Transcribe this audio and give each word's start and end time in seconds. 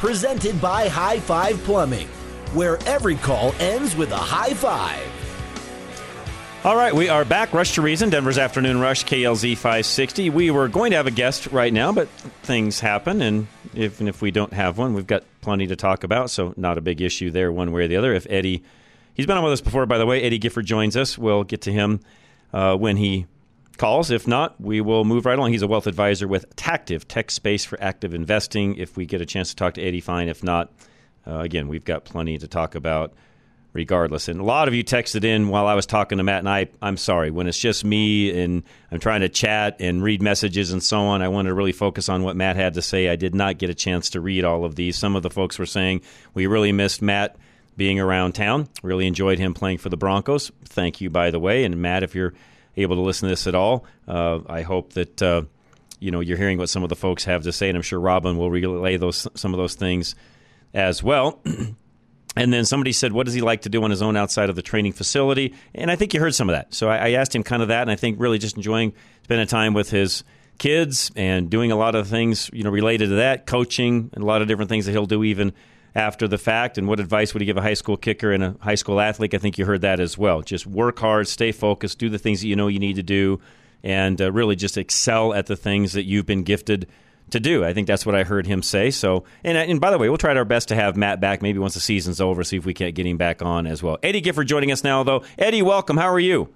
Presented 0.00 0.58
by 0.62 0.88
High 0.88 1.20
Five 1.20 1.62
Plumbing, 1.64 2.08
where 2.54 2.78
every 2.86 3.16
call 3.16 3.52
ends 3.60 3.94
with 3.94 4.10
a 4.12 4.16
high 4.16 4.54
five. 4.54 5.06
All 6.64 6.74
right, 6.74 6.94
we 6.94 7.10
are 7.10 7.26
back. 7.26 7.52
Rush 7.52 7.74
to 7.74 7.82
Reason, 7.82 8.08
Denver's 8.08 8.38
Afternoon 8.38 8.80
Rush, 8.80 9.04
KLZ 9.04 9.58
560. 9.58 10.30
We 10.30 10.50
were 10.50 10.68
going 10.68 10.92
to 10.92 10.96
have 10.96 11.06
a 11.06 11.10
guest 11.10 11.48
right 11.48 11.70
now, 11.70 11.92
but 11.92 12.08
things 12.42 12.80
happen, 12.80 13.20
and 13.20 13.46
even 13.74 14.08
if 14.08 14.22
we 14.22 14.30
don't 14.30 14.54
have 14.54 14.78
one, 14.78 14.94
we've 14.94 15.06
got 15.06 15.22
plenty 15.42 15.66
to 15.66 15.76
talk 15.76 16.02
about, 16.02 16.30
so 16.30 16.54
not 16.56 16.78
a 16.78 16.80
big 16.80 17.02
issue 17.02 17.30
there 17.30 17.52
one 17.52 17.70
way 17.70 17.82
or 17.82 17.88
the 17.88 17.96
other. 17.96 18.14
If 18.14 18.26
Eddie, 18.30 18.62
he's 19.12 19.26
been 19.26 19.36
on 19.36 19.44
with 19.44 19.52
us 19.52 19.60
before, 19.60 19.84
by 19.84 19.98
the 19.98 20.06
way, 20.06 20.22
Eddie 20.22 20.38
Gifford 20.38 20.64
joins 20.64 20.96
us. 20.96 21.18
We'll 21.18 21.44
get 21.44 21.60
to 21.62 21.72
him 21.72 22.00
uh, 22.54 22.74
when 22.74 22.96
he 22.96 23.26
calls. 23.80 24.10
If 24.10 24.28
not, 24.28 24.60
we 24.60 24.82
will 24.82 25.04
move 25.04 25.24
right 25.24 25.38
along. 25.38 25.52
He's 25.52 25.62
a 25.62 25.66
wealth 25.66 25.86
advisor 25.86 26.28
with 26.28 26.54
Tactiv, 26.54 27.06
Tech 27.08 27.30
Space 27.30 27.64
for 27.64 27.82
Active 27.82 28.12
Investing. 28.12 28.76
If 28.76 28.94
we 28.94 29.06
get 29.06 29.22
a 29.22 29.26
chance 29.26 29.48
to 29.48 29.56
talk 29.56 29.74
to 29.74 29.82
Eddie, 29.82 30.02
fine. 30.02 30.28
If 30.28 30.44
not, 30.44 30.70
uh, 31.26 31.38
again, 31.38 31.66
we've 31.66 31.84
got 31.84 32.04
plenty 32.04 32.36
to 32.36 32.46
talk 32.46 32.74
about 32.74 33.14
regardless. 33.72 34.28
And 34.28 34.38
a 34.38 34.44
lot 34.44 34.68
of 34.68 34.74
you 34.74 34.84
texted 34.84 35.24
in 35.24 35.48
while 35.48 35.66
I 35.66 35.72
was 35.74 35.86
talking 35.86 36.18
to 36.18 36.24
Matt, 36.24 36.40
and 36.40 36.48
I, 36.48 36.68
I'm 36.82 36.98
sorry. 36.98 37.30
When 37.30 37.46
it's 37.46 37.58
just 37.58 37.82
me 37.82 38.38
and 38.38 38.64
I'm 38.92 39.00
trying 39.00 39.22
to 39.22 39.30
chat 39.30 39.76
and 39.80 40.02
read 40.02 40.20
messages 40.20 40.72
and 40.72 40.82
so 40.82 40.98
on, 40.98 41.22
I 41.22 41.28
wanted 41.28 41.48
to 41.48 41.54
really 41.54 41.72
focus 41.72 42.10
on 42.10 42.22
what 42.22 42.36
Matt 42.36 42.56
had 42.56 42.74
to 42.74 42.82
say. 42.82 43.08
I 43.08 43.16
did 43.16 43.34
not 43.34 43.56
get 43.56 43.70
a 43.70 43.74
chance 43.74 44.10
to 44.10 44.20
read 44.20 44.44
all 44.44 44.66
of 44.66 44.74
these. 44.74 44.98
Some 44.98 45.16
of 45.16 45.22
the 45.22 45.30
folks 45.30 45.58
were 45.58 45.64
saying 45.64 46.02
we 46.34 46.46
really 46.46 46.72
missed 46.72 47.00
Matt 47.00 47.36
being 47.78 47.98
around 47.98 48.32
town. 48.32 48.68
Really 48.82 49.06
enjoyed 49.06 49.38
him 49.38 49.54
playing 49.54 49.78
for 49.78 49.88
the 49.88 49.96
Broncos. 49.96 50.52
Thank 50.66 51.00
you, 51.00 51.08
by 51.08 51.30
the 51.30 51.40
way. 51.40 51.64
And 51.64 51.80
Matt, 51.80 52.02
if 52.02 52.14
you're 52.14 52.34
able 52.76 52.96
to 52.96 53.02
listen 53.02 53.28
to 53.28 53.32
this 53.32 53.46
at 53.46 53.54
all, 53.54 53.84
uh, 54.08 54.40
I 54.46 54.62
hope 54.62 54.94
that. 54.94 55.22
Uh, 55.22 55.42
you 56.02 56.10
know, 56.10 56.20
you're 56.20 56.38
hearing 56.38 56.56
what 56.56 56.70
some 56.70 56.82
of 56.82 56.88
the 56.88 56.96
folks 56.96 57.24
have 57.24 57.42
to 57.42 57.52
say, 57.52 57.68
and 57.68 57.76
I'm 57.76 57.82
sure 57.82 58.00
Robin 58.00 58.38
will 58.38 58.50
relay 58.50 58.96
those 58.96 59.28
some 59.34 59.52
of 59.52 59.58
those 59.58 59.74
things 59.74 60.14
as 60.72 61.02
well. 61.02 61.40
And 62.36 62.52
then 62.52 62.64
somebody 62.64 62.92
said, 62.92 63.12
What 63.12 63.26
does 63.26 63.34
he 63.34 63.40
like 63.40 63.62
to 63.62 63.68
do 63.68 63.82
on 63.82 63.90
his 63.90 64.02
own 64.02 64.16
outside 64.16 64.50
of 64.50 64.56
the 64.56 64.62
training 64.62 64.92
facility? 64.92 65.54
And 65.74 65.90
I 65.90 65.96
think 65.96 66.14
you 66.14 66.20
heard 66.20 66.34
some 66.34 66.48
of 66.48 66.54
that. 66.54 66.72
So 66.72 66.88
I, 66.88 66.96
I 66.96 67.10
asked 67.10 67.34
him 67.34 67.42
kind 67.42 67.60
of 67.60 67.68
that, 67.68 67.82
and 67.82 67.90
I 67.90 67.96
think 67.96 68.20
really 68.20 68.38
just 68.38 68.56
enjoying 68.56 68.92
spending 69.24 69.46
time 69.46 69.74
with 69.74 69.90
his 69.90 70.22
kids 70.58 71.10
and 71.16 71.50
doing 71.50 71.72
a 71.72 71.76
lot 71.76 71.94
of 71.94 72.06
things, 72.06 72.48
you 72.52 72.62
know, 72.62 72.70
related 72.70 73.08
to 73.08 73.14
that, 73.16 73.46
coaching 73.46 74.10
and 74.12 74.22
a 74.22 74.26
lot 74.26 74.42
of 74.42 74.48
different 74.48 74.68
things 74.68 74.86
that 74.86 74.92
he'll 74.92 75.06
do 75.06 75.24
even 75.24 75.52
after 75.94 76.28
the 76.28 76.38
fact. 76.38 76.78
And 76.78 76.88
what 76.88 77.00
advice 77.00 77.32
would 77.34 77.40
he 77.40 77.46
give 77.46 77.56
a 77.56 77.62
high 77.62 77.74
school 77.74 77.96
kicker 77.96 78.32
and 78.32 78.42
a 78.42 78.56
high 78.60 78.74
school 78.74 79.00
athlete? 79.00 79.34
I 79.34 79.38
think 79.38 79.58
you 79.58 79.64
heard 79.64 79.82
that 79.82 80.00
as 80.00 80.16
well. 80.16 80.42
Just 80.42 80.66
work 80.66 80.98
hard, 80.98 81.28
stay 81.28 81.52
focused, 81.52 81.98
do 81.98 82.08
the 82.08 82.18
things 82.18 82.40
that 82.40 82.48
you 82.48 82.56
know 82.56 82.68
you 82.68 82.78
need 82.78 82.96
to 82.96 83.02
do, 83.02 83.40
and 83.82 84.20
uh, 84.20 84.30
really 84.32 84.56
just 84.56 84.76
excel 84.76 85.34
at 85.34 85.46
the 85.46 85.56
things 85.56 85.92
that 85.94 86.04
you've 86.04 86.26
been 86.26 86.42
gifted 86.42 86.88
to 87.30 87.40
do. 87.40 87.64
I 87.64 87.72
think 87.72 87.86
that's 87.86 88.04
what 88.04 88.14
I 88.14 88.24
heard 88.24 88.46
him 88.46 88.62
say. 88.62 88.90
So, 88.90 89.24
and, 89.44 89.56
and 89.56 89.80
by 89.80 89.90
the 89.90 89.98
way, 89.98 90.08
we'll 90.08 90.18
try 90.18 90.34
our 90.34 90.44
best 90.44 90.68
to 90.68 90.74
have 90.74 90.96
Matt 90.96 91.20
back 91.20 91.42
maybe 91.42 91.58
once 91.58 91.74
the 91.74 91.80
season's 91.80 92.20
over, 92.20 92.42
see 92.44 92.56
if 92.56 92.66
we 92.66 92.74
can't 92.74 92.94
get 92.94 93.06
him 93.06 93.16
back 93.16 93.42
on 93.42 93.66
as 93.66 93.82
well. 93.82 93.98
Eddie 94.02 94.20
Gifford 94.20 94.48
joining 94.48 94.72
us 94.72 94.84
now, 94.84 95.02
though. 95.02 95.22
Eddie, 95.38 95.62
welcome. 95.62 95.96
How 95.96 96.08
are 96.08 96.20
you? 96.20 96.52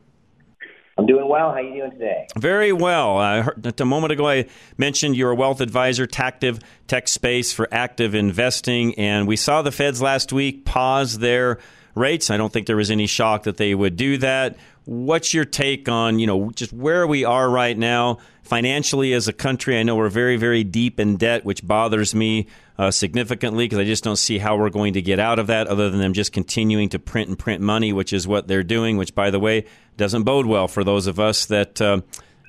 I'm 0.97 1.07
doing 1.07 1.29
well. 1.29 1.51
How 1.51 1.57
are 1.57 1.63
you 1.63 1.75
doing 1.75 1.91
today? 1.91 2.29
Very 2.39 2.73
well. 2.73 3.19
I 3.19 3.43
heard, 3.43 3.81
a 3.81 3.85
moment 3.85 4.13
ago 4.13 4.29
I 4.29 4.47
mentioned 4.79 5.17
you're 5.17 5.33
a 5.33 5.35
wealth 5.35 5.61
advisor, 5.61 6.07
Tactiv 6.07 6.63
Tech 6.87 7.09
Space 7.09 7.53
for 7.53 7.67
Active 7.73 8.15
Investing, 8.15 8.95
and 8.95 9.27
we 9.27 9.35
saw 9.37 9.63
the 9.63 9.73
Feds 9.73 10.01
last 10.01 10.33
week 10.33 10.65
pause 10.65 11.19
their 11.19 11.59
rates. 11.97 12.31
I 12.31 12.37
don't 12.37 12.53
think 12.53 12.69
there 12.69 12.77
was 12.77 12.93
any 12.93 13.07
shock 13.07 13.43
that 13.45 13.57
they 13.57 13.75
would 13.75 13.97
do 13.97 14.19
that. 14.19 14.57
What's 14.85 15.35
your 15.35 15.45
take 15.45 15.89
on, 15.89 16.19
you 16.19 16.27
know, 16.27 16.51
just 16.51 16.73
where 16.73 17.07
we 17.07 17.25
are 17.25 17.49
right 17.49 17.77
now 17.77 18.19
financially 18.45 19.13
as 19.13 19.27
a 19.27 19.33
country? 19.33 19.79
I 19.79 19.83
know 19.83 19.97
we're 19.97 20.09
very, 20.09 20.37
very 20.37 20.63
deep 20.63 21.01
in 21.01 21.17
debt, 21.17 21.45
which 21.45 21.67
bothers 21.67 22.15
me 22.15 22.47
uh, 22.79 22.91
significantly 22.91 23.65
because 23.65 23.79
I 23.79 23.85
just 23.85 24.05
don't 24.05 24.17
see 24.17 24.39
how 24.39 24.57
we're 24.57 24.71
going 24.71 24.95
to 24.95 25.03
get 25.03 25.19
out 25.19 25.39
of 25.39 25.49
that 25.49 25.67
other 25.67 25.91
than 25.91 26.01
them 26.01 26.13
just 26.13 26.33
continuing 26.33 26.89
to 26.91 26.99
print 26.99 27.29
and 27.29 27.39
print 27.39 27.61
money, 27.61 27.93
which 27.93 28.13
is 28.13 28.29
what 28.29 28.47
they're 28.47 28.63
doing, 28.63 28.97
which, 28.97 29.15
by 29.15 29.31
the 29.31 29.41
way, 29.41 29.65
doesn't 29.97 30.25
bode 30.25 30.47
well 30.47 30.69
for 30.69 30.85
those 30.85 31.07
of 31.07 31.19
us 31.19 31.47
that, 31.47 31.81
uh, 31.81 32.01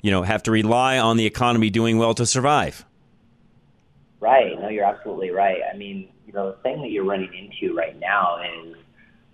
you 0.02 0.10
know, 0.10 0.22
have 0.22 0.42
to 0.44 0.50
rely 0.50 0.98
on 0.98 1.16
the 1.16 1.26
economy 1.26 1.70
doing 1.70 1.98
well 1.98 2.14
to 2.14 2.26
survive. 2.26 2.84
Right. 4.20 4.58
No, 4.60 4.68
you're 4.68 4.84
absolutely 4.84 5.30
right. 5.30 5.60
I 5.72 5.76
mean, 5.76 6.08
you 6.26 6.32
know, 6.32 6.52
the 6.52 6.56
thing 6.58 6.82
that 6.82 6.90
you're 6.90 7.04
running 7.04 7.32
into 7.34 7.74
right 7.74 7.98
now 7.98 8.38
is 8.42 8.76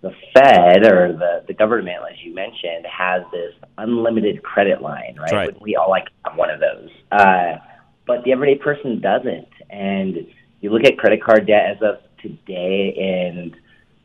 the 0.03 0.11
Fed 0.35 0.85
or 0.85 1.13
the, 1.13 1.45
the 1.47 1.55
government, 1.55 1.99
as 2.11 2.19
you 2.25 2.35
mentioned, 2.35 2.85
has 2.87 3.23
this 3.31 3.55
unlimited 3.79 4.43
credit 4.43 4.83
line, 4.83 5.17
right? 5.19 5.33
right. 5.33 5.63
We 5.63 5.77
all 5.77 5.89
like 5.89 6.09
have 6.25 6.37
one 6.37 6.51
of 6.51 6.61
those. 6.61 6.91
Uh, 7.13 7.59
but 8.07 8.25
the 8.25 8.33
everyday 8.33 8.61
person 8.61 9.01
doesn't. 9.01 9.49
And 9.71 10.27
you 10.61 10.71
look 10.71 10.85
at 10.85 10.99
credit 10.99 11.23
card 11.23 11.47
debt 11.47 11.77
as 11.77 11.83
of 11.83 11.99
today, 12.21 13.31
and, 13.33 13.57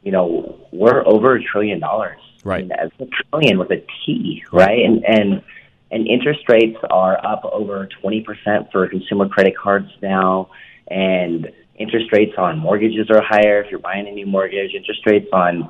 you 0.03 0.11
know, 0.11 0.67
we're 0.71 1.05
over 1.07 1.35
a 1.35 1.43
trillion 1.43 1.79
dollars. 1.79 2.19
Right. 2.43 2.71
I 2.71 2.83
mean, 2.83 2.91
a 2.99 3.29
trillion 3.31 3.57
with 3.57 3.71
a 3.71 3.83
T, 4.05 4.43
right? 4.53 4.85
And, 4.85 5.03
and, 5.03 5.41
and 5.89 6.07
interest 6.07 6.41
rates 6.47 6.77
are 6.91 7.17
up 7.25 7.43
over 7.45 7.89
20% 8.03 8.71
for 8.71 8.87
consumer 8.87 9.27
credit 9.27 9.57
cards 9.57 9.89
now. 10.03 10.51
And 10.89 11.51
interest 11.75 12.11
rates 12.11 12.33
on 12.37 12.59
mortgages 12.59 13.09
are 13.09 13.21
higher 13.21 13.63
if 13.63 13.71
you're 13.71 13.79
buying 13.79 14.07
a 14.07 14.11
new 14.11 14.27
mortgage. 14.27 14.75
Interest 14.75 15.01
rates 15.07 15.27
on 15.33 15.69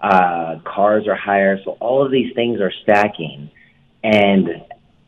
uh, 0.00 0.60
cars 0.64 1.06
are 1.06 1.16
higher. 1.16 1.58
So 1.64 1.72
all 1.80 2.04
of 2.04 2.12
these 2.12 2.34
things 2.34 2.60
are 2.60 2.72
stacking, 2.82 3.50
and 4.02 4.48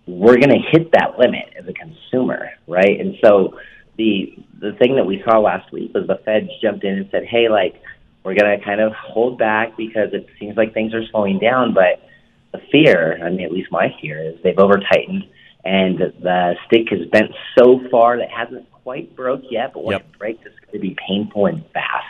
we're 0.07 0.37
going 0.37 0.51
to 0.51 0.59
hit 0.73 0.93
that 0.93 1.19
limit 1.19 1.53
as 1.59 1.67
a 1.69 1.73
consumer, 1.73 2.51
right? 2.67 2.99
And 2.99 3.17
so 3.23 3.59
the 3.97 4.35
the 4.59 4.73
thing 4.73 4.97
that 4.97 5.05
we 5.05 5.23
saw 5.25 5.39
last 5.39 5.73
week 5.73 5.93
was 5.95 6.07
the 6.07 6.21
Fed 6.25 6.49
jumped 6.61 6.85
in 6.85 6.99
and 6.99 7.09
said, 7.11 7.25
"Hey, 7.25 7.49
like 7.49 7.81
we're 8.25 8.35
going 8.35 8.59
to 8.59 8.65
kind 8.65 8.81
of 8.81 8.93
hold 8.93 9.39
back 9.39 9.77
because 9.77 10.13
it 10.13 10.27
seems 10.39 10.57
like 10.57 10.75
things 10.75 10.93
are 10.95 11.07
slowing 11.11 11.39
down." 11.39 11.75
But 11.75 12.03
the 12.53 12.61
fear, 12.73 13.21
I 13.25 13.31
mean, 13.31 13.43
at 13.43 13.53
least 13.53 13.71
my 13.71 13.95
fear, 14.01 14.23
is 14.23 14.43
they've 14.43 14.59
over 14.59 14.79
tightened, 14.79 15.25
and 15.65 15.99
the 15.99 16.57
stick 16.67 16.89
has 16.91 17.07
bent 17.09 17.31
so 17.57 17.81
far 17.91 18.17
that 18.17 18.25
it 18.25 18.31
hasn't 18.31 18.71
quite 18.83 19.15
broke 19.15 19.43
yet. 19.51 19.73
But 19.75 19.85
when 19.85 19.93
Yep. 19.93 20.01
it 20.01 20.19
breaks, 20.19 20.47
it's 20.47 20.59
going 20.61 20.73
to 20.73 20.79
be 20.81 20.97
painful 21.07 21.47
and 21.47 21.65
fast. 21.73 22.07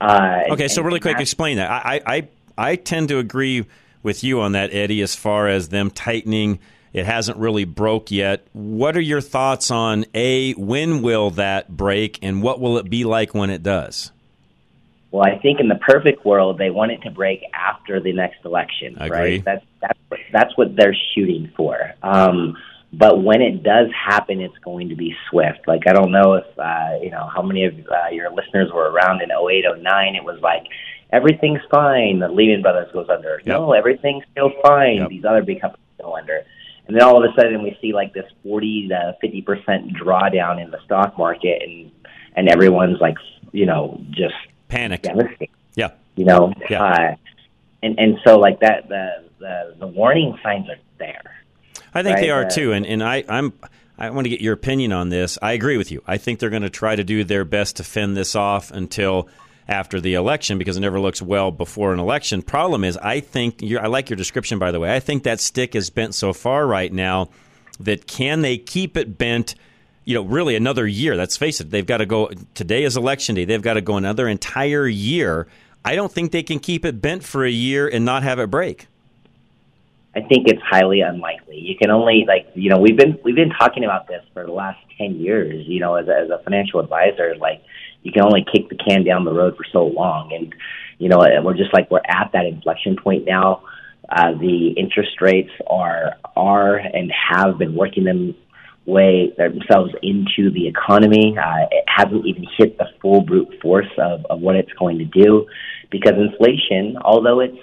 Uh, 0.00 0.40
Okay, 0.50 0.64
and- 0.64 0.72
so 0.72 0.82
really 0.82 1.00
quick, 1.00 1.20
explain 1.20 1.56
that. 1.56 1.70
I, 1.70 2.00
I, 2.06 2.28
I 2.56 2.76
tend 2.76 3.08
to 3.08 3.18
agree 3.18 3.66
with 4.02 4.22
you 4.24 4.40
on 4.40 4.52
that, 4.52 4.72
Eddie, 4.72 5.02
as 5.02 5.14
far 5.14 5.48
as 5.48 5.68
them 5.68 5.90
tightening. 5.90 6.58
It 6.92 7.04
hasn't 7.04 7.36
really 7.38 7.64
broke 7.64 8.10
yet. 8.10 8.46
What 8.52 8.96
are 8.96 9.00
your 9.00 9.20
thoughts 9.20 9.70
on 9.70 10.06
A, 10.14 10.52
when 10.54 11.02
will 11.02 11.30
that 11.32 11.68
break, 11.68 12.18
and 12.22 12.42
what 12.42 12.60
will 12.60 12.78
it 12.78 12.88
be 12.88 13.04
like 13.04 13.34
when 13.34 13.50
it 13.50 13.62
does? 13.62 14.10
Well, 15.10 15.24
I 15.26 15.38
think 15.38 15.58
in 15.60 15.68
the 15.68 15.74
perfect 15.76 16.24
world, 16.24 16.58
they 16.58 16.70
want 16.70 16.92
it 16.92 17.02
to 17.02 17.10
break 17.10 17.42
after 17.54 17.98
the 18.00 18.12
next 18.12 18.44
election, 18.44 18.96
I 18.98 19.06
agree. 19.06 19.18
right? 19.18 19.44
That's 19.44 19.64
that's 19.80 19.98
what, 20.08 20.20
that's 20.32 20.56
what 20.56 20.76
they're 20.76 20.96
shooting 21.14 21.50
for. 21.56 21.94
Um, 22.02 22.56
but 22.92 23.22
when 23.22 23.42
it 23.42 23.62
does 23.62 23.88
happen, 23.92 24.40
it's 24.40 24.56
going 24.58 24.88
to 24.88 24.96
be 24.96 25.14
swift. 25.28 25.60
Like 25.66 25.82
I 25.86 25.92
don't 25.92 26.10
know 26.10 26.34
if 26.34 26.58
uh, 26.58 26.98
you 27.02 27.10
know 27.10 27.28
how 27.34 27.42
many 27.42 27.64
of 27.64 27.74
uh, 27.74 28.08
your 28.12 28.30
listeners 28.32 28.70
were 28.72 28.90
around 28.90 29.20
in 29.22 29.30
08, 29.30 29.64
09. 29.82 30.14
It 30.16 30.24
was 30.24 30.40
like 30.40 30.64
everything's 31.12 31.60
fine. 31.70 32.18
The 32.18 32.28
Lehman 32.28 32.62
Brothers 32.62 32.90
goes 32.92 33.08
under. 33.10 33.40
No, 33.44 33.72
everything's 33.72 34.24
still 34.32 34.52
fine. 34.62 34.96
Yep. 34.98 35.08
These 35.10 35.24
other 35.24 35.42
big 35.42 35.60
companies 35.60 35.84
go 36.00 36.16
under. 36.16 36.42
And 36.86 36.96
then 36.96 37.02
all 37.02 37.22
of 37.22 37.30
a 37.30 37.34
sudden, 37.34 37.62
we 37.62 37.76
see 37.82 37.92
like 37.92 38.14
this 38.14 38.24
40 38.42 38.88
to 38.88 39.16
50 39.20 39.42
percent 39.42 39.92
drawdown 39.94 40.62
in 40.62 40.70
the 40.70 40.78
stock 40.84 41.18
market, 41.18 41.62
and 41.62 41.90
and 42.34 42.48
everyone's 42.48 43.00
like, 43.00 43.16
you 43.52 43.66
know, 43.66 44.00
just 44.10 44.34
Panic. 44.68 45.02
devastated. 45.02 45.48
Yeah. 45.74 45.90
You 46.16 46.24
know, 46.24 46.52
Yeah. 46.70 46.82
uh, 46.82 47.16
and 47.82 47.98
and 47.98 48.16
so 48.24 48.38
like 48.38 48.60
that 48.60 48.88
the 48.88 49.24
the 49.38 49.74
the 49.80 49.86
warning 49.86 50.38
signs 50.42 50.68
are 50.70 50.76
there. 50.98 51.17
I 51.98 52.02
think 52.02 52.18
they 52.18 52.30
are 52.30 52.44
uh, 52.44 52.50
too, 52.50 52.72
and 52.72 52.86
and 52.86 53.02
I 53.02 53.24
I'm 53.28 53.52
I 53.98 54.10
want 54.10 54.26
to 54.26 54.30
get 54.30 54.40
your 54.40 54.54
opinion 54.54 54.92
on 54.92 55.08
this. 55.08 55.38
I 55.42 55.52
agree 55.52 55.76
with 55.76 55.90
you. 55.90 56.02
I 56.06 56.18
think 56.18 56.38
they're 56.38 56.50
going 56.50 56.62
to 56.62 56.70
try 56.70 56.94
to 56.94 57.04
do 57.04 57.24
their 57.24 57.44
best 57.44 57.76
to 57.76 57.84
fend 57.84 58.16
this 58.16 58.36
off 58.36 58.70
until 58.70 59.28
after 59.68 60.00
the 60.00 60.14
election 60.14 60.56
because 60.56 60.76
it 60.76 60.80
never 60.80 61.00
looks 61.00 61.20
well 61.20 61.50
before 61.50 61.92
an 61.92 61.98
election. 61.98 62.42
Problem 62.42 62.84
is, 62.84 62.96
I 62.96 63.20
think 63.20 63.62
I 63.62 63.86
like 63.86 64.08
your 64.08 64.16
description 64.16 64.58
by 64.58 64.70
the 64.70 64.80
way. 64.80 64.94
I 64.94 65.00
think 65.00 65.24
that 65.24 65.40
stick 65.40 65.74
is 65.74 65.90
bent 65.90 66.14
so 66.14 66.32
far 66.32 66.66
right 66.66 66.92
now 66.92 67.28
that 67.80 68.06
can 68.06 68.40
they 68.42 68.56
keep 68.58 68.96
it 68.96 69.18
bent? 69.18 69.54
You 70.04 70.14
know, 70.14 70.22
really 70.22 70.56
another 70.56 70.86
year. 70.86 71.16
Let's 71.16 71.36
face 71.36 71.60
it. 71.60 71.70
They've 71.70 71.84
got 71.84 71.98
to 71.98 72.06
go. 72.06 72.30
Today 72.54 72.84
is 72.84 72.96
election 72.96 73.34
day. 73.34 73.44
They've 73.44 73.60
got 73.60 73.74
to 73.74 73.82
go 73.82 73.96
another 73.96 74.26
entire 74.26 74.86
year. 74.86 75.48
I 75.84 75.96
don't 75.96 76.10
think 76.10 76.32
they 76.32 76.42
can 76.42 76.60
keep 76.60 76.84
it 76.84 77.02
bent 77.02 77.24
for 77.24 77.44
a 77.44 77.50
year 77.50 77.86
and 77.88 78.04
not 78.04 78.22
have 78.22 78.38
it 78.38 78.50
break. 78.50 78.86
I 80.18 80.26
think 80.26 80.48
it's 80.48 80.62
highly 80.68 81.00
unlikely. 81.00 81.58
You 81.58 81.76
can 81.76 81.90
only 81.90 82.24
like 82.26 82.48
you 82.54 82.70
know 82.70 82.78
we've 82.78 82.96
been 82.96 83.18
we've 83.22 83.36
been 83.36 83.50
talking 83.50 83.84
about 83.84 84.08
this 84.08 84.22
for 84.34 84.44
the 84.44 84.52
last 84.52 84.78
ten 84.98 85.20
years. 85.20 85.64
You 85.68 85.78
know, 85.78 85.94
as 85.94 86.08
a, 86.08 86.24
as 86.24 86.30
a 86.30 86.42
financial 86.42 86.80
advisor, 86.80 87.36
like 87.40 87.62
you 88.02 88.10
can 88.10 88.22
only 88.22 88.44
kick 88.52 88.68
the 88.68 88.76
can 88.76 89.04
down 89.04 89.24
the 89.24 89.32
road 89.32 89.56
for 89.56 89.64
so 89.72 89.84
long, 89.86 90.32
and 90.32 90.52
you 90.98 91.08
know 91.08 91.18
we're 91.44 91.56
just 91.56 91.72
like 91.72 91.88
we're 91.90 92.00
at 92.04 92.30
that 92.32 92.46
inflection 92.46 92.96
point 92.96 93.26
now. 93.26 93.62
Uh, 94.08 94.32
the 94.32 94.74
interest 94.76 95.20
rates 95.20 95.52
are 95.70 96.14
are 96.34 96.76
and 96.76 97.12
have 97.12 97.58
been 97.58 97.76
working 97.76 98.02
them 98.02 98.34
way 98.86 99.32
themselves 99.36 99.92
into 100.02 100.50
the 100.50 100.66
economy. 100.66 101.36
Uh, 101.38 101.66
it 101.70 101.84
hasn't 101.86 102.26
even 102.26 102.44
hit 102.56 102.76
the 102.78 102.86
full 103.00 103.20
brute 103.20 103.54
force 103.62 103.92
of, 103.98 104.24
of 104.30 104.40
what 104.40 104.56
it's 104.56 104.72
going 104.72 104.98
to 104.98 105.04
do 105.04 105.46
because 105.90 106.14
inflation, 106.16 106.96
although 107.04 107.40
it's 107.40 107.58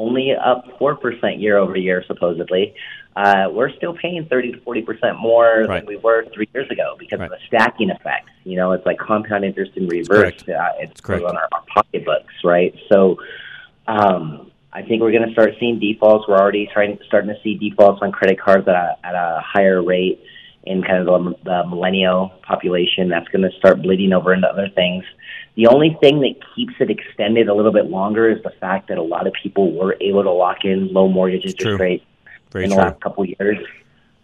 only 0.00 0.32
up 0.34 0.64
4% 0.78 1.40
year 1.40 1.58
over 1.58 1.76
year, 1.76 2.02
supposedly, 2.06 2.74
uh, 3.16 3.48
we're 3.52 3.70
still 3.76 3.92
paying 3.94 4.24
30 4.30 4.52
to 4.52 4.58
40% 4.60 5.18
more 5.18 5.66
Right. 5.68 5.80
than 5.80 5.86
we 5.86 5.96
were 5.96 6.24
three 6.32 6.48
years 6.54 6.70
ago 6.70 6.96
because 6.98 7.18
Right. 7.20 7.30
of 7.30 7.38
the 7.38 7.46
stacking 7.46 7.90
effect. 7.90 8.28
You 8.44 8.56
know, 8.56 8.72
it's 8.72 8.86
like 8.86 8.98
compound 8.98 9.44
interest 9.44 9.72
in 9.76 9.86
reverse. 9.88 10.42
correct. 10.42 10.48
Uh, 10.48 10.68
it's 10.80 11.00
correct. 11.00 11.24
on 11.24 11.36
our, 11.36 11.48
our 11.52 11.62
pocketbooks, 11.74 12.32
right? 12.44 12.74
So, 12.90 13.18
um, 13.86 14.50
I 14.72 14.82
think 14.82 15.02
we're 15.02 15.10
going 15.12 15.26
to 15.26 15.32
start 15.32 15.54
seeing 15.58 15.78
defaults. 15.80 16.26
We're 16.28 16.38
already 16.38 16.68
trying, 16.72 16.98
starting 17.06 17.28
to 17.34 17.40
see 17.42 17.56
defaults 17.56 18.00
on 18.02 18.12
credit 18.12 18.40
cards 18.40 18.66
at 18.68 18.74
a, 18.74 18.96
at 19.04 19.14
a 19.14 19.40
higher 19.44 19.82
rate 19.82 20.20
in 20.64 20.82
kind 20.82 20.98
of 20.98 21.06
the, 21.06 21.34
the 21.44 21.66
millennial 21.68 22.32
population. 22.42 23.08
That's 23.08 23.26
going 23.28 23.42
to 23.42 23.50
start 23.58 23.82
bleeding 23.82 24.12
over 24.12 24.32
into 24.32 24.46
other 24.46 24.68
things. 24.68 25.04
The 25.60 25.66
only 25.66 25.94
thing 26.00 26.20
that 26.20 26.36
keeps 26.56 26.72
it 26.80 26.88
extended 26.90 27.48
a 27.48 27.54
little 27.54 27.70
bit 27.70 27.90
longer 27.90 28.30
is 28.30 28.42
the 28.42 28.52
fact 28.60 28.88
that 28.88 28.96
a 28.96 29.02
lot 29.02 29.26
of 29.26 29.34
people 29.42 29.72
were 29.72 29.94
able 30.00 30.22
to 30.22 30.30
lock 30.30 30.64
in 30.64 30.90
low 30.90 31.06
mortgage 31.06 31.44
interest 31.44 31.78
rates 31.78 32.04
Very 32.50 32.64
in 32.64 32.70
the 32.70 32.76
true. 32.76 32.84
last 32.84 33.00
couple 33.02 33.24
of 33.24 33.28
years. 33.38 33.58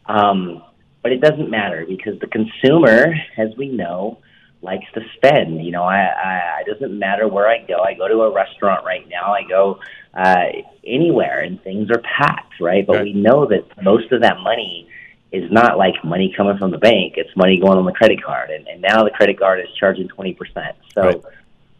Um, 0.07 0.63
but 1.03 1.13
it 1.13 1.21
doesn't 1.21 1.51
matter 1.51 1.85
because 1.87 2.19
the 2.21 2.27
consumer, 2.27 3.15
as 3.37 3.51
we 3.59 3.69
know, 3.69 4.17
likes 4.63 4.87
to 4.95 5.03
spend. 5.17 5.63
You 5.63 5.73
know, 5.73 5.83
I, 5.83 6.07
I 6.07 6.63
it 6.67 6.73
doesn't 6.73 6.99
matter 6.99 7.29
where 7.29 7.49
I 7.49 7.59
go. 7.67 7.81
I 7.81 7.93
go 7.93 8.09
to 8.09 8.23
a 8.23 8.33
restaurant 8.33 8.87
right 8.87 9.07
now. 9.07 9.35
I 9.35 9.43
go 9.47 9.79
uh, 10.15 10.47
anywhere, 10.87 11.41
and 11.41 11.63
things 11.63 11.91
are 11.91 12.01
packed, 12.01 12.55
right? 12.63 12.87
But 12.87 12.97
Right. 12.97 13.05
we 13.05 13.13
know 13.13 13.47
that 13.47 13.83
most 13.83 14.11
of 14.11 14.23
that 14.23 14.39
money 14.41 14.89
is 15.37 15.51
not 15.51 15.79
like 15.79 15.95
money 16.05 16.33
coming 16.37 16.57
from 16.59 16.71
the 16.71 16.79
bank. 16.79 17.15
It's 17.17 17.35
money 17.37 17.59
going 17.61 17.79
on 17.79 17.85
the 17.85 17.93
credit 17.93 18.23
card, 18.23 18.51
and, 18.51 18.67
and 18.67 18.81
now 18.81 19.05
the 19.05 19.11
credit 19.11 19.39
card 19.39 19.61
is 19.61 19.69
charging 19.79 20.09
twenty 20.09 20.35
percent. 20.35 20.77
So. 20.95 21.03
Right. 21.03 21.23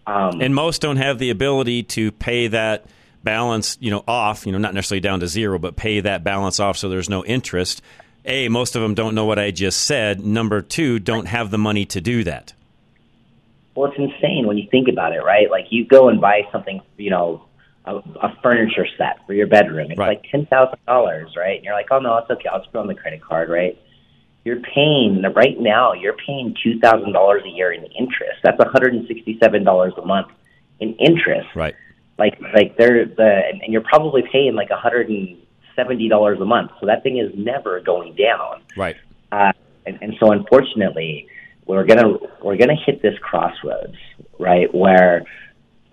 Um, 0.09 0.41
and 0.41 0.55
most 0.55 0.83
don't 0.83 0.99
have 0.99 1.19
the 1.19 1.31
ability 1.31 1.83
to 1.83 2.13
pay 2.13 2.47
that 2.47 2.87
balance, 3.25 3.77
you 3.81 3.91
know, 3.91 4.05
off. 4.07 4.47
You 4.47 4.53
know, 4.53 4.59
not 4.59 4.73
necessarily 4.73 5.01
down 5.01 5.19
to 5.19 5.27
zero, 5.27 5.59
but 5.59 5.75
pay 5.75 5.99
that 5.99 6.23
balance 6.23 6.61
off 6.61 6.77
so 6.77 6.89
there's 6.89 7.11
no 7.11 7.25
interest. 7.25 7.83
A, 8.25 8.49
most 8.49 8.77
of 8.77 8.83
them 8.83 8.95
don't 8.95 9.17
know 9.17 9.25
what 9.25 9.41
I 9.41 9.51
just 9.51 9.83
said. 9.83 10.25
Number 10.25 10.63
two, 10.63 11.01
don't 11.01 11.27
have 11.27 11.51
the 11.51 11.59
money 11.59 11.85
to 11.87 12.01
do 12.01 12.23
that. 12.23 12.53
Well, 13.75 13.91
it's 13.91 13.99
insane 13.99 14.47
when 14.47 14.59
you 14.59 14.69
think 14.71 14.89
about 14.89 15.13
it, 15.13 15.25
right? 15.25 15.51
Like 15.51 15.67
you 15.71 15.85
go 15.85 16.09
and 16.09 16.21
buy 16.21 16.43
something, 16.53 16.81
you 16.97 17.11
know, 17.11 17.46
a, 17.87 17.97
a 17.97 18.37
furniture 18.43 18.87
set 18.99 19.25
for 19.27 19.33
your 19.35 19.47
bedroom. 19.47 19.91
It's 19.91 19.99
Right. 19.99 20.19
like 20.19 20.31
ten 20.31 20.47
thousand 20.47 20.79
dollars, 20.87 21.35
right? 21.37 21.57
And 21.57 21.65
you're 21.65 21.75
like, 21.75 21.89
oh 21.91 21.99
no, 21.99 22.17
it's 22.19 22.31
okay. 22.31 22.49
I'll 22.53 22.61
just 22.61 22.73
put 22.73 22.81
on 22.81 22.87
the 22.87 22.95
credit 22.95 23.23
card, 23.23 23.49
right? 23.49 23.79
You're 24.45 24.61
paying 24.61 25.23
right 25.35 25.59
now. 25.59 25.93
You're 25.93 26.17
paying 26.27 26.55
two 26.63 26.79
thousand 26.81 27.13
dollars 27.13 27.43
a 27.45 27.49
year 27.49 27.73
in 27.73 27.85
interest. 27.85 28.41
That's 28.43 28.59
one 28.59 28.71
hundred 28.71 28.95
and 28.95 29.07
sixty-seven 29.07 29.65
dollars 29.65 29.93
a 29.97 30.05
month 30.05 30.29
in 30.81 30.95
interest. 30.95 31.49
Right. 31.55 31.75
Like, 32.19 32.41
like 32.55 32.77
they're 32.79 33.05
the, 33.07 33.43
and, 33.51 33.73
you're 33.73 33.83
probably 33.83 34.23
paying 34.33 34.55
like 34.55 34.71
one 34.71 34.79
hundred 34.79 35.09
and 35.11 35.37
seventy 35.75 36.09
dollars 36.09 36.41
a 36.41 36.45
month. 36.45 36.71
So 36.81 36.87
that 36.87 37.03
thing 37.03 37.19
is 37.19 37.33
never 37.37 37.81
going 37.81 38.15
down. 38.15 38.63
Right. 38.77 38.97
Uh, 39.33 39.53
and, 39.85 39.99
and 40.01 40.15
so 40.19 40.33
unfortunately, 40.33 41.29
we're 41.67 41.85
gonna 41.85 42.15
we're 42.43 42.57
gonna 42.57 42.77
hit 42.87 43.03
this 43.03 43.19
crossroads, 43.21 43.97
right, 44.39 44.73
where 44.75 45.25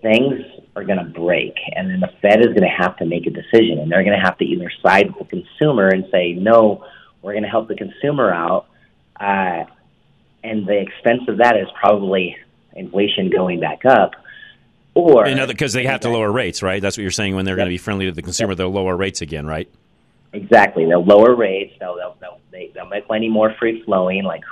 things 0.04 0.42
are 0.76 0.84
gonna 0.84 1.06
break, 1.06 1.56
and 1.76 1.90
then 1.90 2.00
the 2.00 2.12
Fed 2.22 2.42
is 2.42 2.54
gonna 2.54 2.70
have 2.70 2.96
to 2.98 3.06
make 3.06 3.26
a 3.26 3.32
decision, 3.32 3.80
and 3.80 3.92
they're 3.92 4.04
gonna 4.04 4.24
have 4.24 4.38
to 4.38 4.46
either 4.46 4.72
side 4.84 5.16
with 5.16 5.30
the 5.30 5.42
consumer 5.42 5.88
and 5.88 6.06
say, 6.12 6.34
no, 6.34 6.86
we're 7.24 7.34
gonna 7.34 7.50
help 7.50 7.68
the 7.68 7.76
consumer 7.76 8.32
out, 8.32 8.68
uh, 9.20 9.64
and 10.44 10.68
the 10.68 10.80
expense 10.80 11.24
of 11.28 11.38
that 11.38 11.58
is 11.58 11.68
probably 11.80 12.38
inflation 12.76 13.32
going 13.32 13.60
back 13.60 13.86
up, 13.86 14.12
or 14.96 15.26
Because 15.48 15.74
they 15.74 15.86
have 15.86 16.02
to 16.02 16.10
lower 16.10 16.32
rates, 16.32 16.62
right? 16.62 16.82
That's 16.82 16.98
what 16.98 17.02
you're 17.02 17.12
saying 17.12 17.36
when 17.36 17.46
they're 17.46 17.56
going 17.56 17.68
to 17.68 17.74
be 17.74 17.80
friendly 17.80 18.06
to 18.06 18.12
the 18.12 18.22
consumer, 18.22 18.54
they'll 18.54 18.70
lower 18.70 18.96
rates 18.96 19.22
again, 19.22 19.48
right? 19.48 19.68
Exactly. 20.34 20.86
They'll 20.86 21.04
lower 21.04 21.36
rates. 21.36 21.74
They'll 21.80 21.96
they'll 21.96 22.16
they'll, 22.20 22.40
they, 22.52 22.72
they'll 22.74 22.88
make 22.88 23.08
money 23.08 23.30
more 23.30 23.54
free 23.60 23.84
flowing. 23.84 24.24
Like 24.24 24.44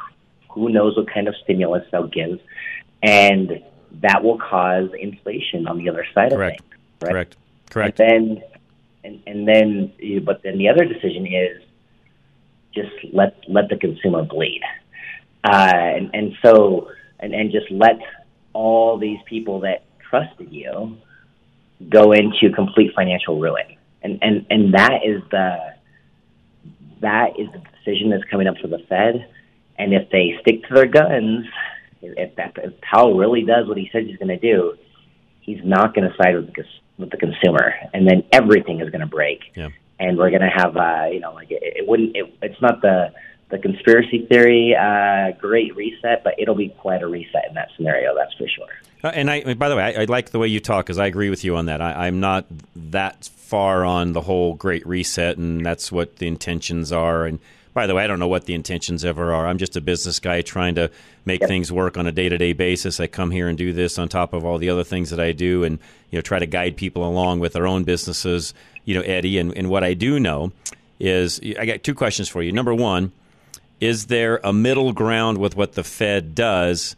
who 0.49 0.69
knows 0.69 0.95
what 0.97 1.11
kind 1.11 1.27
of 1.27 1.35
stimulus 1.43 1.85
they'll 1.91 2.07
give, 2.07 2.39
and 3.01 3.63
that 4.01 4.23
will 4.23 4.37
cause 4.39 4.89
inflation 4.99 5.67
on 5.67 5.77
the 5.77 5.89
other 5.89 6.05
side 6.13 6.31
Correct. 6.31 6.59
of 6.61 6.65
things. 6.65 6.81
Right? 7.01 7.11
Correct. 7.11 7.37
Correct. 7.69 7.99
And 7.99 8.09
then 8.37 8.43
and 9.03 9.23
and 9.27 9.47
then 9.47 9.93
you- 9.99 10.21
but 10.21 10.41
then 10.43 10.57
the 10.57 10.69
other 10.69 10.85
decision 10.85 11.25
is 11.25 11.61
just 12.73 12.91
let 13.13 13.35
let 13.47 13.69
the 13.69 13.77
consumer 13.77 14.23
bleed, 14.23 14.61
uh, 15.43 15.71
and 15.73 16.09
and 16.13 16.33
so 16.41 16.89
and 17.19 17.33
and 17.33 17.51
just 17.51 17.69
let 17.71 17.99
all 18.53 18.97
these 18.97 19.19
people 19.25 19.59
that 19.61 19.83
trusted 20.09 20.51
you 20.51 20.97
go 21.89 22.11
into 22.11 22.51
complete 22.53 22.93
financial 22.95 23.39
ruin, 23.39 23.65
and 24.03 24.19
and 24.21 24.45
and 24.49 24.73
that 24.73 24.99
is 25.05 25.21
the 25.31 25.73
that 27.01 27.39
is 27.39 27.47
the 27.51 27.61
decision 27.77 28.09
that's 28.09 28.23
coming 28.25 28.47
up 28.47 28.57
for 28.59 28.67
the 28.67 28.79
Fed, 28.87 29.27
and 29.77 29.93
if 29.93 30.09
they 30.11 30.37
stick 30.41 30.63
to 30.67 30.73
their 30.73 30.85
guns, 30.85 31.45
if 32.01 32.35
that 32.35 32.53
if 32.57 32.79
Powell 32.81 33.17
really 33.17 33.43
does 33.43 33.67
what 33.67 33.77
he 33.77 33.89
says 33.91 34.03
he's 34.07 34.17
going 34.17 34.29
to 34.29 34.37
do, 34.39 34.73
he's 35.41 35.59
not 35.63 35.93
going 35.93 36.09
to 36.09 36.15
side 36.17 36.35
with 36.35 36.47
the 36.53 36.63
with 36.97 37.09
the 37.09 37.17
consumer, 37.17 37.73
and 37.93 38.07
then 38.07 38.23
everything 38.31 38.79
is 38.81 38.89
going 38.89 39.01
to 39.01 39.07
break 39.07 39.39
Yeah. 39.55 39.69
and 39.99 40.17
we're 40.17 40.29
going 40.29 40.41
to 40.41 40.49
have 40.55 40.77
uh, 40.77 41.07
you 41.11 41.19
know 41.19 41.33
like 41.33 41.49
it, 41.51 41.59
it 41.61 41.87
wouldn't 41.87 42.15
it, 42.15 42.33
it's 42.41 42.61
not 42.61 42.81
the 42.81 43.11
the 43.49 43.57
conspiracy 43.57 44.25
theory 44.27 44.75
uh, 44.79 45.31
great 45.39 45.75
reset, 45.75 46.23
but 46.23 46.35
it'll 46.37 46.55
be 46.55 46.69
quite 46.69 47.01
a 47.03 47.07
reset 47.07 47.45
in 47.49 47.55
that 47.55 47.69
scenario. 47.75 48.15
That's 48.15 48.33
for 48.35 48.47
sure. 48.47 48.67
Uh, 49.03 49.07
and 49.13 49.29
I, 49.31 49.55
by 49.55 49.67
the 49.67 49.75
way, 49.75 49.83
I, 49.83 50.03
I 50.03 50.05
like 50.05 50.29
the 50.29 50.39
way 50.39 50.47
you 50.47 50.59
talk 50.59 50.85
because 50.85 50.99
I 50.99 51.07
agree 51.07 51.29
with 51.29 51.43
you 51.43 51.55
on 51.57 51.65
that. 51.65 51.81
I, 51.81 52.07
I'm 52.07 52.19
not 52.19 52.45
that 52.75 53.25
far 53.25 53.83
on 53.83 54.13
the 54.13 54.21
whole 54.21 54.53
Great 54.53 54.85
Reset, 54.87 55.37
and 55.37 55.65
that's 55.65 55.91
what 55.91 56.17
the 56.17 56.27
intentions 56.27 56.91
are. 56.93 57.25
And 57.25 57.39
by 57.73 57.87
the 57.87 57.95
way, 57.95 58.03
I 58.03 58.07
don't 58.07 58.19
know 58.19 58.27
what 58.27 58.45
the 58.45 58.53
intentions 58.53 59.05
ever 59.05 59.33
are. 59.33 59.47
I'm 59.47 59.57
just 59.57 59.77
a 59.77 59.81
business 59.81 60.19
guy 60.19 60.41
trying 60.41 60.75
to 60.75 60.91
make 61.25 61.45
things 61.45 61.71
work 61.71 61.97
on 61.97 62.07
a 62.07 62.11
day 62.11 62.29
to 62.29 62.37
day 62.37 62.53
basis. 62.53 62.99
I 62.99 63.07
come 63.07 63.31
here 63.31 63.47
and 63.47 63.57
do 63.57 63.71
this 63.73 63.97
on 63.97 64.09
top 64.09 64.33
of 64.33 64.45
all 64.45 64.57
the 64.57 64.69
other 64.69 64.83
things 64.83 65.09
that 65.09 65.19
I 65.19 65.31
do, 65.31 65.63
and 65.63 65.79
you 66.09 66.17
know, 66.17 66.21
try 66.21 66.39
to 66.39 66.45
guide 66.45 66.75
people 66.75 67.07
along 67.07 67.39
with 67.39 67.53
their 67.53 67.67
own 67.67 67.83
businesses. 67.83 68.53
You 68.83 68.95
know, 68.95 69.01
Eddie, 69.01 69.37
and, 69.37 69.55
and 69.55 69.69
what 69.69 69.83
I 69.83 69.93
do 69.93 70.19
know 70.19 70.51
is 70.99 71.39
I 71.59 71.65
got 71.65 71.83
two 71.83 71.95
questions 71.95 72.29
for 72.29 72.41
you. 72.41 72.51
Number 72.51 72.73
one, 72.73 73.11
is 73.79 74.05
there 74.07 74.39
a 74.43 74.53
middle 74.53 74.93
ground 74.93 75.39
with 75.39 75.55
what 75.55 75.73
the 75.73 75.83
Fed 75.83 76.35
does? 76.35 76.95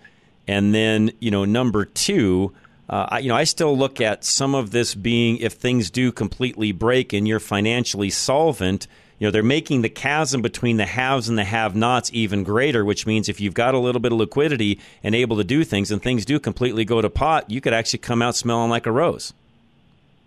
And 0.48 0.75
then, 0.75 1.12
you 1.20 1.32
know, 1.32 1.46
number 1.46 1.86
two, 1.86 2.53
uh, 2.89 3.08
I, 3.10 3.20
you 3.20 3.30
know, 3.30 3.36
I 3.36 3.46
still 3.46 3.77
look 3.77 4.01
at 4.01 4.25
some 4.25 4.53
of 4.53 4.72
this 4.72 4.94
being 4.94 5.38
if 5.38 5.53
things 5.53 5.89
do 5.89 6.12
completely 6.12 6.74
break 6.74 7.13
and 7.13 7.25
you're 7.25 7.39
financially 7.39 8.10
solvent, 8.10 8.88
you 9.24 9.27
know, 9.27 9.32
they're 9.32 9.42
making 9.42 9.84
the 9.84 9.89
chasm 9.89 10.42
between 10.42 10.75
the 10.75 10.86
haves 10.86 11.30
and 11.30 11.38
the 11.38 11.46
have-nots 11.46 12.10
even 12.12 12.44
greater. 12.44 12.84
Which 12.84 13.08
means 13.08 13.30
if 13.30 13.39
you've 13.39 13.53
got 13.53 13.74
a 13.74 13.80
little 13.80 14.01
bit 14.01 14.12
of 14.12 14.18
liquidity 14.18 14.82
and 15.01 15.15
able 15.15 15.38
to 15.38 15.46
do 15.46 15.63
things, 15.63 15.92
and 15.92 16.03
things 16.03 16.25
do 16.25 16.42
completely 16.42 16.84
go 16.84 17.00
to 17.01 17.10
pot, 17.10 17.50
you 17.50 17.62
could 17.62 17.72
actually 17.72 18.00
come 18.00 18.22
out 18.22 18.36
smelling 18.36 18.70
like 18.70 18.86
a 18.86 18.92
rose. 18.92 19.32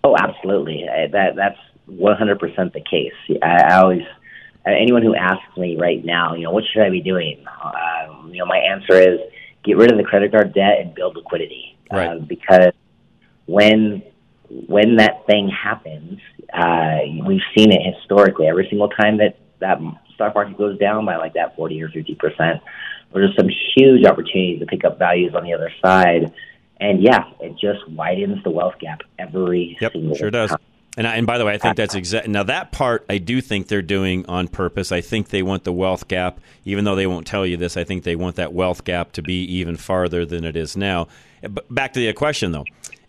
Oh, 0.03 0.17
absolutely. 0.19 0.89
Uh, 0.89 1.09
That 1.09 1.37
that's 1.37 1.59
one 1.85 2.17
hundred 2.17 2.41
percent 2.41 2.73
the 2.73 2.81
case. 2.81 3.13
I, 3.43 3.65
I 3.65 3.81
always 3.83 4.01
uh, 4.67 4.71
anyone 4.71 5.03
who 5.03 5.15
asks 5.15 5.55
me 5.59 5.77
right 5.77 6.03
now, 6.03 6.35
you 6.35 6.45
know, 6.45 6.51
what 6.51 6.65
should 6.73 6.81
I 6.81 6.89
be 6.89 7.03
doing? 7.03 7.45
Um, 7.63 8.31
you 8.33 8.39
know, 8.39 8.47
my 8.47 8.57
answer 8.57 8.95
is 8.95 9.21
get 9.63 9.77
rid 9.77 9.93
of 9.93 9.99
the 9.99 10.05
credit 10.05 10.31
card 10.31 10.55
debt 10.55 10.81
and 10.81 10.95
build 10.95 11.17
liquidity, 11.17 11.77
Right. 11.93 12.09
uh, 12.09 12.19
because 12.21 12.73
when 13.45 14.03
when 14.51 14.97
that 14.97 15.27
thing 15.27 15.49
happens, 15.49 16.21
uh, 16.53 16.99
we've 17.27 17.41
seen 17.57 17.73
it 17.73 17.81
historically. 17.95 18.47
Every 18.47 18.67
single 18.69 18.89
time 18.89 19.19
that 19.19 19.39
that 19.61 19.79
stock 20.15 20.35
market 20.35 20.57
goes 20.59 20.79
down 20.79 21.05
by 21.05 21.17
like 21.17 21.35
that 21.35 21.57
40 21.57 21.83
or 21.83 21.89
50 21.89 22.15
percent, 22.15 22.63
there's 23.13 23.35
some 23.37 23.49
huge 23.77 24.05
opportunities 24.05 24.61
to 24.61 24.67
pick 24.67 24.85
up 24.85 24.99
values 24.99 25.35
on 25.35 25.45
the 25.45 25.55
other 25.55 25.73
side. 25.85 26.33
And 26.79 27.03
yeah, 27.03 27.25
it 27.41 27.53
just 27.53 27.89
widens 27.89 28.43
the 28.45 28.51
wealth 28.51 28.75
gap 28.79 29.01
every 29.19 29.79
yep, 29.81 29.93
single 29.93 30.15
sure 30.15 30.31
does. 30.31 30.51
time. 30.51 30.59
And, 30.99 31.07
I, 31.07 31.17
and 31.17 31.27
by 31.27 31.37
the 31.39 31.45
way, 31.45 31.55
I 31.55 31.59
think 31.59 31.77
that's 31.77 31.95
exact. 31.97 32.29
Now 32.29 32.43
that 32.45 32.73
part, 32.73 33.05
I 33.09 33.19
do 33.19 33.41
think 33.41 33.69
they're 33.69 33.83
doing 33.83 34.27
on 34.27 34.49
purpose. 34.49 34.93
I 34.93 35.01
think 35.01 35.29
they 35.29 35.43
want 35.43 35.65
the 35.65 35.73
wealth 35.73 36.09
gap, 36.09 36.41
even 36.65 36.85
though 36.85 36.95
they 36.95 37.07
won't 37.07 37.27
tell 37.27 37.47
you 37.47 37.57
this. 37.57 37.77
I 37.77 37.85
think 37.85 38.05
they 38.05 38.17
want 38.17 38.37
that 38.37 38.53
wealth 38.53 38.85
gap 38.85 39.13
to 39.13 39.23
be 39.23 39.43
even 39.45 39.77
farther 39.77 40.25
than 40.25 40.45
it 40.45 40.57
is 40.57 40.77
now. 40.77 41.09
But 41.43 41.73
back 41.75 41.93
to 41.95 42.01
the 42.01 42.13
question, 42.13 42.53
though: 42.53 42.65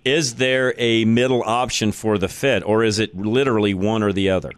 Is 0.07 0.35
there 0.35 0.73
a 0.77 1.03
middle 1.03 1.43
option 1.43 1.91
for 1.91 2.17
the 2.17 2.29
Fed, 2.29 2.63
or 2.63 2.81
is 2.81 2.97
it 2.97 3.13
literally 3.17 3.73
one 3.73 4.03
or 4.03 4.13
the 4.13 4.29
other? 4.29 4.51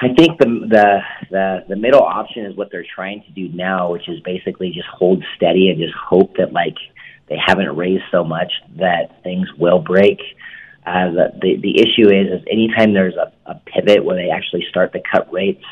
I 0.00 0.08
think 0.14 0.36
the, 0.40 0.46
the 0.46 1.00
the 1.30 1.64
the 1.68 1.76
middle 1.76 2.02
option 2.02 2.44
is 2.44 2.56
what 2.56 2.72
they're 2.72 2.84
trying 2.92 3.22
to 3.22 3.30
do 3.30 3.48
now, 3.54 3.92
which 3.92 4.08
is 4.08 4.18
basically 4.20 4.72
just 4.72 4.88
hold 4.88 5.22
steady 5.36 5.68
and 5.70 5.78
just 5.78 5.94
hope 5.94 6.36
that 6.38 6.52
like 6.52 6.74
they 7.28 7.36
haven't 7.36 7.76
raised 7.76 8.02
so 8.10 8.24
much 8.24 8.50
that 8.78 9.22
things 9.22 9.46
will 9.56 9.78
break. 9.78 10.18
Uh, 10.84 11.12
the, 11.12 11.26
the 11.40 11.56
the 11.62 11.78
issue 11.78 12.08
is 12.10 12.40
is 12.40 12.44
anytime 12.50 12.92
there's 12.92 13.14
a, 13.14 13.32
a 13.46 13.54
pivot 13.66 14.04
where 14.04 14.16
they 14.16 14.30
actually 14.30 14.66
start 14.68 14.92
to 14.92 15.00
cut 15.08 15.32
rates, 15.32 15.64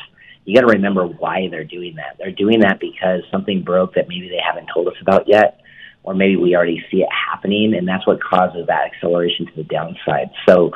you 0.45 0.55
got 0.55 0.61
to 0.61 0.73
remember 0.77 1.05
why 1.05 1.49
they're 1.51 1.65
doing 1.65 1.95
that. 1.95 2.15
They're 2.17 2.31
doing 2.31 2.61
that 2.61 2.79
because 2.79 3.23
something 3.31 3.63
broke 3.63 3.95
that 3.95 4.07
maybe 4.07 4.29
they 4.29 4.39
haven't 4.41 4.69
told 4.73 4.87
us 4.87 5.01
about 5.01 5.27
yet, 5.27 5.59
or 6.03 6.13
maybe 6.13 6.35
we 6.35 6.55
already 6.55 6.83
see 6.89 6.97
it 6.97 7.09
happening, 7.11 7.73
and 7.75 7.87
that's 7.87 8.05
what 8.07 8.21
causes 8.23 8.67
that 8.67 8.91
acceleration 8.91 9.45
to 9.47 9.55
the 9.55 9.63
downside. 9.63 10.29
So 10.47 10.71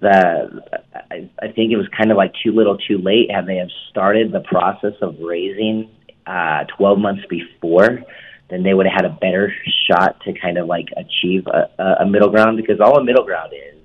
the 0.00 0.62
I, 1.10 1.30
I 1.40 1.52
think 1.52 1.72
it 1.72 1.76
was 1.76 1.88
kind 1.96 2.10
of 2.10 2.16
like 2.16 2.32
too 2.42 2.52
little, 2.52 2.76
too 2.76 2.98
late. 2.98 3.30
Had 3.30 3.46
they 3.46 3.56
have 3.56 3.70
started 3.90 4.32
the 4.32 4.40
process 4.40 4.94
of 5.00 5.16
raising 5.20 5.90
uh, 6.26 6.64
12 6.76 6.98
months 6.98 7.22
before, 7.28 8.02
then 8.50 8.62
they 8.62 8.74
would 8.74 8.86
have 8.86 9.02
had 9.02 9.04
a 9.04 9.16
better 9.20 9.52
shot 9.86 10.20
to 10.24 10.32
kind 10.32 10.58
of 10.58 10.66
like 10.66 10.88
achieve 10.96 11.46
a, 11.46 11.82
a 12.00 12.06
middle 12.06 12.30
ground 12.30 12.56
because 12.56 12.80
all 12.80 12.98
a 12.98 13.04
middle 13.04 13.24
ground 13.24 13.52
is 13.52 13.80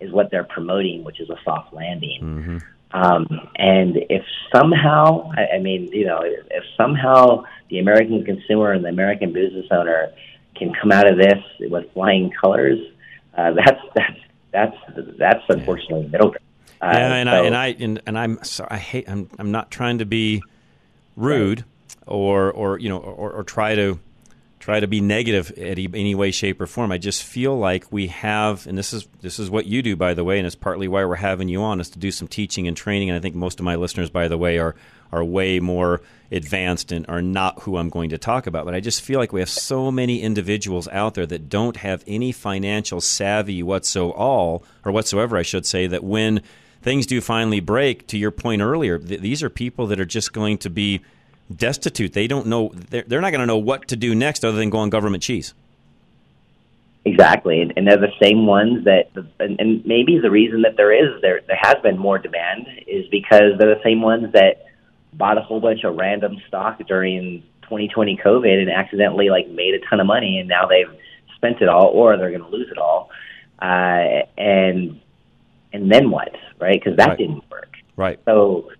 is 0.00 0.12
what 0.12 0.30
they're 0.30 0.44
promoting, 0.44 1.04
which 1.04 1.20
is 1.20 1.28
a 1.28 1.36
soft 1.44 1.74
landing. 1.74 2.20
Mm-hmm. 2.22 2.58
Um, 2.92 3.26
and 3.56 3.96
if 4.08 4.24
somehow, 4.54 5.30
I, 5.36 5.56
I 5.56 5.58
mean, 5.60 5.88
you 5.92 6.06
know, 6.06 6.20
if, 6.22 6.46
if 6.50 6.64
somehow 6.76 7.44
the 7.68 7.78
American 7.78 8.24
consumer 8.24 8.72
and 8.72 8.84
the 8.84 8.88
American 8.88 9.32
business 9.32 9.66
owner 9.70 10.12
can 10.56 10.72
come 10.74 10.90
out 10.90 11.06
of 11.06 11.16
this 11.16 11.42
with 11.60 11.92
flying 11.92 12.32
colors, 12.40 12.78
uh, 13.36 13.52
that's 13.52 13.80
that's 13.94 14.20
that's 14.52 14.76
that's 15.18 15.44
unfortunately 15.48 16.08
middle 16.08 16.30
ground. 16.30 16.44
Uh, 16.82 16.92
yeah, 16.92 17.14
and 17.14 17.28
so, 17.28 17.32
I 17.32 17.46
and 17.46 17.56
I 17.56 17.66
and, 17.78 18.02
and 18.06 18.18
I'm 18.18 18.44
so 18.44 18.66
I 18.68 18.78
hate 18.78 19.08
I'm 19.08 19.28
I'm 19.38 19.52
not 19.52 19.70
trying 19.70 19.98
to 19.98 20.06
be 20.06 20.42
rude 21.16 21.64
or 22.06 22.50
or 22.50 22.78
you 22.78 22.88
know 22.88 22.98
or, 22.98 23.30
or 23.30 23.44
try 23.44 23.74
to 23.74 24.00
try 24.60 24.78
to 24.78 24.86
be 24.86 25.00
negative 25.00 25.50
at 25.58 25.78
any 25.78 26.14
way, 26.14 26.30
shape, 26.30 26.60
or 26.60 26.66
form. 26.66 26.92
I 26.92 26.98
just 26.98 27.24
feel 27.24 27.58
like 27.58 27.90
we 27.90 28.08
have, 28.08 28.66
and 28.66 28.76
this 28.78 28.92
is 28.92 29.08
this 29.22 29.38
is 29.38 29.50
what 29.50 29.66
you 29.66 29.82
do, 29.82 29.96
by 29.96 30.14
the 30.14 30.22
way, 30.22 30.38
and 30.38 30.46
it's 30.46 30.54
partly 30.54 30.86
why 30.86 31.04
we're 31.04 31.16
having 31.16 31.48
you 31.48 31.62
on, 31.62 31.80
is 31.80 31.90
to 31.90 31.98
do 31.98 32.12
some 32.12 32.28
teaching 32.28 32.68
and 32.68 32.76
training. 32.76 33.08
And 33.08 33.16
I 33.16 33.20
think 33.20 33.34
most 33.34 33.58
of 33.58 33.64
my 33.64 33.74
listeners, 33.74 34.10
by 34.10 34.28
the 34.28 34.38
way, 34.38 34.58
are 34.58 34.76
are 35.10 35.24
way 35.24 35.58
more 35.58 36.02
advanced 36.30 36.92
and 36.92 37.04
are 37.08 37.22
not 37.22 37.62
who 37.62 37.76
I'm 37.76 37.88
going 37.88 38.10
to 38.10 38.18
talk 38.18 38.46
about. 38.46 38.64
But 38.64 38.74
I 38.74 38.80
just 38.80 39.00
feel 39.00 39.18
like 39.18 39.32
we 39.32 39.40
have 39.40 39.48
so 39.48 39.90
many 39.90 40.20
individuals 40.20 40.86
out 40.88 41.14
there 41.14 41.26
that 41.26 41.48
don't 41.48 41.78
have 41.78 42.04
any 42.06 42.30
financial 42.30 43.00
savvy 43.00 43.62
whatsoever, 43.62 44.62
or 44.84 44.92
whatsoever, 44.92 45.36
I 45.36 45.42
should 45.42 45.66
say, 45.66 45.86
that 45.88 46.04
when 46.04 46.42
things 46.82 47.06
do 47.06 47.20
finally 47.20 47.60
break, 47.60 48.06
to 48.08 48.18
your 48.18 48.30
point 48.30 48.62
earlier, 48.62 48.98
th- 48.98 49.20
these 49.20 49.42
are 49.42 49.50
people 49.50 49.86
that 49.88 49.98
are 49.98 50.04
just 50.04 50.32
going 50.32 50.58
to 50.58 50.70
be 50.70 51.00
destitute. 51.54 52.12
They 52.12 52.26
don't 52.26 52.46
know. 52.46 52.70
They're, 52.74 53.04
they're 53.06 53.20
not 53.20 53.30
going 53.30 53.40
to 53.40 53.46
know 53.46 53.58
what 53.58 53.88
to 53.88 53.96
do 53.96 54.14
next 54.14 54.44
other 54.44 54.56
than 54.56 54.70
go 54.70 54.78
on 54.78 54.90
government 54.90 55.22
cheese. 55.22 55.54
Exactly, 57.04 57.62
and, 57.62 57.72
and 57.76 57.86
they're 57.86 57.96
the 57.96 58.12
same 58.22 58.46
ones 58.46 58.84
that, 58.84 59.10
and, 59.38 59.58
and 59.58 59.84
maybe 59.86 60.18
the 60.18 60.30
reason 60.30 60.62
that 60.62 60.76
there 60.76 60.92
is 60.92 61.20
there 61.22 61.40
there 61.46 61.58
has 61.58 61.76
been 61.82 61.96
more 61.96 62.18
demand 62.18 62.66
is 62.86 63.08
because 63.08 63.56
they're 63.58 63.74
the 63.74 63.80
same 63.82 64.02
ones 64.02 64.32
that 64.34 64.66
bought 65.14 65.38
a 65.38 65.40
whole 65.40 65.60
bunch 65.60 65.82
of 65.84 65.96
random 65.96 66.36
stock 66.46 66.78
during 66.86 67.42
2020 67.62 68.18
COVID 68.22 68.60
and 68.60 68.70
accidentally 68.70 69.30
like 69.30 69.48
made 69.48 69.72
a 69.74 69.78
ton 69.88 69.98
of 70.00 70.06
money, 70.06 70.38
and 70.40 70.48
now 70.48 70.66
they've 70.66 70.94
spent 71.36 71.62
it 71.62 71.68
all, 71.70 71.86
or 71.86 72.18
they're 72.18 72.30
going 72.30 72.42
to 72.42 72.48
lose 72.50 72.68
it 72.70 72.76
all, 72.76 73.08
uh, 73.62 74.22
and 74.36 75.00
and 75.72 75.90
then 75.90 76.10
what, 76.10 76.34
right? 76.58 76.78
Because 76.78 76.98
that 76.98 77.08
Right. 77.10 77.18
didn't 77.18 77.50
work. 77.50 77.72
Right. 77.96 78.20
So, 78.26 78.70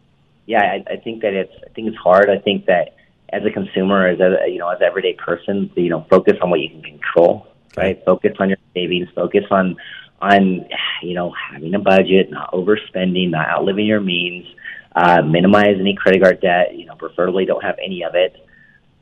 yeah, 0.50 0.62
I, 0.62 0.94
I 0.94 0.96
think 0.96 1.22
that 1.22 1.32
it's 1.32 1.52
I 1.64 1.68
think 1.74 1.86
it's 1.86 1.96
hard. 1.96 2.28
I 2.28 2.38
think 2.38 2.66
that 2.66 2.96
as 3.32 3.42
a 3.44 3.52
consumer, 3.52 4.08
as 4.08 4.18
a 4.18 4.50
you 4.50 4.58
know, 4.58 4.68
as 4.68 4.80
an 4.80 4.86
everyday 4.86 5.14
person, 5.14 5.70
you 5.76 5.90
know, 5.90 6.04
focus 6.10 6.34
on 6.42 6.50
what 6.50 6.58
you 6.58 6.68
can 6.68 6.82
control. 6.82 7.46
Right. 7.76 8.04
Focus 8.04 8.32
on 8.40 8.48
your 8.48 8.58
savings. 8.74 9.08
Focus 9.14 9.44
on 9.52 9.76
on 10.20 10.66
you 11.02 11.14
know 11.14 11.30
having 11.30 11.72
a 11.74 11.78
budget, 11.78 12.32
not 12.32 12.52
overspending, 12.52 13.30
not 13.30 13.48
outliving 13.48 13.86
your 13.86 14.00
means. 14.00 14.44
Uh, 14.96 15.22
minimize 15.22 15.76
any 15.78 15.94
credit 15.94 16.20
card 16.20 16.40
debt. 16.40 16.76
You 16.76 16.86
know, 16.86 16.96
preferably 16.96 17.44
don't 17.46 17.62
have 17.62 17.78
any 17.80 18.02
of 18.02 18.16
it, 18.16 18.34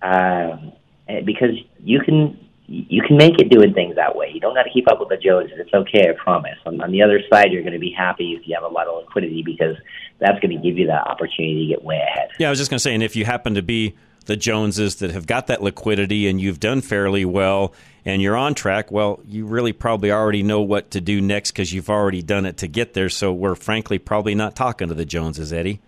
um, 0.03 0.73
and 1.09 1.25
because 1.25 1.57
you 1.83 2.01
can 2.01 2.39
you 2.69 3.03
can 3.03 3.17
make 3.17 3.41
it 3.41 3.49
doing 3.49 3.73
things 3.73 3.97
that 3.97 4.15
way. 4.15 4.31
You 4.33 4.41
don't 4.41 4.55
got 4.55 4.65
to 4.65 4.71
keep 4.71 4.91
up 4.91 5.01
with 5.01 5.09
the 5.09 5.17
Joneses. 5.17 5.57
It's 5.59 5.73
okay, 5.73 6.11
I 6.11 6.13
promise. 6.23 6.59
On, 6.67 6.81
on 6.83 6.93
the 6.93 7.03
other 7.03 7.21
side, 7.33 7.51
you're 7.51 7.63
going 7.63 7.73
to 7.73 7.79
be 7.79 7.95
happy 7.97 8.37
if 8.39 8.47
you 8.47 8.55
have 8.55 8.63
a 8.63 8.73
lot 8.73 8.87
of 8.87 9.05
liquidity 9.05 9.43
because 9.43 9.75
that's 10.19 10.39
going 10.41 10.55
to 10.55 10.63
give 10.63 10.77
you 10.77 10.87
that 10.89 11.07
opportunity 11.07 11.67
to 11.67 11.75
get 11.75 11.83
way 11.83 11.97
ahead. 11.97 12.29
Yeah, 12.39 12.49
I 12.49 12.51
was 12.51 12.59
just 12.59 12.71
going 12.71 12.77
to 12.77 12.83
say, 12.83 12.93
and 12.93 13.03
if 13.03 13.17
you 13.17 13.25
happen 13.25 13.55
to 13.55 13.63
be 13.63 13.97
the 14.27 14.37
Joneses 14.37 14.97
that 14.97 15.13
have 15.13 15.27
got 15.27 15.47
that 15.47 15.63
liquidity 15.63 16.29
and 16.29 16.39
you've 16.39 16.61
done 16.61 16.83
fairly 16.83 17.25
well 17.25 17.73
and 18.05 18.21
you're 18.21 18.37
on 18.37 18.53
track, 18.53 18.93
well, 18.93 19.21
you 19.27 19.47
really 19.47 19.73
probably 19.73 20.13
already 20.13 20.43
know 20.43 20.61
what 20.61 20.91
to 20.91 21.01
do 21.01 21.23
next 21.23 21.53
because 21.53 21.73
you've 21.73 21.89
already 21.89 22.21
done 22.21 22.45
it 22.45 22.59
to 22.59 22.69
get 22.69 22.93
there. 22.93 23.09
So 23.09 23.33
we're 23.33 23.55
frankly 23.55 23.99
probably 23.99 24.35
not 24.35 24.55
talking 24.55 24.89
to 24.89 24.95
the 24.95 25.07
Joneses, 25.07 25.55
Eddie. 25.55 25.81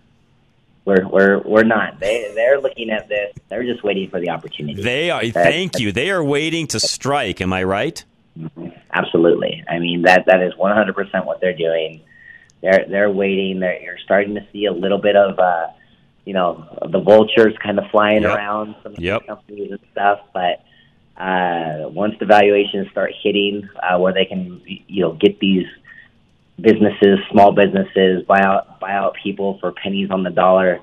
We're 0.85 1.07
we're 1.07 1.39
we're 1.43 1.63
not. 1.63 1.99
They 1.99 2.31
they're 2.33 2.59
looking 2.59 2.89
at 2.89 3.07
this. 3.07 3.35
They're 3.49 3.63
just 3.63 3.83
waiting 3.83 4.09
for 4.09 4.19
the 4.19 4.29
opportunity. 4.29 4.81
They 4.81 5.11
are. 5.11 5.23
Thank 5.27 5.79
you. 5.79 5.91
They 5.91 6.09
are 6.09 6.23
waiting 6.23 6.67
to 6.67 6.79
strike. 6.79 7.39
Am 7.41 7.53
I 7.53 7.63
right? 7.63 8.03
Absolutely. 8.93 9.63
I 9.69 9.79
mean 9.79 10.03
that 10.03 10.25
that 10.27 10.41
is 10.41 10.53
100% 10.53 11.25
what 11.25 11.39
they're 11.41 11.55
doing. 11.55 12.01
They're 12.61 12.85
they're 12.89 13.11
waiting. 13.11 13.59
They're, 13.59 13.81
you're 13.81 13.97
starting 14.03 14.35
to 14.35 14.45
see 14.51 14.65
a 14.65 14.71
little 14.73 14.97
bit 14.99 15.15
of 15.15 15.37
uh, 15.39 15.67
you 16.25 16.33
know 16.33 16.65
the 16.91 16.99
vultures 16.99 17.55
kind 17.63 17.77
of 17.79 17.85
flying 17.91 18.23
Yep. 18.23 18.35
around 18.35 18.75
some 18.83 18.93
of 18.93 18.99
Yep. 18.99 19.27
companies 19.27 19.71
and 19.71 19.79
stuff. 19.91 20.19
But 20.33 20.63
uh, 21.21 21.89
once 21.89 22.15
the 22.19 22.25
valuations 22.25 22.89
start 22.89 23.11
hitting, 23.21 23.67
uh, 23.81 23.97
where 23.99 24.13
they 24.13 24.25
can 24.25 24.61
you 24.65 25.01
know 25.03 25.13
get 25.13 25.39
these 25.39 25.67
businesses, 26.61 27.19
small 27.31 27.51
businesses, 27.51 28.23
buy 28.25 28.39
out 28.41 28.79
buy 28.79 28.93
out 28.93 29.15
people 29.21 29.57
for 29.59 29.71
pennies 29.71 30.09
on 30.11 30.23
the 30.23 30.29
dollar. 30.29 30.79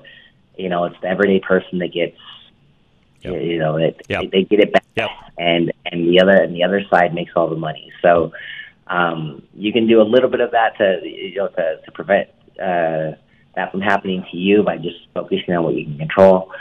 You 0.57 0.69
know, 0.69 0.85
it's 0.85 0.99
the 1.01 1.07
everyday 1.07 1.39
person 1.39 1.79
that 1.79 1.93
gets 1.93 2.17
Yep. 3.21 3.41
you 3.41 3.57
know 3.59 3.75
it, 3.75 4.01
Yep. 4.07 4.31
they 4.31 4.43
get 4.43 4.61
it 4.61 4.71
back 4.71 4.85
Yep. 4.95 5.09
and 5.37 5.73
and 5.85 6.07
the 6.07 6.21
other 6.21 6.41
and 6.41 6.55
the 6.55 6.63
other 6.63 6.81
side 6.89 7.13
makes 7.13 7.31
all 7.35 7.49
the 7.49 7.57
money. 7.57 7.91
So 8.01 8.31
um, 8.87 9.43
you 9.53 9.73
can 9.73 9.87
do 9.87 10.01
a 10.01 10.03
little 10.03 10.29
bit 10.29 10.39
of 10.39 10.51
that 10.51 10.77
to 10.77 11.01
you 11.03 11.35
know 11.35 11.47
to, 11.49 11.81
to 11.83 11.91
prevent 11.91 12.29
uh, 12.61 13.17
that 13.55 13.71
from 13.71 13.81
happening 13.81 14.25
to 14.31 14.37
you 14.37 14.63
by 14.63 14.77
just 14.77 14.97
focusing 15.13 15.53
on 15.53 15.63
what 15.63 15.75
you 15.75 15.85
can 15.85 15.97
control. 15.97 16.51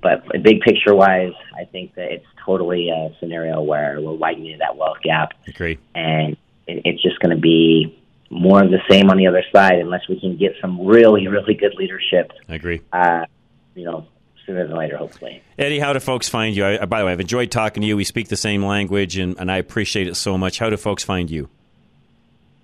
But 0.00 0.24
big 0.42 0.60
picture 0.60 0.94
wise, 0.94 1.32
I 1.56 1.64
think 1.64 1.94
that 1.94 2.12
it's 2.12 2.26
totally 2.44 2.88
a 2.88 3.10
scenario 3.18 3.60
where 3.60 4.00
we're 4.00 4.12
widening 4.12 4.58
that 4.58 4.76
wealth 4.76 4.98
gap, 5.02 5.32
Agree. 5.48 5.78
and 5.94 6.36
it, 6.66 6.82
it's 6.84 7.02
just 7.02 7.18
going 7.20 7.34
to 7.34 7.40
be 7.40 7.97
more 8.30 8.62
of 8.62 8.70
the 8.70 8.80
same 8.90 9.10
on 9.10 9.16
the 9.16 9.26
other 9.26 9.42
side 9.52 9.78
unless 9.78 10.06
we 10.08 10.20
can 10.20 10.36
get 10.36 10.54
some 10.60 10.86
really 10.86 11.26
really 11.28 11.54
good 11.54 11.74
leadership. 11.74 12.32
I 12.48 12.54
agree. 12.54 12.82
Uh, 12.92 13.24
you 13.74 13.84
know, 13.84 14.06
sooner 14.44 14.66
than 14.66 14.76
later, 14.76 14.96
hopefully. 14.96 15.42
Eddie, 15.58 15.78
how 15.78 15.92
do 15.92 16.00
folks 16.00 16.28
find 16.28 16.56
you? 16.56 16.64
I, 16.64 16.84
by 16.86 17.00
the 17.00 17.06
way, 17.06 17.12
I've 17.12 17.20
enjoyed 17.20 17.50
talking 17.50 17.82
to 17.82 17.86
you. 17.86 17.96
We 17.96 18.04
speak 18.04 18.28
the 18.28 18.36
same 18.36 18.64
language, 18.64 19.16
and, 19.16 19.38
and 19.38 19.50
I 19.50 19.58
appreciate 19.58 20.08
it 20.08 20.16
so 20.16 20.36
much. 20.36 20.58
How 20.58 20.70
do 20.70 20.76
folks 20.76 21.04
find 21.04 21.30
you? 21.30 21.48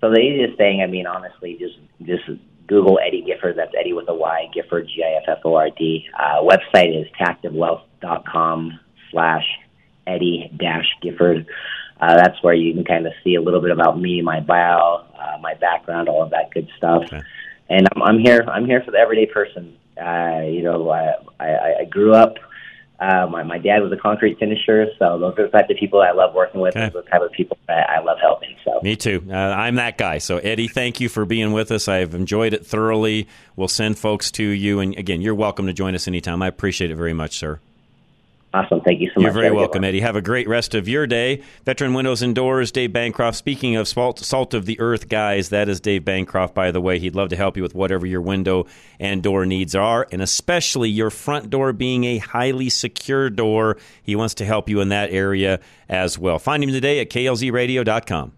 So 0.01 0.09
the 0.09 0.19
easiest 0.19 0.57
thing, 0.57 0.81
I 0.81 0.87
mean, 0.87 1.07
honestly, 1.07 1.57
just 1.59 1.77
just 2.03 2.39
Google 2.67 2.99
Eddie 3.05 3.23
Gifford. 3.25 3.57
That's 3.57 3.71
Eddie 3.79 3.93
with 3.93 4.09
a 4.09 4.13
Y, 4.13 4.49
Gifford, 4.53 4.87
G 4.87 5.03
I 5.03 5.21
F 5.21 5.37
F 5.37 5.45
O 5.45 5.55
R 5.55 5.69
D. 5.69 6.05
Uh, 6.17 6.41
website 6.41 6.99
is 6.99 7.07
tactivewealth.com 7.19 8.79
slash 9.11 9.45
Eddie 10.05 10.51
dash 10.59 10.87
Gifford. 11.01 11.47
Uh, 11.99 12.15
that's 12.17 12.41
where 12.43 12.53
you 12.53 12.73
can 12.73 12.83
kind 12.83 13.07
of 13.07 13.13
see 13.23 13.35
a 13.35 13.41
little 13.41 13.61
bit 13.61 13.71
about 13.71 13.99
me, 13.99 14.21
my 14.21 14.41
bio, 14.41 15.04
uh, 15.25 15.37
my 15.39 15.53
background, 15.55 16.09
all 16.09 16.23
of 16.23 16.29
that 16.31 16.51
good 16.51 16.67
stuff. 16.77 17.03
Okay. 17.05 17.21
And 17.69 17.87
I'm, 17.91 18.01
I'm 18.03 18.19
here. 18.19 18.43
I'm 18.47 18.65
here 18.65 18.81
for 18.83 18.91
the 18.91 18.97
everyday 18.97 19.25
person. 19.25 19.75
Uh, 19.97 20.41
you 20.45 20.63
know, 20.63 20.89
I, 20.89 21.13
I, 21.39 21.75
I 21.81 21.85
grew 21.85 22.13
up 22.13 22.35
Uh, 22.97 23.27
my, 23.27 23.43
my 23.43 23.57
dad 23.57 23.79
was 23.79 23.91
a 23.91 23.97
concrete 23.97 24.39
finisher, 24.39 24.87
so 24.97 25.19
those 25.19 25.37
are 25.37 25.47
the 25.47 25.51
type 25.51 25.69
of 25.69 25.75
people 25.77 26.01
I 26.01 26.11
love 26.11 26.33
working 26.33 26.61
with. 26.61 26.77
Okay. 26.77 26.87
Those 26.87 27.01
are 27.01 27.03
the 27.03 27.09
type 27.09 27.21
of 27.21 27.31
people 27.33 27.57
that 27.67 27.89
I 27.89 27.99
love 27.99 28.19
helping. 28.21 28.55
So 28.63 28.79
Me 28.83 28.95
too. 28.95 29.19
Uh, 29.29 29.33
I'm 29.35 29.75
that 29.75 29.97
guy. 29.97 30.19
So, 30.19 30.37
Eddie, 30.37 30.69
thank 30.69 31.01
you 31.01 31.09
for 31.09 31.25
being 31.25 31.51
with 31.51 31.71
us. 31.71 31.89
I've 31.89 32.15
enjoyed 32.15 32.53
it 32.53 32.65
thoroughly. 32.65 33.27
We'll 33.57 33.67
send 33.67 33.99
folks 33.99 34.31
to 34.31 34.43
you. 34.43 34.79
And 34.79 34.97
again, 34.97 35.21
you're 35.21 35.35
welcome 35.35 35.67
to 35.67 35.73
join 35.73 35.93
us 35.93 36.07
anytime. 36.07 36.41
I 36.41 36.47
appreciate 36.47 36.89
it 36.89 36.95
very 36.95 37.13
much, 37.13 37.37
sir. 37.37 37.59
Awesome. 38.55 38.81
Thank 38.81 39.01
you 39.01 39.07
so 39.07 39.19
much. 39.19 39.23
You're 39.23 39.31
much. 39.31 39.33
very 39.33 39.45
Have 39.45 39.53
a 39.53 39.57
welcome. 39.57 39.83
Eddie. 39.83 39.99
Have 39.99 40.15
a 40.15 40.21
great 40.21 40.47
rest 40.47 40.73
of 40.73 40.87
your 40.87 41.05
day. 41.05 41.41
Veteran 41.65 41.93
Windows 41.93 42.21
and 42.21 42.33
Doors, 42.33 42.71
Dave 42.71 42.93
Bancroft. 42.93 43.37
Speaking 43.37 43.75
of 43.75 43.87
salt, 43.87 44.19
salt 44.19 44.53
of 44.53 44.65
the 44.65 44.79
earth 44.79 45.09
guys, 45.09 45.49
that 45.49 45.69
is 45.69 45.79
Dave 45.79 46.05
Bancroft, 46.05 46.55
by 46.55 46.71
the 46.71 46.81
way. 46.81 46.99
He'd 46.99 47.15
love 47.15 47.29
to 47.29 47.35
help 47.35 47.57
you 47.57 47.63
with 47.63 47.75
whatever 47.75 48.05
your 48.05 48.21
window 48.21 48.65
and 48.99 49.21
door 49.21 49.45
needs 49.45 49.75
are, 49.75 50.07
and 50.11 50.21
especially 50.21 50.89
your 50.89 51.09
front 51.09 51.49
door 51.49 51.73
being 51.73 52.05
a 52.05 52.17
highly 52.17 52.69
secure 52.69 53.29
door. 53.29 53.77
He 54.01 54.15
wants 54.15 54.33
to 54.35 54.45
help 54.45 54.69
you 54.69 54.81
in 54.81 54.89
that 54.89 55.11
area 55.11 55.59
as 55.89 56.17
well. 56.17 56.39
Find 56.39 56.63
him 56.63 56.71
today 56.71 56.99
at 56.99 57.09
klzradio.com. 57.09 58.31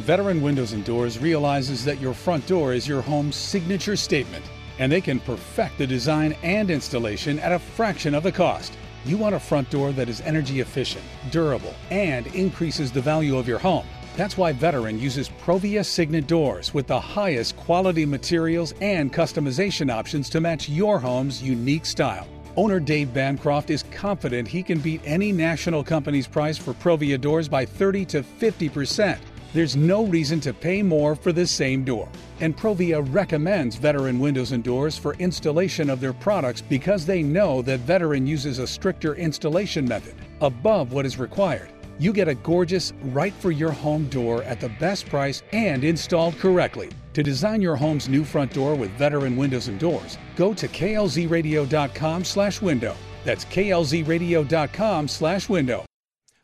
Veteran 0.00 0.42
Windows 0.42 0.72
and 0.72 0.84
Doors 0.84 1.18
realizes 1.18 1.84
that 1.84 2.00
your 2.00 2.14
front 2.14 2.46
door 2.46 2.74
is 2.74 2.86
your 2.86 3.00
home's 3.02 3.36
signature 3.36 3.96
statement, 3.96 4.44
and 4.78 4.92
they 4.92 5.00
can 5.00 5.20
perfect 5.20 5.78
the 5.78 5.86
design 5.86 6.34
and 6.42 6.70
installation 6.70 7.38
at 7.38 7.52
a 7.52 7.58
fraction 7.58 8.14
of 8.14 8.22
the 8.22 8.32
cost. 8.32 8.74
You 9.04 9.16
want 9.16 9.34
a 9.34 9.40
front 9.40 9.70
door 9.70 9.92
that 9.92 10.08
is 10.08 10.20
energy 10.20 10.60
efficient, 10.60 11.04
durable, 11.30 11.74
and 11.90 12.26
increases 12.28 12.92
the 12.92 13.00
value 13.00 13.38
of 13.38 13.48
your 13.48 13.58
home. 13.58 13.86
That's 14.16 14.36
why 14.36 14.52
Veteran 14.52 14.98
uses 14.98 15.28
Provia 15.28 15.84
Signet 15.84 16.26
doors 16.26 16.74
with 16.74 16.86
the 16.86 17.00
highest 17.00 17.56
quality 17.56 18.04
materials 18.04 18.74
and 18.80 19.12
customization 19.12 19.90
options 19.90 20.28
to 20.30 20.40
match 20.40 20.68
your 20.68 20.98
home's 20.98 21.42
unique 21.42 21.86
style. 21.86 22.28
Owner 22.56 22.80
Dave 22.80 23.14
Bancroft 23.14 23.70
is 23.70 23.84
confident 23.84 24.46
he 24.46 24.62
can 24.62 24.80
beat 24.80 25.00
any 25.04 25.32
national 25.32 25.82
company's 25.82 26.26
price 26.26 26.58
for 26.58 26.74
Provia 26.74 27.18
doors 27.18 27.48
by 27.48 27.64
30 27.64 28.04
to 28.06 28.22
50 28.22 28.68
percent. 28.68 29.20
There's 29.52 29.74
no 29.74 30.06
reason 30.06 30.38
to 30.40 30.54
pay 30.54 30.80
more 30.82 31.16
for 31.16 31.32
the 31.32 31.46
same 31.46 31.84
door. 31.84 32.08
And 32.40 32.56
Provia 32.56 33.02
recommends 33.12 33.74
Veteran 33.76 34.20
Windows 34.20 34.52
and 34.52 34.62
Doors 34.62 34.96
for 34.96 35.14
installation 35.14 35.90
of 35.90 35.98
their 36.00 36.12
products 36.12 36.60
because 36.60 37.04
they 37.04 37.20
know 37.22 37.60
that 37.62 37.80
Veteran 37.80 38.28
uses 38.28 38.60
a 38.60 38.66
stricter 38.66 39.16
installation 39.16 39.86
method 39.86 40.14
above 40.40 40.92
what 40.92 41.04
is 41.04 41.18
required. 41.18 41.68
You 41.98 42.12
get 42.12 42.28
a 42.28 42.34
gorgeous, 42.34 42.92
right 43.06 43.34
for 43.34 43.50
your 43.50 43.72
home 43.72 44.06
door 44.08 44.44
at 44.44 44.60
the 44.60 44.70
best 44.80 45.06
price 45.06 45.42
and 45.52 45.82
installed 45.84 46.38
correctly. 46.38 46.88
To 47.12 47.22
design 47.22 47.60
your 47.60 47.76
home's 47.76 48.08
new 48.08 48.24
front 48.24 48.54
door 48.54 48.74
with 48.74 48.90
Veteran 48.92 49.36
Windows 49.36 49.68
and 49.68 49.78
Doors, 49.78 50.16
go 50.36 50.54
to 50.54 50.66
klzradio.com/window. 50.68 52.96
That's 53.24 53.44
klzradio.com/window. 53.44 55.89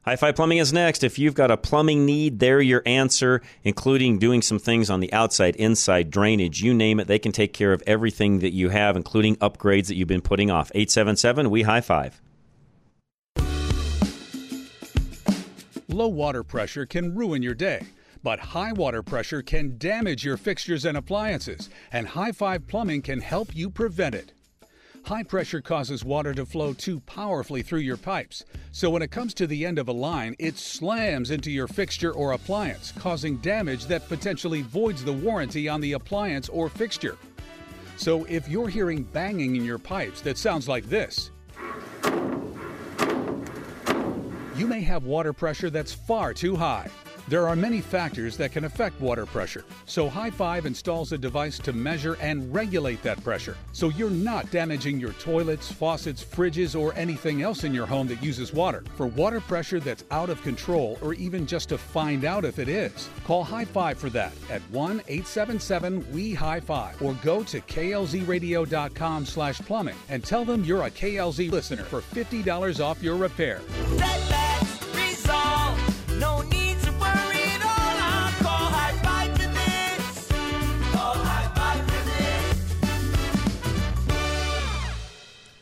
High 0.09 0.15
Five 0.15 0.37
Plumbing 0.37 0.59
is 0.59 0.73
next. 0.73 1.03
If 1.03 1.19
you've 1.19 1.35
got 1.35 1.51
a 1.51 1.57
plumbing 1.57 2.07
need, 2.07 2.39
they're 2.39 2.61
your 2.61 2.81
answer, 2.87 3.43
including 3.65 4.21
doing 4.21 4.41
some 4.41 4.61
things 4.61 4.89
on 4.89 5.01
the 5.01 5.13
outside, 5.13 5.57
inside, 5.57 6.13
drainage, 6.13 6.63
you 6.63 6.73
name 6.75 7.01
it. 7.01 7.09
They 7.09 7.19
can 7.19 7.33
take 7.33 7.53
care 7.53 7.73
of 7.73 7.83
everything 7.89 8.39
that 8.39 8.53
you 8.53 8.69
have, 8.69 8.95
including 8.95 9.35
upgrades 9.39 9.89
that 9.89 9.97
you've 9.97 10.07
been 10.07 10.21
putting 10.21 10.49
off. 10.49 10.71
877 10.77 11.51
We 11.51 11.63
High 11.63 11.81
Five. 11.81 12.23
Low 15.89 16.07
water 16.07 16.45
pressure 16.45 16.87
can 16.87 17.13
ruin 17.13 17.43
your 17.43 17.55
day, 17.55 17.85
but 18.23 18.39
high 18.39 18.75
water 18.75 19.03
pressure 19.03 19.43
can 19.43 19.77
damage 19.77 20.25
your 20.25 20.37
fixtures 20.37 20.85
and 20.85 20.97
appliances, 20.97 21.69
and 21.91 22.07
High 22.07 22.31
Five 22.31 22.69
Plumbing 22.69 23.03
can 23.03 23.23
help 23.23 23.57
you 23.57 23.71
prevent 23.71 24.15
it. 24.15 24.36
High 25.07 25.23
pressure 25.23 25.61
causes 25.61 26.05
water 26.05 26.35
to 26.35 26.45
flow 26.45 26.73
too 26.73 26.99
powerfully 26.99 27.63
through 27.63 27.79
your 27.79 27.97
pipes, 27.97 28.45
so 28.73 28.91
when 28.91 29.03
it 29.03 29.13
comes 29.13 29.35
to 29.35 29.47
the 29.47 29.65
end 29.65 29.79
of 29.79 29.87
a 29.87 29.93
line, 29.93 30.35
it 30.41 30.59
slams 30.59 31.31
into 31.31 31.49
your 31.49 31.69
fixture 31.69 32.11
or 32.11 32.33
appliance, 32.33 32.93
causing 32.99 33.37
damage 33.37 33.87
that 33.87 34.09
potentially 34.09 34.63
voids 34.63 35.05
the 35.05 35.13
warranty 35.13 35.69
on 35.69 35.81
the 35.81 35.93
appliance 35.93 36.49
or 36.49 36.69
fixture. 36.69 37.19
So 37.97 38.25
if 38.25 38.49
you're 38.49 38.67
hearing 38.67 39.05
banging 39.05 39.55
in 39.55 39.65
your 39.65 39.79
pipes 39.79 40.23
that 40.23 40.39
sounds 40.39 40.67
like 40.67 40.87
this, 40.87 41.31
you 44.57 44.67
may 44.67 44.81
have 44.81 45.05
water 45.05 45.33
pressure 45.33 45.71
that's 45.71 45.93
far 45.93 46.35
too 46.35 46.57
high. 46.57 46.91
There 47.29 47.49
are 47.49 47.57
many 47.57 47.81
factors 47.81 48.37
that 48.37 48.53
can 48.53 48.67
affect 48.67 49.01
water 49.01 49.27
pressure, 49.27 49.65
so 49.85 50.09
High 50.09 50.31
Five 50.31 50.65
installs 50.65 51.11
a 51.11 51.19
device 51.19 51.59
to 51.59 51.73
measure 51.73 52.17
and 52.21 52.55
regulate 52.55 53.03
that 53.03 53.23
pressure 53.25 53.57
so 53.73 53.89
you're 53.89 54.11
not 54.11 54.49
damaging 54.53 55.01
your 55.01 55.13
toilets, 55.15 55.73
faucets, 55.73 56.25
fridges, 56.25 56.79
or 56.79 56.95
anything 56.95 57.43
else 57.43 57.65
in 57.65 57.75
your 57.75 57.85
home 57.85 58.07
that 58.07 58.23
uses 58.23 58.53
water. 58.53 58.85
For 58.95 59.09
water 59.09 59.41
pressure 59.41 59.81
that's 59.81 60.05
out 60.13 60.31
of 60.31 60.41
control, 60.43 60.99
or 61.03 61.15
even 61.15 61.49
just 61.49 61.69
to 61.71 61.79
find 61.79 62.25
out 62.25 62.45
if 62.45 62.61
it 62.61 62.69
is, 62.69 63.09
call 63.25 63.43
High 63.43 63.65
Five 63.65 63.99
for 63.99 64.11
that 64.11 64.33
at 64.49 64.63
1 64.71 65.03
877 65.09 66.07
WE 66.13 66.33
High 66.33 66.61
Five 66.61 67.03
or 67.03 67.15
go 67.25 67.43
to 67.43 67.61
klzradio.com 67.61 69.27
slash 69.27 69.59
plumbing 69.59 69.97
and 70.11 70.23
tell 70.23 70.45
them 70.45 70.63
you're 70.63 70.85
a 70.85 70.91
KLZ 70.93 71.51
listener 71.51 71.83
for 71.83 72.03
$50 72.03 72.85
off 72.85 73.03
your 73.03 73.17
repair. 73.17 73.61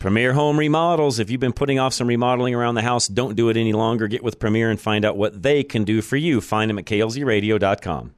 Premier 0.04 0.34
Home 0.34 0.58
Remodels. 0.58 1.18
If 1.18 1.30
you've 1.30 1.40
been 1.40 1.54
putting 1.54 1.78
off 1.78 1.94
some 1.94 2.06
remodeling 2.06 2.54
around 2.54 2.74
the 2.74 2.82
house, 2.82 3.08
don't 3.08 3.34
do 3.36 3.48
it 3.48 3.56
any 3.56 3.72
longer. 3.72 4.06
Get 4.06 4.22
with 4.22 4.38
Premier 4.38 4.68
and 4.68 4.78
find 4.78 5.02
out 5.02 5.16
what 5.16 5.42
they 5.42 5.62
can 5.64 5.82
do 5.82 6.02
for 6.02 6.18
you. 6.18 6.42
Find 6.42 6.68
them 6.68 6.78
at 6.78 6.84
klzradio.com. 6.84 8.12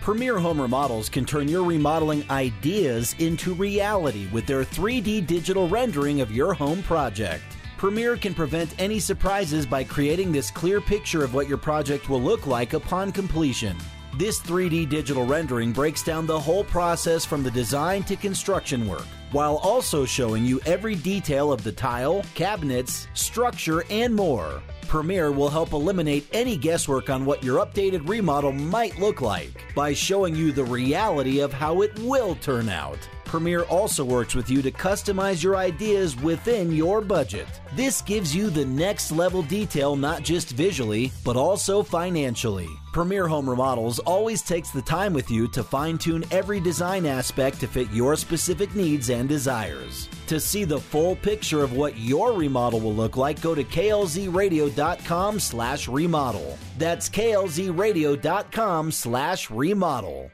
Premier 0.00 0.38
Home 0.38 0.58
Remodels 0.58 1.10
can 1.10 1.26
turn 1.26 1.46
your 1.46 1.62
remodeling 1.62 2.24
ideas 2.30 3.14
into 3.18 3.52
reality 3.52 4.28
with 4.28 4.46
their 4.46 4.64
3D 4.64 5.26
digital 5.26 5.68
rendering 5.68 6.22
of 6.22 6.32
your 6.32 6.54
home 6.54 6.82
project. 6.82 7.44
Premier 7.76 8.16
can 8.16 8.32
prevent 8.32 8.74
any 8.80 8.98
surprises 8.98 9.66
by 9.66 9.84
creating 9.84 10.32
this 10.32 10.50
clear 10.50 10.80
picture 10.80 11.22
of 11.22 11.34
what 11.34 11.48
your 11.48 11.58
project 11.58 12.08
will 12.08 12.22
look 12.22 12.46
like 12.46 12.72
upon 12.72 13.12
completion. 13.12 13.76
This 14.18 14.40
3D 14.40 14.88
digital 14.88 15.24
rendering 15.24 15.70
breaks 15.70 16.02
down 16.02 16.26
the 16.26 16.40
whole 16.40 16.64
process 16.64 17.24
from 17.24 17.44
the 17.44 17.52
design 17.52 18.02
to 18.02 18.16
construction 18.16 18.84
work, 18.88 19.06
while 19.30 19.58
also 19.58 20.04
showing 20.04 20.44
you 20.44 20.60
every 20.66 20.96
detail 20.96 21.52
of 21.52 21.62
the 21.62 21.70
tile, 21.70 22.24
cabinets, 22.34 23.06
structure, 23.14 23.84
and 23.90 24.12
more. 24.12 24.60
Premier 24.88 25.30
will 25.30 25.50
help 25.50 25.72
eliminate 25.72 26.26
any 26.32 26.56
guesswork 26.56 27.10
on 27.10 27.26
what 27.26 27.44
your 27.44 27.64
updated 27.64 28.08
remodel 28.08 28.52
might 28.52 28.98
look 28.98 29.20
like 29.20 29.50
by 29.74 29.92
showing 29.92 30.34
you 30.34 30.50
the 30.50 30.64
reality 30.64 31.40
of 31.40 31.52
how 31.52 31.82
it 31.82 31.96
will 31.98 32.34
turn 32.36 32.70
out. 32.70 32.98
Premier 33.26 33.64
also 33.64 34.02
works 34.02 34.34
with 34.34 34.48
you 34.48 34.62
to 34.62 34.70
customize 34.70 35.42
your 35.42 35.56
ideas 35.56 36.16
within 36.16 36.72
your 36.72 37.02
budget. 37.02 37.46
This 37.74 38.00
gives 38.00 38.34
you 38.34 38.48
the 38.48 38.64
next 38.64 39.12
level 39.12 39.42
detail 39.42 39.94
not 39.94 40.22
just 40.22 40.52
visually, 40.52 41.12
but 41.22 41.36
also 41.36 41.82
financially. 41.82 42.70
Premier 42.90 43.28
Home 43.28 43.48
Remodels 43.48 43.98
always 43.98 44.40
takes 44.40 44.70
the 44.70 44.80
time 44.80 45.12
with 45.12 45.30
you 45.30 45.48
to 45.48 45.62
fine 45.62 45.98
tune 45.98 46.24
every 46.30 46.60
design 46.60 47.04
aspect 47.04 47.60
to 47.60 47.66
fit 47.66 47.90
your 47.90 48.16
specific 48.16 48.74
needs 48.74 49.10
and 49.10 49.28
desires. 49.28 50.08
To 50.28 50.38
see 50.38 50.64
the 50.64 50.78
full 50.78 51.16
picture 51.16 51.64
of 51.64 51.72
what 51.72 51.96
your 51.96 52.34
remodel 52.34 52.80
will 52.80 52.94
look 52.94 53.16
like, 53.16 53.40
go 53.40 53.54
to 53.54 53.64
klzradio.com 53.64 55.40
slash 55.40 55.88
remodel. 55.88 56.58
That's 56.76 57.08
klzradio.com 57.08 58.92
slash 58.92 59.50
remodel. 59.50 60.30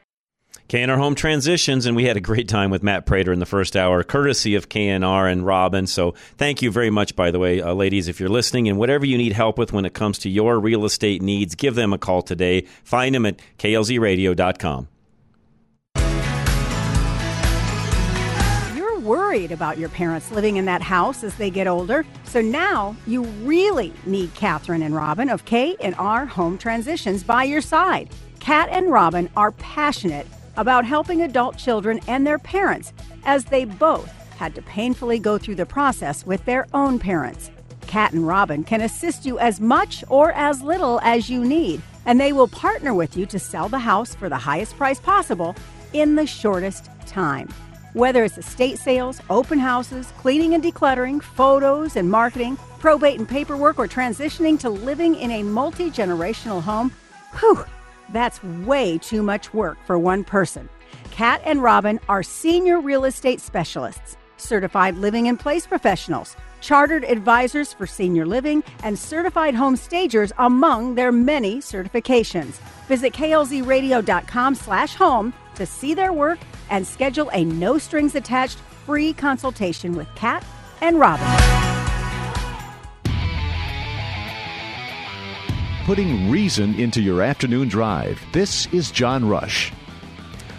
KNR 0.67 0.97
Home 0.97 1.15
Transitions, 1.15 1.85
and 1.85 1.95
we 1.95 2.03
had 2.05 2.17
a 2.17 2.21
great 2.21 2.49
time 2.49 2.71
with 2.71 2.83
Matt 2.83 3.05
Prater 3.05 3.31
in 3.31 3.39
the 3.39 3.45
first 3.45 3.77
hour, 3.77 4.03
courtesy 4.03 4.55
of 4.55 4.67
KNR 4.67 5.31
and 5.31 5.45
Robin. 5.45 5.87
So 5.87 6.13
thank 6.37 6.61
you 6.61 6.71
very 6.71 6.89
much, 6.89 7.15
by 7.15 7.31
the 7.31 7.39
way, 7.39 7.61
uh, 7.61 7.73
ladies, 7.73 8.09
if 8.09 8.19
you're 8.19 8.27
listening, 8.27 8.67
and 8.67 8.77
whatever 8.77 9.05
you 9.05 9.17
need 9.17 9.31
help 9.31 9.57
with 9.57 9.71
when 9.71 9.85
it 9.85 9.93
comes 9.93 10.17
to 10.19 10.29
your 10.29 10.59
real 10.59 10.83
estate 10.83 11.21
needs, 11.21 11.55
give 11.55 11.75
them 11.75 11.93
a 11.93 11.97
call 11.97 12.21
today. 12.21 12.61
Find 12.83 13.15
them 13.15 13.25
at 13.25 13.39
klzradio.com. 13.59 14.89
worried 19.05 19.51
about 19.51 19.77
your 19.77 19.89
parents 19.89 20.31
living 20.31 20.57
in 20.57 20.65
that 20.65 20.81
house 20.81 21.23
as 21.23 21.35
they 21.35 21.49
get 21.49 21.67
older, 21.67 22.05
so 22.23 22.41
now 22.41 22.95
you 23.05 23.23
really 23.43 23.93
need 24.05 24.33
Catherine 24.33 24.81
and 24.81 24.95
Robin 24.95 25.29
of 25.29 25.45
K 25.45 25.77
and 25.79 25.95
R 25.97 26.25
Home 26.25 26.57
Transitions 26.57 27.23
by 27.23 27.43
your 27.43 27.61
side. 27.61 28.09
Kat 28.39 28.67
and 28.71 28.91
Robin 28.91 29.29
are 29.37 29.51
passionate 29.53 30.27
about 30.57 30.85
helping 30.85 31.21
adult 31.21 31.57
children 31.57 31.99
and 32.07 32.25
their 32.25 32.39
parents 32.39 32.93
as 33.23 33.45
they 33.45 33.65
both 33.65 34.11
had 34.37 34.55
to 34.55 34.61
painfully 34.63 35.19
go 35.19 35.37
through 35.37 35.55
the 35.55 35.65
process 35.65 36.25
with 36.25 36.43
their 36.45 36.67
own 36.73 36.99
parents. 36.99 37.51
Kat 37.87 38.13
and 38.13 38.27
Robin 38.27 38.63
can 38.63 38.81
assist 38.81 39.25
you 39.25 39.39
as 39.39 39.61
much 39.61 40.03
or 40.09 40.31
as 40.33 40.61
little 40.61 40.99
as 41.01 41.29
you 41.29 41.45
need, 41.45 41.81
and 42.05 42.19
they 42.19 42.33
will 42.33 42.47
partner 42.47 42.93
with 42.93 43.15
you 43.15 43.25
to 43.27 43.39
sell 43.39 43.69
the 43.69 43.79
house 43.79 44.15
for 44.15 44.29
the 44.29 44.37
highest 44.37 44.75
price 44.75 44.99
possible 44.99 45.55
in 45.93 46.15
the 46.15 46.25
shortest 46.27 46.89
time. 47.05 47.47
Whether 47.95 48.25
it's 48.25 48.37
estate 48.37 48.77
sales, 48.77 49.21
open 49.29 49.57
houses, 49.57 50.11
cleaning 50.17 50.53
and 50.53 50.61
decluttering, 50.61 51.23
photos 51.23 51.95
and 51.95 52.11
marketing, 52.11 52.57
probate 52.77 53.19
and 53.19 53.29
paperwork, 53.29 53.79
or 53.79 53.87
transitioning 53.87 54.59
to 54.59 54.69
living 54.69 55.15
in 55.15 55.31
a 55.31 55.43
multi 55.43 55.89
generational 55.89 56.61
home, 56.61 56.91
whew, 57.39 57.63
that's 58.09 58.43
way 58.43 58.97
too 58.97 59.23
much 59.23 59.53
work 59.53 59.77
for 59.85 59.97
one 59.97 60.25
person. 60.25 60.67
Kat 61.11 61.39
and 61.45 61.63
Robin 61.63 62.01
are 62.09 62.21
senior 62.21 62.81
real 62.81 63.05
estate 63.05 63.39
specialists, 63.39 64.17
certified 64.35 64.97
living 64.97 65.27
in 65.27 65.37
place 65.37 65.65
professionals, 65.65 66.35
chartered 66.59 67.05
advisors 67.05 67.71
for 67.71 67.87
senior 67.87 68.25
living, 68.25 68.61
and 68.83 68.99
certified 68.99 69.55
home 69.55 69.77
stagers 69.77 70.33
among 70.39 70.95
their 70.95 71.13
many 71.13 71.59
certifications. 71.59 72.59
Visit 72.89 73.13
klzradio.com 73.13 74.55
slash 74.55 74.95
home 74.95 75.33
to 75.55 75.65
see 75.65 75.93
their 75.93 76.13
work 76.13 76.39
and 76.69 76.85
schedule 76.85 77.29
a 77.33 77.43
no 77.43 77.77
strings 77.77 78.15
attached 78.15 78.59
free 78.85 79.13
consultation 79.13 79.95
with 79.95 80.07
Kat 80.15 80.45
and 80.81 80.99
Robin. 80.99 81.25
Putting 85.85 86.31
reason 86.31 86.73
into 86.75 87.01
your 87.01 87.21
afternoon 87.21 87.67
drive. 87.67 88.19
This 88.31 88.65
is 88.73 88.89
John 88.89 89.27
Rush. 89.27 89.71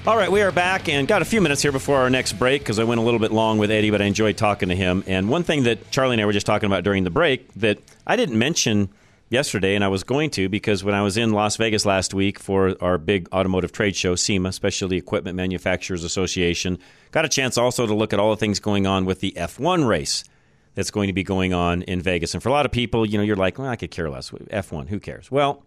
All 0.06 0.16
right, 0.16 0.30
we 0.30 0.40
are 0.40 0.52
back 0.52 0.88
and 0.88 1.08
got 1.08 1.20
a 1.20 1.24
few 1.24 1.40
minutes 1.40 1.62
here 1.62 1.72
before 1.72 1.96
our 1.96 2.08
next 2.08 2.34
break 2.34 2.62
because 2.62 2.78
I 2.78 2.84
went 2.84 3.00
a 3.00 3.02
little 3.02 3.18
bit 3.18 3.32
long 3.32 3.58
with 3.58 3.72
Eddie, 3.72 3.90
but 3.90 4.00
I 4.00 4.04
enjoyed 4.04 4.36
talking 4.36 4.68
to 4.68 4.76
him. 4.76 5.02
And 5.08 5.28
one 5.28 5.42
thing 5.42 5.64
that 5.64 5.90
Charlie 5.90 6.14
and 6.14 6.22
I 6.22 6.26
were 6.26 6.32
just 6.32 6.46
talking 6.46 6.68
about 6.68 6.84
during 6.84 7.02
the 7.02 7.10
break 7.10 7.52
that 7.54 7.78
I 8.06 8.14
didn't 8.14 8.38
mention 8.38 8.88
yesterday, 9.28 9.74
and 9.74 9.84
I 9.84 9.88
was 9.88 10.04
going 10.04 10.30
to 10.30 10.48
because 10.48 10.84
when 10.84 10.94
I 10.94 11.02
was 11.02 11.16
in 11.16 11.32
Las 11.32 11.56
Vegas 11.56 11.84
last 11.84 12.14
week 12.14 12.38
for 12.38 12.74
our 12.82 12.98
big 12.98 13.28
automotive 13.32 13.72
trade 13.72 13.96
show, 13.96 14.14
SEMA, 14.14 14.52
Specialty 14.52 14.96
Equipment 14.96 15.36
Manufacturers 15.36 16.04
Association, 16.04 16.78
got 17.10 17.24
a 17.24 17.28
chance 17.28 17.58
also 17.58 17.86
to 17.86 17.94
look 17.94 18.12
at 18.12 18.20
all 18.20 18.30
the 18.30 18.36
things 18.36 18.60
going 18.60 18.86
on 18.86 19.04
with 19.04 19.20
the 19.20 19.32
F1 19.36 19.86
race 19.86 20.24
that's 20.74 20.90
going 20.90 21.06
to 21.06 21.12
be 21.12 21.22
going 21.22 21.54
on 21.54 21.82
in 21.82 22.00
Vegas. 22.02 22.34
And 22.34 22.42
for 22.42 22.50
a 22.50 22.52
lot 22.52 22.66
of 22.66 22.72
people, 22.72 23.06
you 23.06 23.18
know, 23.18 23.24
you're 23.24 23.36
like, 23.36 23.58
well, 23.58 23.68
I 23.68 23.76
could 23.76 23.90
care 23.90 24.10
less. 24.10 24.30
F1, 24.30 24.88
who 24.88 25.00
cares? 25.00 25.30
Well, 25.30 25.64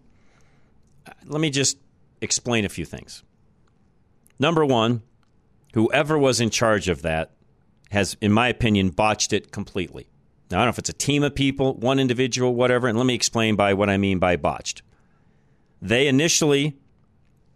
let 1.25 1.41
me 1.41 1.49
just 1.49 1.77
explain 2.21 2.65
a 2.65 2.69
few 2.69 2.85
things. 2.85 3.23
Number 4.37 4.65
one, 4.65 5.01
whoever 5.73 6.17
was 6.17 6.39
in 6.39 6.49
charge 6.49 6.87
of 6.87 7.01
that 7.01 7.31
has, 7.91 8.15
in 8.21 8.31
my 8.31 8.47
opinion, 8.47 8.89
botched 8.89 9.33
it 9.33 9.51
completely. 9.51 10.08
I 10.51 10.55
don't 10.55 10.65
know 10.65 10.69
if 10.69 10.79
it's 10.79 10.89
a 10.89 10.93
team 10.93 11.23
of 11.23 11.35
people, 11.35 11.75
one 11.75 11.99
individual, 11.99 12.55
whatever, 12.55 12.87
and 12.87 12.97
let 12.97 13.05
me 13.05 13.13
explain 13.13 13.55
by 13.55 13.73
what 13.73 13.89
I 13.89 13.97
mean 13.97 14.17
by 14.17 14.35
botched. 14.35 14.81
They 15.81 16.07
initially, 16.07 16.75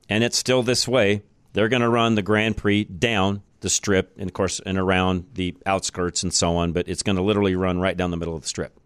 and 0.07 0.23
it's 0.23 0.37
still 0.37 0.61
this 0.61 0.87
way, 0.87 1.23
they're 1.53 1.69
going 1.69 1.81
to 1.81 1.89
run 1.89 2.15
the 2.15 2.21
Grand 2.21 2.57
Prix 2.57 2.83
down 2.85 3.41
the 3.61 3.69
strip 3.69 4.13
and, 4.17 4.29
of 4.29 4.33
course, 4.33 4.59
and 4.65 4.77
around 4.77 5.25
the 5.33 5.55
outskirts 5.65 6.21
and 6.21 6.33
so 6.33 6.55
on, 6.55 6.71
but 6.71 6.87
it's 6.87 7.03
going 7.03 7.15
to 7.15 7.21
literally 7.21 7.55
run 7.55 7.79
right 7.79 7.97
down 7.97 8.11
the 8.11 8.17
middle 8.17 8.35
of 8.35 8.41
the 8.41 8.47
strip. 8.47 8.79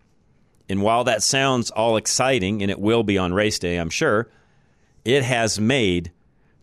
And 0.70 0.82
while 0.82 1.04
that 1.06 1.24
sounds 1.24 1.72
all 1.72 1.98
exciting, 1.98 2.62
and 2.62 2.72
it 2.72 2.80
will 2.80 3.04
be 3.04 3.17
on 3.17 3.34
race 3.34 3.60
day, 3.60 3.78
I'm 3.78 3.89
sure, 3.89 4.30
it 5.04 5.24
has 5.24 5.60
made 5.60 6.12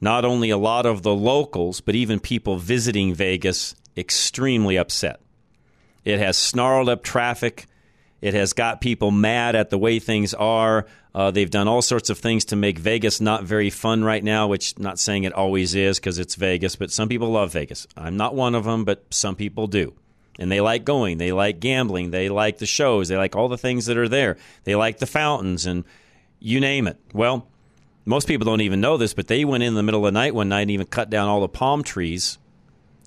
not 0.00 0.24
only 0.24 0.50
a 0.50 0.58
lot 0.58 0.86
of 0.86 1.02
the 1.02 1.14
locals, 1.14 1.80
but 1.80 1.94
even 1.94 2.20
people 2.20 2.56
visiting 2.56 3.14
Vegas 3.14 3.74
extremely 3.96 4.76
upset. 4.76 5.20
It 6.04 6.18
has 6.18 6.36
snarled 6.36 6.88
up 6.88 7.02
traffic. 7.02 7.66
It 8.20 8.34
has 8.34 8.52
got 8.52 8.80
people 8.80 9.10
mad 9.10 9.54
at 9.54 9.70
the 9.70 9.78
way 9.78 9.98
things 9.98 10.32
are. 10.34 10.86
Uh, 11.14 11.30
they've 11.30 11.50
done 11.50 11.68
all 11.68 11.82
sorts 11.82 12.10
of 12.10 12.18
things 12.18 12.46
to 12.46 12.56
make 12.56 12.78
Vegas 12.78 13.20
not 13.20 13.44
very 13.44 13.70
fun 13.70 14.02
right 14.02 14.24
now, 14.24 14.48
which 14.48 14.78
not 14.78 14.98
saying 14.98 15.24
it 15.24 15.32
always 15.32 15.74
is 15.74 15.98
because 15.98 16.18
it's 16.18 16.34
Vegas, 16.34 16.74
but 16.74 16.90
some 16.90 17.08
people 17.08 17.30
love 17.30 17.52
Vegas. 17.52 17.86
I'm 17.96 18.16
not 18.16 18.34
one 18.34 18.54
of 18.54 18.64
them, 18.64 18.84
but 18.84 19.04
some 19.10 19.36
people 19.36 19.66
do. 19.66 19.94
And 20.38 20.50
they 20.50 20.60
like 20.60 20.84
going. 20.84 21.18
They 21.18 21.32
like 21.32 21.60
gambling. 21.60 22.10
They 22.10 22.28
like 22.28 22.58
the 22.58 22.66
shows. 22.66 23.08
They 23.08 23.16
like 23.16 23.36
all 23.36 23.48
the 23.48 23.58
things 23.58 23.86
that 23.86 23.96
are 23.96 24.08
there. 24.08 24.36
They 24.64 24.74
like 24.74 24.98
the 24.98 25.06
fountains 25.06 25.66
and 25.66 25.84
you 26.40 26.60
name 26.60 26.88
it. 26.88 26.98
Well, 27.12 27.46
most 28.04 28.26
people 28.26 28.44
don't 28.44 28.60
even 28.60 28.80
know 28.80 28.96
this, 28.96 29.14
but 29.14 29.28
they 29.28 29.44
went 29.44 29.62
in 29.62 29.74
the 29.74 29.82
middle 29.82 30.04
of 30.04 30.12
the 30.12 30.18
night 30.18 30.34
one 30.34 30.48
night 30.48 30.62
and 30.62 30.70
even 30.72 30.86
cut 30.86 31.08
down 31.08 31.28
all 31.28 31.40
the 31.40 31.48
palm 31.48 31.82
trees 31.82 32.38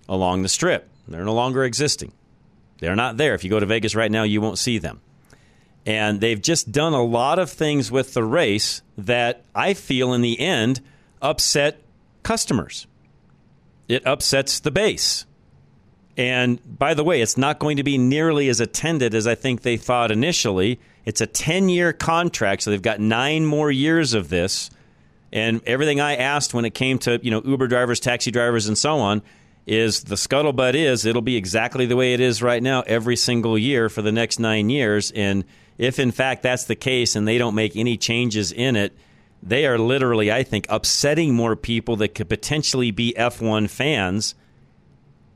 along 0.07 0.43
the 0.43 0.49
strip. 0.49 0.89
They're 1.07 1.25
no 1.25 1.33
longer 1.33 1.63
existing. 1.63 2.13
They're 2.79 2.95
not 2.95 3.17
there. 3.17 3.33
If 3.33 3.43
you 3.43 3.49
go 3.49 3.59
to 3.59 3.65
Vegas 3.65 3.95
right 3.95 4.11
now, 4.11 4.23
you 4.23 4.41
won't 4.41 4.57
see 4.57 4.77
them. 4.77 5.01
And 5.85 6.19
they've 6.19 6.41
just 6.41 6.71
done 6.71 6.93
a 6.93 7.03
lot 7.03 7.39
of 7.39 7.49
things 7.49 7.89
with 7.89 8.13
the 8.13 8.23
race 8.23 8.81
that 8.97 9.43
I 9.55 9.73
feel 9.73 10.13
in 10.13 10.21
the 10.21 10.39
end 10.39 10.81
upset 11.21 11.81
customers. 12.23 12.87
It 13.87 14.05
upsets 14.05 14.59
the 14.59 14.71
base. 14.71 15.25
And 16.17 16.59
by 16.77 16.93
the 16.93 17.03
way, 17.03 17.21
it's 17.21 17.37
not 17.37 17.59
going 17.59 17.77
to 17.77 17.83
be 17.83 17.97
nearly 17.97 18.49
as 18.49 18.59
attended 18.59 19.13
as 19.13 19.27
I 19.27 19.35
think 19.35 19.61
they 19.61 19.77
thought 19.77 20.11
initially. 20.11 20.79
It's 21.05 21.21
a 21.21 21.27
10 21.27 21.69
year 21.69 21.93
contract, 21.93 22.63
so 22.63 22.71
they've 22.71 22.81
got 22.81 22.99
nine 22.99 23.45
more 23.45 23.71
years 23.71 24.13
of 24.13 24.29
this. 24.29 24.69
And 25.31 25.61
everything 25.65 26.01
I 26.01 26.15
asked 26.15 26.53
when 26.53 26.65
it 26.65 26.73
came 26.73 26.97
to 26.99 27.19
you 27.21 27.31
know 27.31 27.41
Uber 27.45 27.67
drivers, 27.67 27.99
taxi 27.99 28.31
drivers, 28.31 28.67
and 28.67 28.77
so 28.77 28.97
on 28.97 29.21
is 29.67 30.05
the 30.05 30.15
scuttlebutt 30.15 30.73
is 30.73 31.05
it'll 31.05 31.21
be 31.21 31.35
exactly 31.35 31.85
the 31.85 31.97
way 31.97 32.13
it 32.13 32.21
is 32.21 32.41
right 32.41 32.63
now 32.63 32.83
every 32.87 33.17
single 33.17 33.57
year 33.57 33.89
for 33.89 34.01
the 34.01 34.13
next 34.13 34.39
nine 34.39 34.69
years. 34.69 35.11
And 35.11 35.43
if 35.77 35.99
in 35.99 36.11
fact 36.11 36.41
that's 36.41 36.63
the 36.63 36.75
case 36.75 37.15
and 37.15 37.27
they 37.27 37.37
don't 37.37 37.53
make 37.53 37.75
any 37.75 37.97
changes 37.97 38.53
in 38.53 38.77
it, 38.77 38.97
they 39.43 39.67
are 39.67 39.77
literally, 39.77 40.31
I 40.31 40.43
think, 40.43 40.65
upsetting 40.69 41.35
more 41.35 41.55
people 41.55 41.97
that 41.97 42.15
could 42.15 42.29
potentially 42.29 42.91
be 42.91 43.13
F1 43.17 43.69
fans 43.69 44.35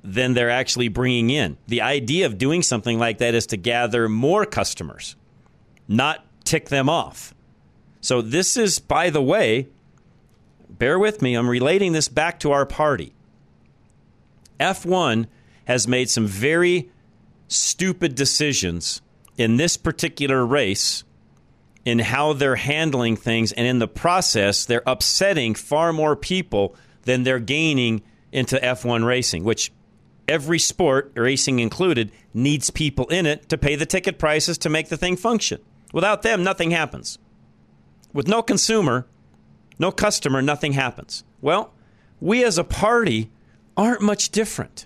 than 0.03 0.33
they're 0.33 0.49
actually 0.49 0.87
bringing 0.87 1.29
in. 1.29 1.57
The 1.67 1.81
idea 1.81 2.25
of 2.25 2.37
doing 2.37 2.63
something 2.63 2.97
like 2.97 3.19
that 3.19 3.35
is 3.35 3.45
to 3.47 3.57
gather 3.57 4.09
more 4.09 4.45
customers, 4.45 5.15
not 5.87 6.25
tick 6.43 6.69
them 6.69 6.89
off. 6.89 7.35
So, 7.99 8.21
this 8.21 8.57
is, 8.57 8.79
by 8.79 9.11
the 9.11 9.21
way, 9.21 9.67
bear 10.67 10.97
with 10.97 11.21
me, 11.21 11.35
I'm 11.35 11.47
relating 11.47 11.91
this 11.91 12.07
back 12.07 12.39
to 12.39 12.51
our 12.51 12.65
party. 12.65 13.13
F1 14.61 15.27
has 15.65 15.87
made 15.87 16.09
some 16.09 16.27
very 16.27 16.89
stupid 17.47 18.15
decisions 18.15 19.01
in 19.37 19.57
this 19.57 19.75
particular 19.75 20.45
race 20.45 21.03
in 21.83 21.99
how 21.99 22.33
they're 22.33 22.55
handling 22.55 23.15
things, 23.15 23.51
and 23.51 23.65
in 23.65 23.79
the 23.79 23.87
process, 23.87 24.65
they're 24.65 24.83
upsetting 24.85 25.55
far 25.55 25.91
more 25.91 26.15
people 26.15 26.75
than 27.03 27.23
they're 27.23 27.39
gaining 27.39 28.03
into 28.31 28.55
F1 28.57 29.03
racing, 29.03 29.43
which 29.43 29.71
every 30.27 30.59
sport, 30.59 31.11
racing 31.15 31.59
included, 31.59 32.11
needs 32.33 32.69
people 32.69 33.07
in 33.07 33.25
it 33.25 33.49
to 33.49 33.57
pay 33.57 33.75
the 33.75 33.85
ticket 33.85 34.19
prices 34.19 34.59
to 34.59 34.69
make 34.69 34.89
the 34.89 34.97
thing 34.97 35.17
function. 35.17 35.59
Without 35.91 36.21
them, 36.21 36.43
nothing 36.43 36.71
happens. 36.71 37.17
With 38.13 38.27
no 38.27 38.43
consumer, 38.43 39.07
no 39.79 39.91
customer, 39.91 40.41
nothing 40.41 40.73
happens. 40.73 41.23
Well, 41.41 41.73
we 42.19 42.43
as 42.45 42.59
a 42.59 42.63
party 42.63 43.31
aren't 43.77 44.01
much 44.01 44.29
different. 44.29 44.85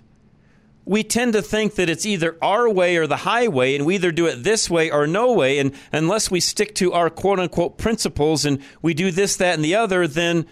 We 0.84 1.02
tend 1.02 1.32
to 1.32 1.42
think 1.42 1.74
that 1.74 1.90
it's 1.90 2.06
either 2.06 2.36
our 2.40 2.68
way 2.70 2.96
or 2.96 3.08
the 3.08 3.16
highway, 3.16 3.74
and 3.74 3.84
we 3.84 3.96
either 3.96 4.12
do 4.12 4.26
it 4.26 4.44
this 4.44 4.70
way 4.70 4.90
or 4.90 5.06
no 5.06 5.32
way. 5.32 5.58
And 5.58 5.72
unless 5.92 6.30
we 6.30 6.38
stick 6.38 6.76
to 6.76 6.92
our 6.92 7.10
quote 7.10 7.40
unquote 7.40 7.76
principles 7.76 8.44
and 8.44 8.60
we 8.82 8.94
do 8.94 9.10
this, 9.10 9.36
that, 9.36 9.54
and 9.54 9.64
the 9.64 9.74
other, 9.74 10.06
then 10.06 10.46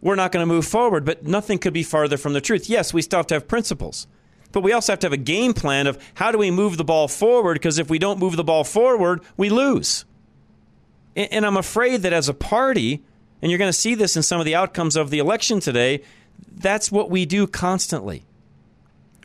we're 0.00 0.14
not 0.14 0.30
going 0.30 0.46
to 0.46 0.54
move 0.54 0.64
forward. 0.64 1.04
But 1.04 1.26
nothing 1.26 1.58
could 1.58 1.72
be 1.72 1.82
farther 1.82 2.16
from 2.16 2.34
the 2.34 2.40
truth. 2.40 2.70
Yes, 2.70 2.94
we 2.94 3.02
still 3.02 3.18
have 3.18 3.26
to 3.28 3.34
have 3.34 3.48
principles, 3.48 4.06
but 4.52 4.62
we 4.62 4.72
also 4.72 4.92
have 4.92 5.00
to 5.00 5.06
have 5.06 5.12
a 5.12 5.16
game 5.16 5.52
plan 5.52 5.88
of 5.88 5.98
how 6.14 6.30
do 6.30 6.38
we 6.38 6.52
move 6.52 6.76
the 6.76 6.84
ball 6.84 7.08
forward, 7.08 7.54
because 7.54 7.78
if 7.78 7.90
we 7.90 7.98
don't 7.98 8.20
move 8.20 8.36
the 8.36 8.44
ball 8.44 8.62
forward, 8.62 9.22
we 9.36 9.50
lose. 9.50 10.04
And 11.16 11.44
I'm 11.44 11.56
afraid 11.56 12.02
that 12.02 12.12
as 12.12 12.28
a 12.28 12.34
party, 12.34 13.02
and 13.42 13.50
you're 13.50 13.58
going 13.58 13.68
to 13.68 13.72
see 13.72 13.96
this 13.96 14.16
in 14.16 14.22
some 14.22 14.38
of 14.38 14.46
the 14.46 14.54
outcomes 14.54 14.94
of 14.94 15.10
the 15.10 15.18
election 15.18 15.58
today, 15.58 16.02
that's 16.52 16.90
what 16.90 17.10
we 17.10 17.26
do 17.26 17.46
constantly. 17.46 18.24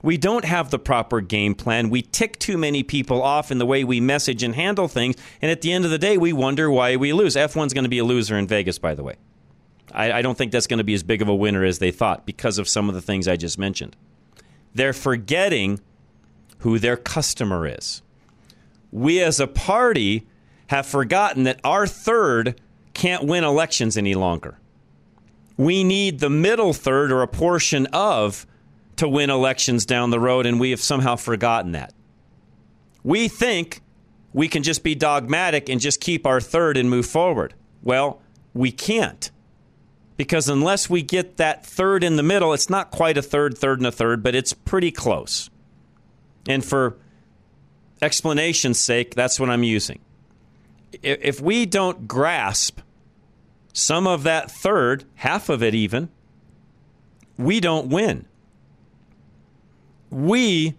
We 0.02 0.18
don't 0.18 0.46
have 0.46 0.70
the 0.70 0.80
proper 0.80 1.20
game 1.22 1.56
plan. 1.56 1.90
We 1.90 2.02
tick 2.02 2.40
too 2.40 2.58
many 2.58 2.84
people 2.84 3.22
off 3.22 3.52
in 3.52 3.58
the 3.58 3.66
way 3.66 3.84
we 3.84 4.00
message 4.00 4.44
and 4.44 4.56
handle 4.56 4.88
things. 4.88 5.16
And 5.42 5.52
at 5.52 5.62
the 5.62 5.72
end 5.72 5.84
of 5.84 5.92
the 5.92 5.98
day, 5.98 6.18
we 6.18 6.32
wonder 6.32 6.72
why 6.72 6.96
we 6.96 7.12
lose. 7.12 7.36
F1's 7.36 7.74
going 7.74 7.84
to 7.84 7.90
be 7.90 7.98
a 7.98 8.06
loser 8.06 8.38
in 8.38 8.48
Vegas, 8.48 8.80
by 8.80 8.96
the 8.96 9.04
way. 9.04 9.16
I, 9.92 10.12
I 10.14 10.22
don't 10.22 10.38
think 10.38 10.52
that's 10.52 10.68
going 10.68 10.78
to 10.78 10.84
be 10.84 10.94
as 10.94 11.04
big 11.04 11.22
of 11.22 11.28
a 11.28 11.36
winner 11.36 11.66
as 11.66 11.80
they 11.80 11.92
thought 11.92 12.26
because 12.26 12.58
of 12.58 12.70
some 12.70 12.88
of 12.88 12.96
the 12.96 13.02
things 13.02 13.28
I 13.28 13.36
just 13.36 13.58
mentioned. 13.58 13.96
They're 14.74 14.94
forgetting 14.94 15.82
who 16.60 16.80
their 16.80 16.98
customer 16.98 17.68
is. 17.68 18.02
We 18.92 19.22
as 19.22 19.40
a 19.40 19.48
party 19.48 20.28
have 20.68 20.86
forgotten 20.86 21.44
that 21.44 21.60
our 21.64 21.88
third 21.88 22.60
can't 22.94 23.24
win 23.24 23.44
elections 23.44 23.98
any 23.98 24.16
longer. 24.16 24.60
We 25.60 25.84
need 25.84 26.20
the 26.20 26.30
middle 26.30 26.72
third 26.72 27.12
or 27.12 27.22
a 27.22 27.28
portion 27.28 27.86
of 27.88 28.48
to 28.96 29.10
win 29.10 29.30
elections 29.30 29.86
down 29.86 30.10
the 30.10 30.20
road, 30.20 30.46
and 30.46 30.58
we 30.58 30.70
have 30.70 30.80
somehow 30.80 31.18
forgotten 31.18 31.74
that. 31.74 31.94
We 33.04 33.28
think 33.28 33.82
we 34.32 34.48
can 34.48 34.64
just 34.64 34.84
be 34.84 34.96
dogmatic 34.96 35.68
and 35.68 35.82
just 35.82 36.00
keep 36.00 36.26
our 36.26 36.40
third 36.40 36.78
and 36.78 36.90
move 36.90 37.06
forward. 37.06 37.56
Well, 37.84 38.22
we 38.54 38.72
can't 38.72 39.30
Because 40.20 40.50
unless 40.50 40.90
we 40.90 41.02
get 41.02 41.38
that 41.38 41.66
third 41.66 42.04
in 42.04 42.18
the 42.18 42.24
middle, 42.24 42.52
it's 42.52 42.70
not 42.70 42.92
quite 42.92 43.18
a 43.18 43.22
third, 43.22 43.58
third, 43.58 43.80
and 43.80 43.88
a 43.88 43.92
third, 43.92 44.22
but 44.22 44.36
it's 44.36 44.52
pretty 44.52 44.92
close. 44.92 45.50
And 46.46 46.64
for 46.64 46.98
explanation's 48.02 48.82
sake, 48.82 49.16
that's 49.16 49.40
what 49.40 49.50
I'm 49.50 49.64
using. 49.64 50.02
If 51.02 51.40
we 51.40 51.66
don't 51.66 52.06
grasp 52.06 52.82
some 53.80 54.08
of 54.08 54.24
that 54.24 54.52
third, 54.52 55.06
half 55.16 55.50
of 55.50 55.64
it 55.64 55.74
even, 55.74 56.10
we 57.38 57.60
don't 57.60 57.88
win. 57.88 58.26
We, 60.10 60.76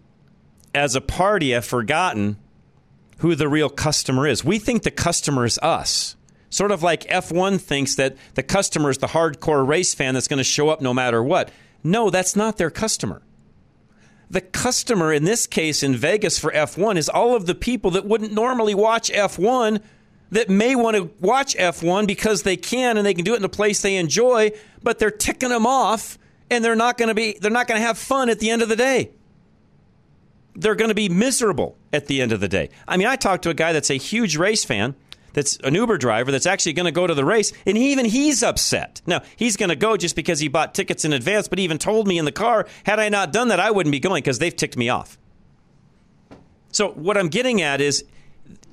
as 0.75 0.95
a 0.95 1.01
party, 1.01 1.51
have 1.51 1.65
forgotten 1.65 2.37
who 3.19 3.35
the 3.35 3.49
real 3.49 3.71
customer 3.71 4.27
is. 4.27 4.45
We 4.45 4.59
think 4.59 4.83
the 4.83 4.91
customer 4.91 5.45
is 5.45 5.59
us. 5.63 6.17
Sort 6.49 6.73
of 6.73 6.83
like 6.83 7.05
F1 7.05 7.61
thinks 7.61 7.95
that 7.95 8.17
the 8.35 8.43
customer 8.43 8.91
is 8.91 8.99
the 8.99 9.09
hardcore 9.09 9.67
race 9.67 9.95
fan 9.95 10.15
that's 10.15 10.29
going 10.29 10.39
to 10.39 10.45
show 10.45 10.69
up 10.69 10.81
no 10.81 10.93
matter 10.93 11.23
what. 11.23 11.51
No, 11.85 12.11
that's 12.11 12.35
not 12.35 12.57
their 12.57 12.71
customer. 12.71 13.23
The 14.29 14.41
customer 14.41 15.13
in 15.13 15.25
this 15.25 15.47
case 15.47 15.83
in 15.83 15.97
Vegas 15.97 16.39
for 16.39 16.51
F1 16.53 16.97
is 16.97 17.09
all 17.09 17.35
of 17.35 17.47
the 17.47 17.55
people 17.55 17.91
that 17.93 18.05
wouldn't 18.05 18.33
normally 18.33 18.75
watch 18.75 19.11
F1 19.11 19.81
that 20.31 20.49
may 20.49 20.75
want 20.75 20.97
to 20.97 21.11
watch 21.21 21.57
F1 21.57 22.07
because 22.07 22.43
they 22.43 22.57
can 22.57 22.97
and 22.97 23.07
they 23.07 23.15
can 23.15 23.25
do 23.25 23.35
it 23.35 23.39
in 23.39 23.45
a 23.45 23.49
place 23.49 23.83
they 23.83 23.97
enjoy, 23.97 24.53
but 24.83 24.99
they're 24.99 25.11
ticking 25.11 25.49
them 25.49 25.67
off 25.67 26.19
and 26.51 26.65
they're 26.65 26.77
not 26.77 26.99
going 26.99 27.09
to 27.09 27.15
be 27.15 27.37
they're 27.41 27.51
not 27.51 27.69
going 27.69 27.81
to 27.81 27.87
have 27.87 27.99
fun 27.99 28.29
at 28.29 28.39
the 28.41 28.51
end 28.51 28.63
of 28.63 28.69
the 28.69 28.77
day. 28.77 29.11
They're 30.57 30.75
going 30.75 30.89
to 30.89 30.95
be 30.95 31.09
miserable 31.09 31.79
at 31.93 32.07
the 32.07 32.21
end 32.21 32.33
of 32.33 32.41
the 32.41 32.49
day. 32.49 32.71
I 32.87 32.97
mean, 32.97 33.07
I 33.07 33.17
talked 33.17 33.45
to 33.45 33.51
a 33.51 33.55
guy 33.55 33.73
that's 33.73 33.91
a 33.91 33.95
huge 33.95 34.37
race 34.37 34.65
fan, 34.65 34.97
that's 35.33 35.57
an 35.59 35.75
Uber 35.75 35.97
driver 35.97 36.33
that's 36.33 36.47
actually 36.47 36.73
going 36.73 36.87
to 36.87 36.93
go 36.93 37.07
to 37.07 37.15
the 37.15 37.25
race, 37.25 37.53
and 37.65 37.79
even 37.79 38.05
he's 38.05 38.43
upset. 38.43 39.01
Now, 39.07 39.23
he's 39.37 39.57
going 39.57 39.69
to 39.69 39.77
go 39.77 39.97
just 39.97 40.17
because 40.17 40.41
he 40.41 40.49
bought 40.49 40.75
tickets 40.75 41.05
in 41.05 41.13
advance, 41.13 41.47
but 41.47 41.59
he 41.59 41.65
even 41.65 41.79
told 41.79 42.09
me 42.09 42.19
in 42.19 42.25
the 42.25 42.33
car, 42.33 42.67
had 42.85 42.99
I 42.99 43.09
not 43.09 43.33
done 43.33 43.49
that, 43.49 43.61
I 43.61 43.71
wouldn't 43.71 43.93
be 43.93 44.01
going 44.01 44.23
because 44.23 44.41
they've 44.41 44.55
ticked 44.55 44.77
me 44.77 44.89
off. 44.89 45.19
So, 46.73 46.91
what 46.91 47.17
I'm 47.17 47.29
getting 47.29 47.63
at 47.63 47.81
is 47.81 48.05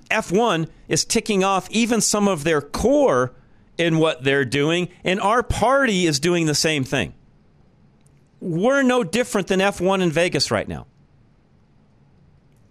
F1 0.10 0.70
is 0.88 1.06
ticking 1.06 1.43
off 1.43 1.70
even 1.72 2.02
some 2.02 2.28
of 2.28 2.43
their 2.43 2.62
core 2.62 3.34
in 3.78 4.00
what 4.00 4.24
they're 4.24 4.46
doing, 4.46 4.89
and 5.04 5.20
our 5.22 5.43
party 5.43 6.06
is 6.06 6.20
doing 6.20 6.46
the 6.46 6.56
same 6.56 6.84
thing. 6.84 7.13
We're 8.39 8.84
no 8.84 9.04
different 9.04 9.48
than 9.48 9.60
F1 9.60 10.02
in 10.02 10.12
Vegas 10.12 10.52
right 10.52 10.67
now. 10.67 10.88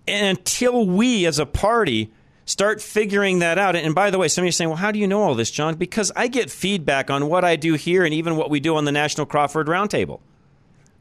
And 0.09 0.39
until 0.39 0.87
we 0.87 1.27
as 1.27 1.39
a 1.39 1.47
party 1.47 2.13
start 2.45 2.81
figuring 2.81 3.41
that 3.41 3.59
out, 3.59 3.75
and 3.75 3.95
by 3.95 4.11
the 4.11 4.19
way, 4.19 4.29
some 4.29 4.43
of 4.43 4.47
you 4.47 4.49
are 4.51 4.53
saying, 4.53 4.71
well, 4.71 4.77
how 4.77 4.93
do 4.93 4.99
you 4.99 5.07
know 5.09 5.23
all 5.23 5.35
this, 5.35 5.51
John? 5.51 5.75
Because 5.75 6.13
I 6.15 6.29
get 6.29 6.51
feedback 6.51 7.11
on 7.11 7.29
what 7.29 7.45
I 7.45 7.57
do 7.57 7.75
here 7.75 8.05
and 8.05 8.15
even 8.15 8.37
what 8.37 8.51
we 8.51 8.61
do 8.61 8.77
on 8.77 8.85
the 8.85 8.93
National 8.93 9.27
Crawford 9.27 9.67
Roundtable. 9.67 10.21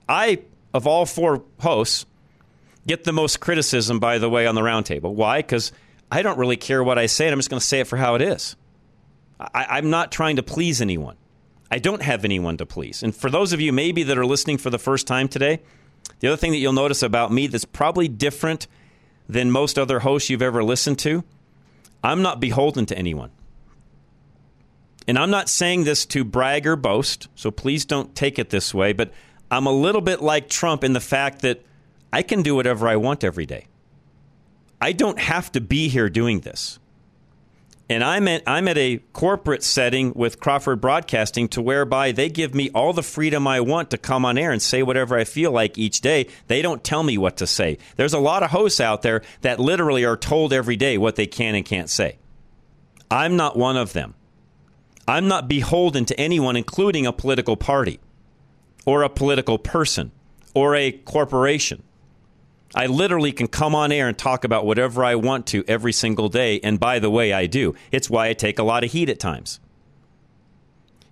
I, 0.09 0.39
of 0.73 0.87
all 0.87 1.05
four 1.05 1.43
hosts, 1.59 2.07
get 2.87 3.03
the 3.03 3.13
most 3.13 3.39
criticism, 3.39 3.99
by 3.99 4.17
the 4.17 4.29
way, 4.29 4.47
on 4.47 4.55
the 4.55 4.61
roundtable. 4.61 5.13
Why? 5.13 5.39
Because 5.39 5.71
I 6.11 6.21
don't 6.21 6.37
really 6.37 6.57
care 6.57 6.83
what 6.83 6.97
I 6.97 7.07
say, 7.07 7.25
and 7.25 7.33
I'm 7.33 7.39
just 7.39 7.49
going 7.49 7.59
to 7.59 7.65
say 7.65 7.79
it 7.79 7.87
for 7.87 7.97
how 7.97 8.15
it 8.15 8.21
is. 8.21 8.55
I, 9.39 9.65
I'm 9.69 9.89
not 9.89 10.11
trying 10.11 10.37
to 10.37 10.43
please 10.43 10.81
anyone. 10.81 11.17
I 11.71 11.79
don't 11.79 12.01
have 12.01 12.23
anyone 12.23 12.57
to 12.57 12.65
please. 12.65 13.03
And 13.03 13.15
for 13.15 13.29
those 13.29 13.51
of 13.51 13.59
you 13.59 13.73
maybe 13.73 14.03
that 14.03 14.17
are 14.17 14.25
listening 14.25 14.57
for 14.57 14.69
the 14.69 14.77
first 14.79 15.07
time 15.07 15.27
today, 15.27 15.61
the 16.19 16.27
other 16.27 16.37
thing 16.37 16.51
that 16.51 16.57
you'll 16.57 16.73
notice 16.73 17.01
about 17.01 17.31
me 17.31 17.47
that's 17.47 17.65
probably 17.65 18.07
different 18.07 18.67
than 19.27 19.51
most 19.51 19.79
other 19.79 19.99
hosts 19.99 20.29
you've 20.29 20.41
ever 20.41 20.63
listened 20.63 20.99
to, 20.99 21.23
I'm 22.03 22.21
not 22.21 22.39
beholden 22.39 22.85
to 22.87 22.97
anyone. 22.97 23.31
And 25.07 25.17
I'm 25.17 25.31
not 25.31 25.49
saying 25.49 25.83
this 25.83 26.05
to 26.07 26.23
brag 26.23 26.65
or 26.65 26.75
boast, 26.75 27.27
so 27.35 27.51
please 27.51 27.85
don't 27.85 28.15
take 28.15 28.39
it 28.39 28.49
this 28.49 28.73
way, 28.73 28.93
but 28.93 29.11
I'm 29.51 29.67
a 29.67 29.71
little 29.71 30.01
bit 30.01 30.21
like 30.21 30.49
Trump 30.49 30.83
in 30.83 30.93
the 30.93 30.99
fact 30.99 31.41
that 31.41 31.63
I 32.11 32.21
can 32.21 32.41
do 32.41 32.55
whatever 32.55 32.87
I 32.87 32.95
want 32.95 33.23
every 33.23 33.45
day. 33.45 33.67
I 34.85 34.91
don't 34.91 35.17
have 35.17 35.51
to 35.53 35.61
be 35.61 35.87
here 35.87 36.11
doing 36.11 36.41
this. 36.41 36.77
And 37.89 38.03
I'm 38.03 38.27
at, 38.27 38.43
I'm 38.45 38.67
at 38.67 38.77
a 38.77 38.99
corporate 39.13 39.63
setting 39.63 40.13
with 40.13 40.39
Crawford 40.39 40.79
Broadcasting 40.79 41.47
to 41.49 41.61
whereby 41.63 42.11
they 42.11 42.29
give 42.29 42.53
me 42.53 42.69
all 42.69 42.93
the 42.93 43.01
freedom 43.01 43.47
I 43.47 43.61
want 43.61 43.89
to 43.89 43.97
come 43.97 44.25
on 44.25 44.37
air 44.37 44.51
and 44.51 44.61
say 44.61 44.83
whatever 44.83 45.17
I 45.17 45.23
feel 45.23 45.49
like 45.49 45.79
each 45.79 46.01
day. 46.01 46.27
They 46.45 46.61
don't 46.61 46.83
tell 46.83 47.01
me 47.01 47.17
what 47.17 47.37
to 47.37 47.47
say. 47.47 47.79
There's 47.95 48.13
a 48.13 48.19
lot 48.19 48.43
of 48.43 48.51
hosts 48.51 48.79
out 48.79 49.01
there 49.01 49.23
that 49.41 49.59
literally 49.59 50.05
are 50.05 50.15
told 50.15 50.53
every 50.53 50.75
day 50.75 50.99
what 50.99 51.15
they 51.15 51.25
can 51.25 51.55
and 51.55 51.65
can't 51.65 51.89
say. 51.89 52.19
I'm 53.09 53.35
not 53.35 53.57
one 53.57 53.77
of 53.77 53.93
them. 53.93 54.13
I'm 55.07 55.27
not 55.27 55.47
beholden 55.47 56.05
to 56.05 56.19
anyone, 56.19 56.55
including 56.55 57.07
a 57.07 57.11
political 57.11 57.57
party 57.57 57.99
or 58.85 59.01
a 59.01 59.09
political 59.09 59.57
person 59.57 60.11
or 60.53 60.75
a 60.75 60.91
corporation. 60.91 61.81
I 62.75 62.87
literally 62.87 63.31
can 63.31 63.47
come 63.47 63.73
on 63.73 63.91
air 63.93 64.09
and 64.09 64.17
talk 64.17 64.43
about 64.43 64.65
whatever 64.65 65.03
I 65.03 65.15
want 65.15 65.47
to 65.47 65.63
every 65.65 65.93
single 65.93 66.27
day. 66.27 66.59
And 66.59 66.77
by 66.79 66.99
the 66.99 67.09
way, 67.09 67.31
I 67.31 67.47
do. 67.47 67.73
It's 67.91 68.09
why 68.09 68.27
I 68.27 68.33
take 68.33 68.59
a 68.59 68.63
lot 68.63 68.83
of 68.83 68.91
heat 68.91 69.09
at 69.09 69.19
times. 69.19 69.61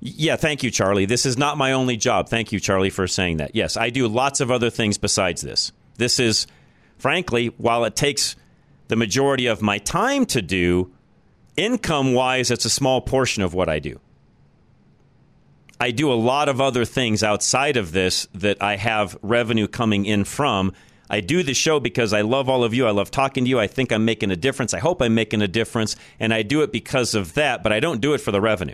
Yeah, 0.02 0.36
thank 0.36 0.64
you, 0.64 0.70
Charlie. 0.70 1.06
This 1.06 1.26
is 1.26 1.38
not 1.38 1.58
my 1.58 1.72
only 1.72 1.96
job. 1.96 2.28
Thank 2.28 2.52
you, 2.52 2.60
Charlie, 2.60 2.90
for 2.90 3.08
saying 3.08 3.38
that. 3.38 3.56
Yes, 3.56 3.78
I 3.78 3.90
do 3.90 4.10
lots 4.10 4.42
of 4.42 4.52
other 4.52 4.70
things 4.70 4.98
besides 4.98 5.42
this. 5.42 5.72
This 5.96 6.20
is, 6.20 6.46
frankly, 6.98 7.48
while 7.58 7.86
it 7.86 7.96
takes 7.96 8.36
the 8.90 8.98
majority 8.98 9.46
of 9.46 9.62
my 9.62 9.78
time 9.78 10.26
to 10.26 10.42
do, 10.42 10.92
income 11.56 12.14
wise, 12.14 12.52
it's 12.52 12.66
a 12.66 12.70
small 12.70 13.00
portion 13.00 13.42
of 13.44 13.54
what 13.54 13.70
I 13.70 13.80
do. 13.80 14.02
I 15.80 15.92
do 15.92 16.12
a 16.12 16.16
lot 16.16 16.50
of 16.50 16.60
other 16.60 16.84
things 16.84 17.24
outside 17.24 17.78
of 17.78 17.94
this 17.94 18.28
that 18.34 18.62
I 18.62 18.76
have 18.76 19.18
revenue 19.22 19.68
coming 19.68 20.06
in 20.06 20.26
from. 20.26 20.74
I 21.14 21.20
do 21.20 21.44
the 21.44 21.54
show 21.54 21.80
because 21.80 22.12
I 22.12 22.22
love 22.22 22.50
all 22.50 22.64
of 22.64 22.74
you. 22.74 22.88
I 22.88 22.90
love 22.90 23.12
talking 23.12 23.44
to 23.44 23.50
you. 23.50 23.60
I 23.60 23.68
think 23.68 23.92
I'm 23.92 24.04
making 24.04 24.32
a 24.32 24.36
difference. 24.36 24.74
I 24.74 24.80
hope 24.80 25.00
I'm 25.00 25.14
making 25.14 25.44
a 25.44 25.48
difference. 25.48 25.96
And 26.20 26.34
I 26.34 26.42
do 26.42 26.64
it 26.64 26.72
because 26.72 27.14
of 27.14 27.36
that, 27.36 27.62
but 27.62 27.72
I 27.72 27.80
don't 27.80 28.02
do 28.02 28.16
it 28.16 28.18
for 28.18 28.32
the 28.32 28.42
revenue. 28.42 28.74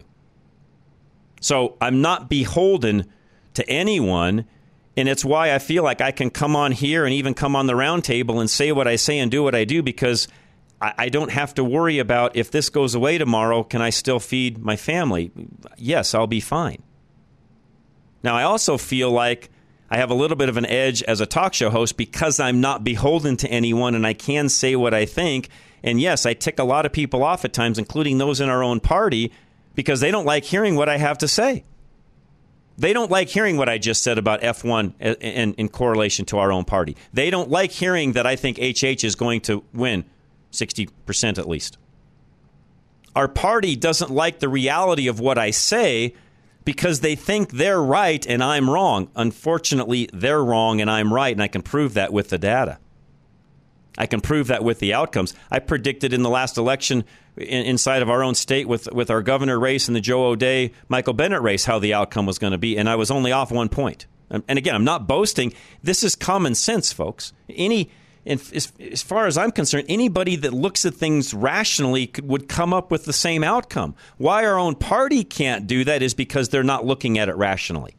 So 1.41 1.75
I'm 1.82 2.02
not 2.02 2.30
beholden 2.30 3.12
to 3.56 3.69
anyone. 3.69 4.45
And 4.95 5.10
it's 5.10 5.25
why 5.25 5.54
I 5.54 5.60
feel 5.60 5.84
like 5.84 5.99
I 5.99 6.12
can 6.12 6.30
come 6.30 6.56
on 6.56 6.71
here 6.71 7.04
and 7.04 7.13
even 7.13 7.34
come 7.34 7.58
on 7.58 7.67
the 7.67 7.73
roundtable 7.73 8.39
and 8.39 8.49
say 8.49 8.71
what 8.71 8.88
I 8.88 8.95
say 8.95 9.19
and 9.19 9.30
do 9.30 9.43
what 9.43 9.54
I 9.54 9.65
do 9.65 9.84
because 9.84 10.30
I, 10.82 10.93
I 10.97 11.10
don't 11.10 11.32
have 11.32 11.54
to 11.56 11.63
worry 11.65 11.99
about 11.99 12.38
if 12.38 12.52
this 12.52 12.69
goes 12.69 12.95
away 12.95 13.17
tomorrow, 13.17 13.65
can 13.65 13.82
I 13.82 13.89
still 13.89 14.21
feed 14.21 14.60
my 14.60 14.78
family? 14.78 15.30
Yes, 15.75 16.15
I'll 16.15 16.25
be 16.25 16.39
fine. 16.39 16.84
Now, 18.23 18.38
I 18.38 18.43
also 18.43 18.78
feel 18.78 19.12
like 19.12 19.49
I 19.91 19.97
have 19.97 20.12
a 20.12 20.15
little 20.15 20.38
bit 20.38 20.49
of 20.49 20.58
an 20.58 20.65
edge 20.65 21.02
as 21.04 21.19
a 21.19 21.25
talk 21.25 21.54
show 21.54 21.69
host 21.69 21.97
because 21.97 22.39
I'm 22.39 22.62
not 22.62 22.84
beholden 22.84 23.38
to 23.38 23.47
anyone 23.49 23.95
and 23.95 24.06
I 24.06 24.13
can 24.13 24.49
say 24.49 24.75
what 24.75 24.93
I 24.93 25.06
think. 25.06 25.49
And 25.84 25.99
yes, 25.99 26.25
I 26.25 26.34
tick 26.34 26.60
a 26.60 26.63
lot 26.63 26.86
of 26.86 26.91
people 26.91 27.23
off 27.23 27.45
at 27.45 27.54
times, 27.54 27.80
including 27.80 28.17
those 28.17 28.39
in 28.39 28.49
our 28.49 28.63
own 28.63 28.80
party, 28.80 29.32
because 29.75 29.99
they 29.99 30.12
don't 30.12 30.25
like 30.25 30.43
hearing 30.43 30.75
what 30.75 30.89
I 30.89 30.97
have 30.97 31.17
to 31.19 31.28
say. 31.28 31.63
They 32.78 32.93
don't 32.93 33.12
like 33.12 33.28
hearing 33.28 33.58
what 33.58 33.67
I 33.67 33.78
just 33.78 34.04
said 34.04 34.17
about 34.17 34.41
F1 34.41 34.93
in, 35.02 35.54
in 35.54 35.69
correlation 35.69 36.25
to 36.28 36.38
our 36.38 36.52
own 36.52 36.63
party. 36.63 36.95
They 37.12 37.30
don't 37.30 37.49
like 37.49 37.71
hearing 37.71 38.13
that 38.13 38.25
I 38.25 38.36
think 38.38 38.58
HH 38.58 39.04
is 39.04 39.15
going 39.15 39.41
to 39.41 39.63
win 39.73 40.06
60% 40.52 41.38
at 41.38 41.49
least. 41.49 41.78
Our 43.15 43.28
party 43.28 43.75
doesn't 43.75 44.12
like 44.12 44.39
the 44.39 44.47
reality 44.47 45.08
of 45.08 45.19
what 45.19 45.38
I 45.38 45.52
say 45.52 46.13
because 46.69 46.99
they 46.99 47.15
think 47.15 47.53
they're 47.53 47.82
right 47.82 48.27
and 48.27 48.43
I'm 48.43 48.69
wrong. 48.69 49.10
Unfortunately, 49.15 50.08
they're 50.13 50.43
wrong 50.43 50.82
and 50.82 50.88
I'm 50.88 51.12
right, 51.12 51.32
and 51.32 51.41
I 51.41 51.47
can 51.47 51.63
prove 51.63 51.95
that 51.95 52.13
with 52.13 52.29
the 52.29 52.38
data. 52.38 52.77
I 53.97 54.05
can 54.05 54.21
prove 54.21 54.45
that 54.49 54.63
with 54.63 54.77
the 54.77 54.93
outcomes. 54.93 55.34
I 55.49 55.58
predicted 55.58 56.13
in 56.13 56.21
the 56.21 56.29
last 56.29 56.60
election 56.60 57.05
in, 57.36 57.65
inside 57.65 58.03
of 58.03 58.10
our 58.12 58.21
own 58.21 58.36
state 58.36 58.67
with, 58.67 58.88
with 58.93 59.10
our 59.10 59.23
governor 59.23 59.60
race 59.60 59.88
and 59.88 59.95
the 59.95 59.99
Joe 59.99 60.27
O'Dea, 60.27 60.71
Michael 60.89 61.13
Bennet 61.13 61.41
race 61.41 61.65
how 61.65 61.79
the 61.79 61.95
outcome 61.95 62.27
was 62.27 62.38
going 62.38 62.51
to 62.51 62.60
be, 62.60 62.77
and 62.77 62.88
I 62.88 62.97
was 62.97 63.10
only 63.10 63.32
off 63.32 63.51
one 63.51 63.69
point. 63.69 64.05
And 64.29 64.43
again, 64.47 64.75
I'm 64.75 64.84
not 64.84 65.08
boasting. 65.08 65.55
This 65.82 66.03
is 66.03 66.15
common 66.15 66.53
sense, 66.53 66.93
folks. 66.93 67.34
Any 67.49 67.89
as, 68.25 68.71
as, 68.79 69.01
far 69.01 69.27
as 69.27 69.38
I'm 69.38 69.51
concerned, 69.51 69.86
anybody 69.89 70.36
that 70.38 70.53
looks 70.53 70.86
at 70.86 70.93
things 70.93 71.34
rationally 71.34 72.08
could, 72.08 72.27
would 72.27 72.49
come 72.49 72.73
up 72.73 72.91
with 72.91 73.05
the 73.05 73.13
same 73.13 73.43
outcome. 73.43 73.95
Why 74.17 74.45
our 74.45 74.58
own 74.58 74.75
party 74.75 75.23
can't 75.23 75.67
do 75.67 75.84
that 75.86 76.01
is 76.01 76.13
because 76.13 76.49
they're 76.49 76.63
not 76.63 76.86
looking 76.86 77.17
at 77.17 77.29
it 77.29 77.36
rationally. 77.36 77.95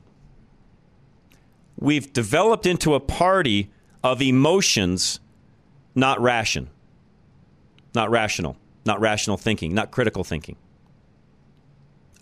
We've 1.78 2.12
developed 2.12 2.66
into 2.66 2.94
a 2.94 3.00
party 3.00 3.70
of 4.04 4.20
emotions, 4.20 5.20
not 5.94 6.20
ration, 6.20 6.68
not 7.94 8.10
rational, 8.10 8.56
not 8.84 9.00
rational 9.00 9.36
thinking, 9.36 9.74
not 9.74 9.90
critical 9.90 10.24
thinking. 10.24 10.56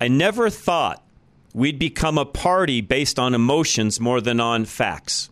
I 0.01 0.09
never 0.09 0.49
thought 0.49 1.05
we'd 1.53 1.79
become 1.79 2.19
a 2.19 2.25
party 2.25 2.81
based 2.81 3.19
on 3.19 3.35
emotions 3.35 3.99
more 3.99 4.21
than 4.21 4.39
on 4.39 4.65
facts. 4.65 5.31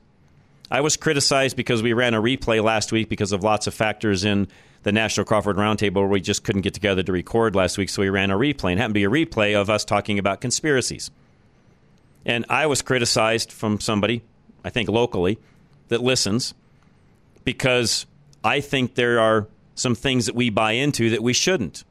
I 0.71 0.81
was 0.81 0.97
criticized 0.97 1.57
because 1.57 1.83
we 1.83 1.93
ran 1.93 2.15
a 2.15 2.21
replay 2.21 2.63
last 2.63 2.91
week 2.93 3.09
because 3.09 3.33
of 3.33 3.45
lots 3.45 3.67
of 3.67 3.75
factors 3.75 4.25
in 4.25 4.49
the 4.83 4.93
National 4.93 5.25
Crawford 5.25 5.57
Roundtable 5.57 5.97
where 5.97 6.07
we 6.07 6.21
just 6.21 6.45
couldn't 6.45 6.63
get 6.63 6.75
together 6.75 7.03
to 7.03 7.13
record 7.13 7.55
last 7.55 7.79
week, 7.79 7.89
so 7.89 8.03
we 8.03 8.09
ran 8.09 8.31
a 8.31 8.37
replay. 8.37 8.73
And 8.73 8.79
it 8.79 8.83
happened 8.83 8.95
to 8.95 9.01
be 9.01 9.05
a 9.05 9.27
replay 9.27 9.61
of 9.61 9.71
us 9.71 9.85
talking 9.85 10.19
about 10.19 10.41
conspiracies. 10.41 11.11
And 12.25 12.45
I 12.49 12.67
was 12.67 12.83
criticized 12.83 13.53
from 13.53 13.81
somebody, 13.81 14.23
I 14.65 14.71
think 14.71 14.89
locally, 14.89 15.39
that 15.89 16.03
listens 16.03 16.55
because 17.45 18.07
I 18.43 18.61
think 18.61 18.97
there 18.97 19.21
are 19.21 19.47
some 19.77 19.95
things 19.95 20.27
that 20.27 20.35
we 20.35 20.51
buy 20.51 20.73
into 20.73 21.11
that 21.11 21.23
we 21.23 21.33
shouldn't. 21.33 21.85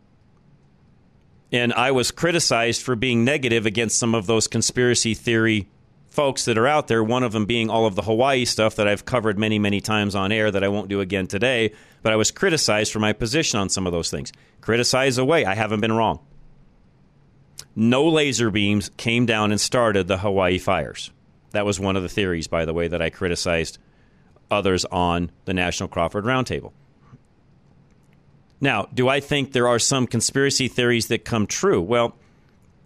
And 1.52 1.72
I 1.74 1.92
was 1.92 2.12
criticized 2.12 2.82
for 2.82 2.98
being 2.98 3.24
negative 3.24 3.66
against 3.66 3.98
some 3.98 4.14
of 4.14 4.26
those 4.28 4.48
conspiracy 4.48 5.14
theory 5.14 5.68
folks 6.16 6.46
that 6.46 6.58
are 6.58 6.68
out 6.68 6.88
there, 6.88 7.04
one 7.04 7.24
of 7.24 7.34
them 7.34 7.46
being 7.46 7.70
all 7.70 7.86
of 7.86 7.96
the 7.96 8.02
Hawaii 8.02 8.46
stuff 8.46 8.78
that 8.78 8.88
I've 8.88 9.06
covered 9.06 9.38
many, 9.38 9.60
many 9.60 9.82
times 9.82 10.16
on 10.16 10.32
air 10.32 10.50
that 10.50 10.64
I 10.64 10.70
won't 10.70 10.88
do 10.88 11.02
again 11.02 11.28
today. 11.28 11.74
But 12.02 12.14
I 12.14 12.16
was 12.16 12.32
criticized 12.32 12.94
for 12.94 13.00
my 13.00 13.12
position 13.12 13.60
on 13.60 13.70
some 13.70 13.86
of 13.86 13.92
those 13.92 14.10
things. 14.10 14.32
Criticize 14.62 15.18
away. 15.18 15.46
I 15.46 15.56
haven't 15.56 15.82
been 15.82 15.92
wrong. 15.92 16.20
No 17.76 18.08
laser 18.08 18.50
beams 18.50 18.90
came 18.96 19.26
down 19.26 19.52
and 19.52 19.60
started 19.60 20.08
the 20.08 20.20
Hawaii 20.20 20.58
fires. 20.58 21.12
That 21.52 21.66
was 21.66 21.80
one 21.80 21.98
of 21.98 22.04
the 22.04 22.10
theories, 22.10 22.48
by 22.48 22.64
the 22.64 22.74
way, 22.74 22.88
that 22.88 23.02
I 23.02 23.10
criticized 23.10 23.78
others 24.50 24.86
on 24.86 25.32
the 25.44 25.54
National 25.54 25.90
Crawford 25.90 26.24
Roundtable. 26.24 26.72
Now, 28.62 28.88
do 28.94 29.10
I 29.10 29.20
think 29.20 29.52
there 29.52 29.68
are 29.68 29.80
some 29.80 30.08
conspiracy 30.08 30.70
theories 30.70 31.08
that 31.08 31.26
come 31.26 31.46
true? 31.46 31.82
Well, 31.82 32.16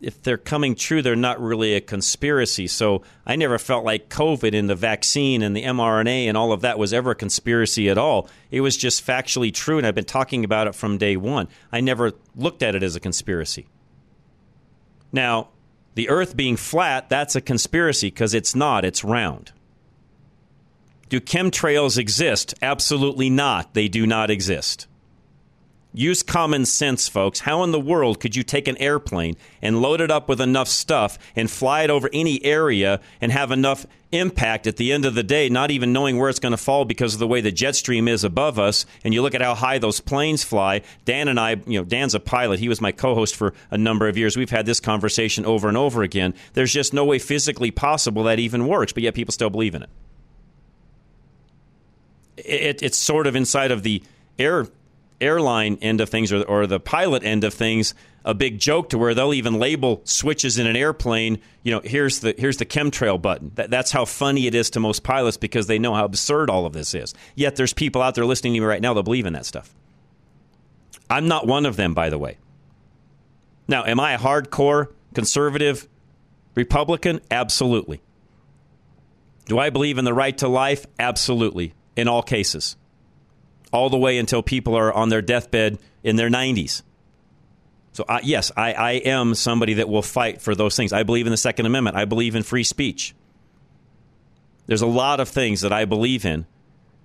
if 0.02 0.22
they're 0.22 0.38
coming 0.38 0.76
true, 0.76 1.02
they're 1.02 1.16
not 1.16 1.42
really 1.42 1.76
a 1.76 1.82
conspiracy. 1.82 2.68
So 2.68 3.04
I 3.26 3.36
never 3.36 3.58
felt 3.58 3.84
like 3.84 4.10
COVID 4.10 4.58
and 4.58 4.70
the 4.70 4.76
vaccine 4.76 5.42
and 5.42 5.56
the 5.56 5.64
mRNA 5.64 6.26
and 6.26 6.38
all 6.38 6.52
of 6.52 6.62
that 6.62 6.80
was 6.80 6.94
ever 6.94 7.12
a 7.12 7.16
conspiracy 7.16 7.90
at 7.90 7.98
all. 7.98 8.30
It 8.52 8.62
was 8.62 8.78
just 8.78 9.06
factually 9.06 9.54
true, 9.54 9.78
and 9.78 9.86
I've 9.86 9.96
been 9.96 10.06
talking 10.06 10.44
about 10.44 10.68
it 10.68 10.76
from 10.76 10.98
day 10.98 11.18
one. 11.18 11.48
I 11.72 11.82
never 11.82 12.14
looked 12.36 12.64
at 12.64 12.76
it 12.76 12.84
as 12.84 12.96
a 12.96 13.00
conspiracy. 13.00 13.68
Now, 15.12 15.50
the 15.96 16.10
Earth 16.10 16.36
being 16.36 16.56
flat, 16.56 17.10
that's 17.10 17.36
a 17.36 17.42
conspiracy 17.42 18.08
because 18.08 18.34
it's 18.34 18.56
not, 18.56 18.86
it's 18.86 19.04
round. 19.04 19.52
Do 21.10 21.20
chemtrails 21.20 21.98
exist? 21.98 22.54
Absolutely 22.62 23.30
not. 23.30 23.74
They 23.74 23.88
do 23.88 24.06
not 24.06 24.30
exist. 24.30 24.88
Use 25.92 26.22
common 26.22 26.66
sense, 26.66 27.10
folks. 27.10 27.40
How 27.40 27.64
in 27.64 27.72
the 27.72 27.80
world 27.80 28.20
could 28.20 28.36
you 28.36 28.44
take 28.44 28.68
an 28.68 28.78
airplane 28.78 29.36
and 29.60 29.82
load 29.82 30.02
it 30.02 30.12
up 30.12 30.30
with 30.30 30.40
enough 30.40 30.68
stuff 30.68 31.18
and 31.36 31.50
fly 31.50 31.82
it 31.82 31.90
over 31.90 32.12
any 32.14 32.44
area 32.46 33.00
and 33.20 33.32
have 33.32 33.52
enough 33.52 33.88
impact 34.12 34.68
at 34.68 34.78
the 34.78 34.92
end 34.92 35.04
of 35.06 35.16
the 35.16 35.24
day, 35.24 35.50
not 35.50 35.72
even 35.72 35.92
knowing 35.92 36.20
where 36.20 36.30
it's 36.30 36.40
going 36.40 36.52
to 36.52 36.58
fall 36.58 36.86
because 36.86 37.16
of 37.16 37.20
the 37.20 37.28
way 37.28 37.42
the 37.42 37.52
jet 37.52 37.76
stream 37.76 38.08
is 38.08 38.24
above 38.24 38.60
us? 38.60 38.86
And 39.04 39.16
you 39.16 39.24
look 39.24 39.34
at 39.34 39.42
how 39.42 39.56
high 39.56 39.80
those 39.80 40.00
planes 40.00 40.44
fly. 40.44 40.84
Dan 41.06 41.28
and 41.28 41.40
I, 41.40 41.56
you 41.66 41.80
know, 41.80 41.86
Dan's 41.86 42.14
a 42.14 42.20
pilot. 42.20 42.60
He 42.60 42.70
was 42.70 42.82
my 42.82 42.92
co 42.92 43.16
host 43.16 43.36
for 43.36 43.56
a 43.72 43.78
number 43.78 44.08
of 44.08 44.16
years. 44.16 44.38
We've 44.38 44.48
had 44.52 44.68
this 44.68 44.80
conversation 44.80 45.44
over 45.44 45.68
and 45.68 45.78
over 45.78 46.04
again. 46.04 46.36
There's 46.54 46.72
just 46.72 46.94
no 46.94 47.04
way 47.04 47.18
physically 47.18 47.72
possible 47.72 48.24
that 48.26 48.38
even 48.38 48.68
works, 48.68 48.94
but 48.94 49.02
yet 49.02 49.16
people 49.16 49.32
still 49.32 49.50
believe 49.50 49.74
in 49.74 49.82
it. 49.82 49.90
it 52.38 52.84
it's 52.84 52.98
sort 52.98 53.26
of 53.26 53.36
inside 53.36 53.72
of 53.72 53.82
the 53.82 54.04
air 54.38 54.68
airline 55.22 55.78
end 55.82 56.02
of 56.02 56.10
things 56.10 56.32
or, 56.32 56.44
or 56.44 56.68
the 56.68 56.80
pilot 56.80 57.24
end 57.24 57.44
of 57.44 57.54
things 57.54 57.94
a 58.26 58.34
big 58.34 58.60
joke 58.60 58.90
to 58.90 58.98
where 58.98 59.14
they'll 59.14 59.34
even 59.34 59.56
label 59.60 60.02
switches 60.04 60.60
in 60.60 60.68
an 60.68 60.76
airplane 60.76 61.40
you 61.64 61.72
know 61.72 61.82
here's 61.84 62.20
the 62.20 62.36
here's 62.38 62.58
the 62.58 62.66
chemtrail 62.66 63.22
button. 63.22 63.52
That, 63.56 63.70
that's 63.70 63.92
how 63.92 64.06
funny 64.06 64.48
it 64.48 64.56
is 64.56 64.70
to 64.72 64.80
most 64.80 65.04
pilots 65.04 65.38
because 65.38 65.68
they 65.68 65.80
know 65.80 65.94
how 65.94 66.06
absurd 66.06 66.50
all 66.50 66.66
of 66.66 66.74
this 66.74 66.94
is. 66.94 67.14
Yet 67.36 67.56
there's 67.56 67.74
people 67.74 68.02
out 68.02 68.16
there 68.16 68.26
listening 68.26 68.54
to 68.54 68.60
me 68.60 68.66
right 68.66 68.82
now 68.82 68.94
that 68.94 69.04
believe 69.04 69.26
in 69.26 69.34
that 69.34 69.46
stuff. 69.46 69.74
I'm 71.10 71.28
not 71.28 71.48
one 71.48 71.66
of 71.66 71.76
them 71.76 71.94
by 71.94 72.10
the 72.10 72.18
way. 72.18 72.38
Now 73.68 73.86
am 73.86 74.00
i 74.00 74.14
a 74.14 74.20
hardcore 74.20 74.94
conservative 75.14 75.88
republican? 76.56 77.22
Absolutely. 77.32 78.02
Do 79.46 79.58
i 79.60 79.70
believe 79.70 79.98
in 79.98 80.06
the 80.06 80.14
right 80.14 80.38
to 80.40 80.48
life? 80.48 80.86
Absolutely 81.00 81.74
in 81.96 82.08
all 82.08 82.22
cases 82.22 82.78
all 83.72 83.90
the 83.90 83.98
way 83.98 84.18
until 84.18 84.42
people 84.42 84.76
are 84.76 84.92
on 84.92 85.10
their 85.10 85.22
deathbed 85.22 85.80
in 86.04 86.16
their 86.16 86.30
90s. 86.30 86.82
So, 87.94 88.06
uh, 88.08 88.20
yes, 88.24 88.52
I, 88.56 88.74
I 88.74 88.92
am 88.92 89.36
somebody 89.36 89.76
that 89.76 89.90
will 89.90 90.02
fight 90.02 90.42
for 90.42 90.56
those 90.56 90.76
things. 90.76 90.94
I 90.94 91.04
believe 91.04 91.28
in 91.28 91.32
the 91.32 91.38
Second 91.38 91.66
Amendment, 91.66 91.98
I 91.98 92.06
believe 92.06 92.36
in 92.36 92.44
free 92.44 92.64
speech. 92.64 93.16
There's 94.68 94.82
a 94.82 94.88
lot 94.88 95.20
of 95.20 95.28
things 95.28 95.62
that 95.62 95.74
I 95.74 95.86
believe 95.86 96.26
in 96.26 96.46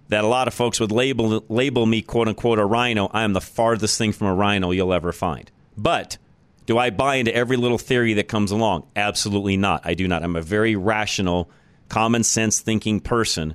that 0.08 0.24
a 0.24 0.28
lot 0.28 0.48
of 0.48 0.54
folks 0.54 0.80
would 0.80 0.92
label, 0.92 1.44
label 1.48 1.86
me, 1.86 2.02
quote 2.02 2.28
unquote, 2.28 2.58
a 2.58 2.64
rhino. 2.64 3.08
I 3.12 3.24
am 3.24 3.32
the 3.32 3.40
farthest 3.40 3.96
thing 3.96 4.12
from 4.12 4.26
a 4.26 4.34
rhino 4.34 4.70
you'll 4.70 4.92
ever 4.92 5.12
find. 5.12 5.50
But 5.76 6.18
do 6.66 6.78
I 6.78 6.90
buy 6.90 7.16
into 7.16 7.34
every 7.34 7.56
little 7.56 7.78
theory 7.78 8.14
that 8.14 8.28
comes 8.28 8.50
along? 8.50 8.86
Absolutely 8.94 9.56
not. 9.56 9.82
I 9.84 9.94
do 9.94 10.06
not. 10.06 10.22
I'm 10.22 10.36
a 10.36 10.42
very 10.42 10.76
rational, 10.76 11.50
common 11.88 12.22
sense 12.22 12.60
thinking 12.60 13.00
person 13.00 13.54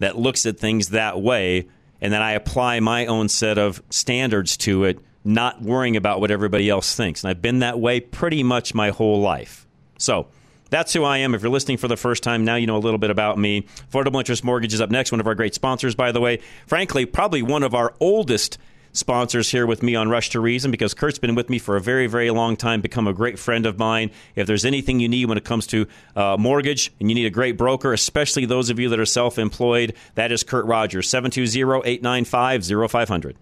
that 0.00 0.18
looks 0.18 0.46
at 0.46 0.58
things 0.58 0.88
that 0.88 1.20
way 1.20 1.68
and 2.04 2.12
then 2.12 2.20
I 2.20 2.32
apply 2.32 2.80
my 2.80 3.06
own 3.06 3.30
set 3.30 3.56
of 3.56 3.82
standards 3.88 4.58
to 4.58 4.84
it, 4.84 4.98
not 5.24 5.62
worrying 5.62 5.96
about 5.96 6.20
what 6.20 6.30
everybody 6.30 6.68
else 6.68 6.94
thinks. 6.94 7.24
And 7.24 7.30
I've 7.30 7.40
been 7.40 7.60
that 7.60 7.80
way 7.80 7.98
pretty 7.98 8.42
much 8.42 8.74
my 8.74 8.90
whole 8.90 9.22
life. 9.22 9.66
So 9.96 10.26
that's 10.68 10.92
who 10.92 11.02
I 11.02 11.16
am. 11.18 11.34
If 11.34 11.40
you're 11.40 11.50
listening 11.50 11.78
for 11.78 11.88
the 11.88 11.96
first 11.96 12.22
time, 12.22 12.44
now 12.44 12.56
you 12.56 12.66
know 12.66 12.76
a 12.76 12.78
little 12.78 12.98
bit 12.98 13.08
about 13.08 13.38
me. 13.38 13.62
Affordable 13.90 14.18
Interest 14.18 14.44
Mortgage 14.44 14.74
is 14.74 14.82
up 14.82 14.90
next, 14.90 15.12
one 15.12 15.20
of 15.20 15.26
our 15.26 15.34
great 15.34 15.54
sponsors, 15.54 15.94
by 15.94 16.12
the 16.12 16.20
way. 16.20 16.40
Frankly, 16.66 17.06
probably 17.06 17.40
one 17.40 17.62
of 17.62 17.74
our 17.74 17.94
oldest 18.00 18.58
sponsors 18.94 19.50
here 19.50 19.66
with 19.66 19.82
me 19.82 19.94
on 19.94 20.08
Rush 20.08 20.30
to 20.30 20.40
Reason 20.40 20.70
because 20.70 20.94
Kurt's 20.94 21.18
been 21.18 21.34
with 21.34 21.50
me 21.50 21.58
for 21.58 21.76
a 21.76 21.80
very, 21.80 22.06
very 22.06 22.30
long 22.30 22.56
time, 22.56 22.80
become 22.80 23.06
a 23.06 23.12
great 23.12 23.38
friend 23.38 23.66
of 23.66 23.78
mine. 23.78 24.10
If 24.34 24.46
there's 24.46 24.64
anything 24.64 25.00
you 25.00 25.08
need 25.08 25.26
when 25.26 25.36
it 25.36 25.44
comes 25.44 25.66
to 25.68 25.86
uh, 26.16 26.38
mortgage 26.38 26.92
and 26.98 27.10
you 27.10 27.14
need 27.14 27.26
a 27.26 27.30
great 27.30 27.58
broker, 27.58 27.92
especially 27.92 28.46
those 28.46 28.70
of 28.70 28.78
you 28.78 28.88
that 28.88 28.98
are 28.98 29.04
self 29.04 29.38
employed, 29.38 29.92
that 30.14 30.32
is 30.32 30.42
Kurt 30.42 30.64
Rogers, 30.64 31.10
720 31.10 31.86
895 31.86 32.90
0500. 32.90 33.36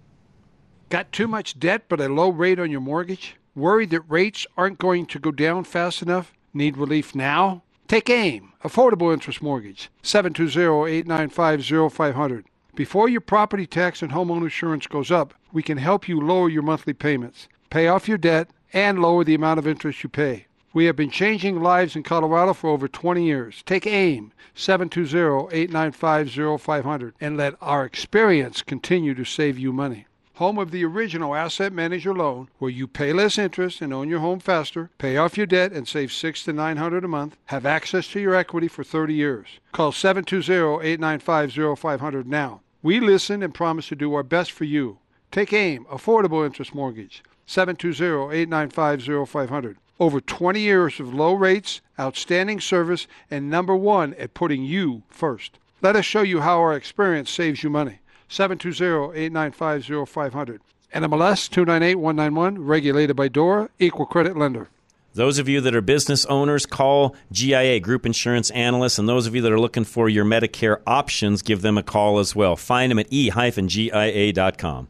Got 0.89 1.13
too 1.13 1.29
much 1.29 1.61
debt 1.61 1.85
but 1.89 2.01
a 2.01 2.09
low 2.09 2.31
rate 2.31 2.59
on 2.59 2.71
your 2.71 2.81
mortgage? 2.81 3.37
Worried 3.55 3.91
that 3.91 4.01
rates 4.09 4.47
aren't 4.57 4.79
going 4.79 5.05
to 5.07 5.19
go 5.19 5.31
down 5.31 5.65
fast 5.65 6.01
enough? 6.03 6.33
Need 6.55 6.77
relief 6.77 7.15
now? 7.15 7.63
Take 7.89 8.09
AIM, 8.09 8.53
Affordable 8.65 9.13
Interest 9.13 9.43
Mortgage, 9.43 9.91
720-895-0500. 10.03 12.45
Before 12.75 13.07
your 13.07 13.21
property 13.21 13.67
tax 13.67 14.01
and 14.01 14.13
homeowner 14.13 14.45
insurance 14.45 14.87
goes 14.87 15.11
up, 15.11 15.35
we 15.53 15.63
can 15.63 15.77
help 15.77 16.09
you 16.09 16.19
lower 16.19 16.49
your 16.49 16.63
monthly 16.63 16.95
payments, 16.95 17.47
pay 17.69 17.87
off 17.87 18.09
your 18.09 18.17
debt, 18.17 18.49
and 18.73 18.99
lower 18.99 19.25
the 19.25 19.35
amount 19.35 19.59
of 19.59 19.67
interest 19.67 20.03
you 20.03 20.09
pay. 20.09 20.47
We 20.73 20.87
have 20.87 20.97
been 20.97 21.11
changing 21.11 21.61
lives 21.61 21.97
in 21.97 22.03
Colorado 22.03 22.55
for 22.55 22.71
over 22.71 22.89
20 22.89 23.27
years. 23.27 23.63
Take 23.67 23.87
AIM 23.87 24.33
720-895-0500 24.57 27.13
and 27.21 27.37
let 27.37 27.57
our 27.61 27.85
experience 27.85 28.63
continue 28.63 29.13
to 29.17 29.25
save 29.27 29.59
you 29.59 29.75
money. 29.75 30.07
Home 30.43 30.59
of 30.59 30.73
the 30.73 30.85
original 30.85 31.37
asset 31.37 31.73
manager 31.73 32.13
loan 32.13 32.49
where 32.59 32.69
you 32.69 32.89
pay 32.89 33.13
less 33.13 33.39
interest 33.39 33.81
and 33.81 33.95
own 33.95 34.09
your 34.09 34.19
home 34.19 34.41
faster, 34.41 34.91
pay 34.99 35.17
off 35.17 35.37
your 35.37 35.47
debt 35.47 35.71
and 35.71 35.87
save 35.87 36.13
6 36.13 36.43
to 36.43 36.53
900 36.53 37.05
a 37.05 37.09
month, 37.09 37.37
have 37.45 37.65
access 37.65 38.09
to 38.09 38.19
your 38.19 38.35
equity 38.35 38.67
for 38.67 38.83
30 38.83 39.15
years. 39.15 39.47
Call 39.71 39.93
720-895-0500 39.93 42.27
now. 42.27 42.61
We 42.83 42.99
listen 42.99 43.41
and 43.41 43.55
promise 43.55 43.87
to 43.91 43.95
do 43.95 44.13
our 44.15 44.25
best 44.25 44.51
for 44.51 44.65
you. 44.65 44.99
Take 45.31 45.53
AIM, 45.53 45.85
Affordable 45.85 46.45
Interest 46.45 46.75
Mortgage, 46.75 47.23
720-895-0500. 47.47 49.77
Over 50.01 50.21
20 50.21 50.59
years 50.59 50.99
of 50.99 51.15
low 51.15 51.35
rates, 51.35 51.81
outstanding 52.01 52.59
service, 52.59 53.07
and 53.31 53.49
number 53.49 53.77
one 53.77 54.13
at 54.15 54.35
putting 54.35 54.65
you 54.65 55.05
first. 55.09 55.61
Let 55.81 55.95
us 55.95 56.05
show 56.05 56.23
you 56.23 56.41
how 56.41 56.59
our 56.59 56.75
experience 56.75 57.31
saves 57.31 57.63
you 57.63 57.71
money. 57.71 58.01
720-895-0500. 58.33 60.59
NMLS 60.95 61.51
298191, 61.51 62.65
regulated 62.65 63.17
by 63.17 63.29
DORA, 63.29 63.69
equal 63.79 64.07
credit 64.07 64.37
lender. 64.37 64.69
Those 65.15 65.39
of 65.39 65.49
you 65.49 65.61
that 65.61 65.75
are 65.75 65.83
business 65.83 66.25
owners, 66.27 66.65
call 66.65 67.15
GIA, 67.31 67.81
Group 67.81 68.07
Insurance 68.07 68.49
Analysts. 68.51 68.99
And 68.99 69.07
those 69.07 69.27
of 69.27 69.35
you 69.35 69.43
that 69.43 69.53
are 69.53 69.61
looking 69.61 69.85
for 69.85 70.09
your 70.09 70.25
Medicare 70.25 70.81
options, 70.87 71.43
give 71.43 71.61
them 71.61 71.77
a 71.77 71.83
call 71.83 72.19
as 72.19 72.35
well. 72.35 72.57
Find 72.57 72.91
them 72.91 72.99
at 72.99 73.09
e-gia.com. 73.11 74.89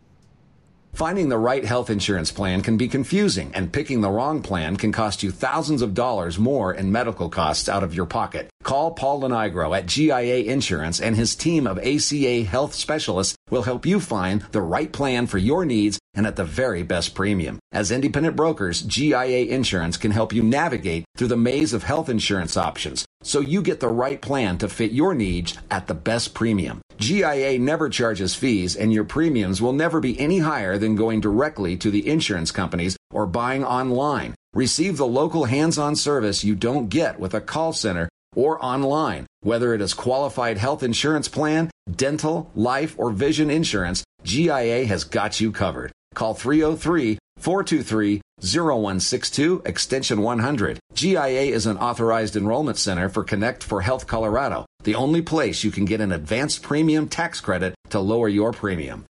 Finding 0.94 1.30
the 1.30 1.38
right 1.38 1.64
health 1.64 1.88
insurance 1.88 2.30
plan 2.30 2.60
can 2.60 2.76
be 2.76 2.86
confusing, 2.86 3.50
and 3.54 3.72
picking 3.72 4.02
the 4.02 4.10
wrong 4.10 4.42
plan 4.42 4.76
can 4.76 4.92
cost 4.92 5.22
you 5.22 5.30
thousands 5.30 5.80
of 5.80 5.94
dollars 5.94 6.38
more 6.38 6.74
in 6.74 6.92
medical 6.92 7.30
costs 7.30 7.66
out 7.66 7.82
of 7.82 7.94
your 7.94 8.04
pocket. 8.04 8.50
Call 8.62 8.90
Paul 8.90 9.22
Lenigro 9.22 9.74
at 9.74 9.86
GIA 9.86 10.52
Insurance, 10.52 11.00
and 11.00 11.16
his 11.16 11.34
team 11.34 11.66
of 11.66 11.78
ACA 11.78 12.44
health 12.44 12.74
specialists 12.74 13.34
will 13.48 13.62
help 13.62 13.86
you 13.86 14.00
find 14.00 14.42
the 14.52 14.60
right 14.60 14.92
plan 14.92 15.26
for 15.26 15.38
your 15.38 15.64
needs 15.64 15.98
and 16.12 16.26
at 16.26 16.36
the 16.36 16.44
very 16.44 16.82
best 16.82 17.14
premium. 17.14 17.58
As 17.72 17.90
independent 17.90 18.36
brokers, 18.36 18.82
GIA 18.82 19.46
Insurance 19.46 19.96
can 19.96 20.10
help 20.10 20.34
you 20.34 20.42
navigate 20.42 21.06
through 21.16 21.28
the 21.28 21.38
maze 21.38 21.72
of 21.72 21.84
health 21.84 22.10
insurance 22.10 22.54
options 22.58 23.06
so 23.22 23.40
you 23.40 23.62
get 23.62 23.80
the 23.80 23.88
right 23.88 24.20
plan 24.20 24.58
to 24.58 24.68
fit 24.68 24.92
your 24.92 25.14
needs 25.14 25.56
at 25.70 25.86
the 25.86 25.94
best 25.94 26.34
premium. 26.34 26.81
GIA 27.02 27.58
never 27.58 27.88
charges 27.88 28.36
fees, 28.36 28.76
and 28.76 28.92
your 28.92 29.02
premiums 29.02 29.60
will 29.60 29.72
never 29.72 29.98
be 29.98 30.18
any 30.20 30.38
higher 30.38 30.78
than 30.78 30.94
going 30.94 31.20
directly 31.20 31.76
to 31.78 31.90
the 31.90 32.08
insurance 32.08 32.52
companies 32.52 32.96
or 33.10 33.26
buying 33.26 33.64
online. 33.64 34.36
Receive 34.54 34.96
the 34.96 35.06
local 35.06 35.46
hands-on 35.46 35.96
service 35.96 36.44
you 36.44 36.54
don't 36.54 36.88
get 36.88 37.18
with 37.18 37.34
a 37.34 37.40
call 37.40 37.72
center 37.72 38.08
or 38.36 38.64
online. 38.64 39.26
Whether 39.40 39.74
it 39.74 39.80
is 39.80 39.94
qualified 39.94 40.58
health 40.58 40.84
insurance 40.84 41.26
plan, 41.26 41.72
dental, 41.90 42.52
life, 42.54 42.94
or 42.96 43.10
vision 43.10 43.50
insurance, 43.50 44.04
GIA 44.22 44.86
has 44.86 45.02
got 45.02 45.40
you 45.40 45.50
covered. 45.50 45.90
Call 46.14 46.34
303 46.34 47.18
423 47.42 48.20
0162 48.40 49.62
extension 49.64 50.22
100. 50.22 50.78
GIA 50.94 51.42
is 51.42 51.66
an 51.66 51.76
authorized 51.76 52.36
enrollment 52.36 52.78
center 52.78 53.08
for 53.08 53.24
Connect 53.24 53.64
for 53.64 53.80
Health 53.80 54.06
Colorado, 54.06 54.64
the 54.84 54.94
only 54.94 55.22
place 55.22 55.64
you 55.64 55.72
can 55.72 55.84
get 55.84 56.00
an 56.00 56.12
advanced 56.12 56.62
premium 56.62 57.08
tax 57.08 57.40
credit 57.40 57.74
to 57.90 57.98
lower 57.98 58.28
your 58.28 58.52
premium. 58.52 59.06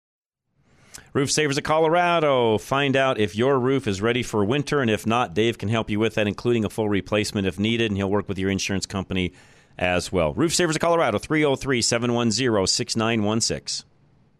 Roof 1.13 1.31
Savers 1.31 1.59
of 1.59 1.63
Colorado. 1.63 2.57
Find 2.57 2.95
out 2.95 3.19
if 3.19 3.35
your 3.35 3.59
roof 3.59 3.87
is 3.87 4.01
ready 4.01 4.23
for 4.23 4.43
winter, 4.43 4.81
and 4.81 4.89
if 4.89 5.05
not, 5.05 5.35
Dave 5.35 5.59
can 5.59 5.69
help 5.69 5.91
you 5.91 5.99
with 5.99 6.15
that, 6.15 6.27
including 6.27 6.65
a 6.65 6.71
full 6.71 6.89
replacement 6.89 7.45
if 7.45 7.59
needed, 7.59 7.91
and 7.91 7.97
he'll 7.97 8.09
work 8.09 8.27
with 8.27 8.39
your 8.39 8.49
insurance 8.49 8.87
company 8.87 9.31
as 9.77 10.11
well. 10.11 10.33
Roof 10.33 10.55
Savers 10.55 10.75
of 10.75 10.81
Colorado, 10.81 11.19
303 11.19 11.83
710 11.83 12.65
6916. 12.65 13.87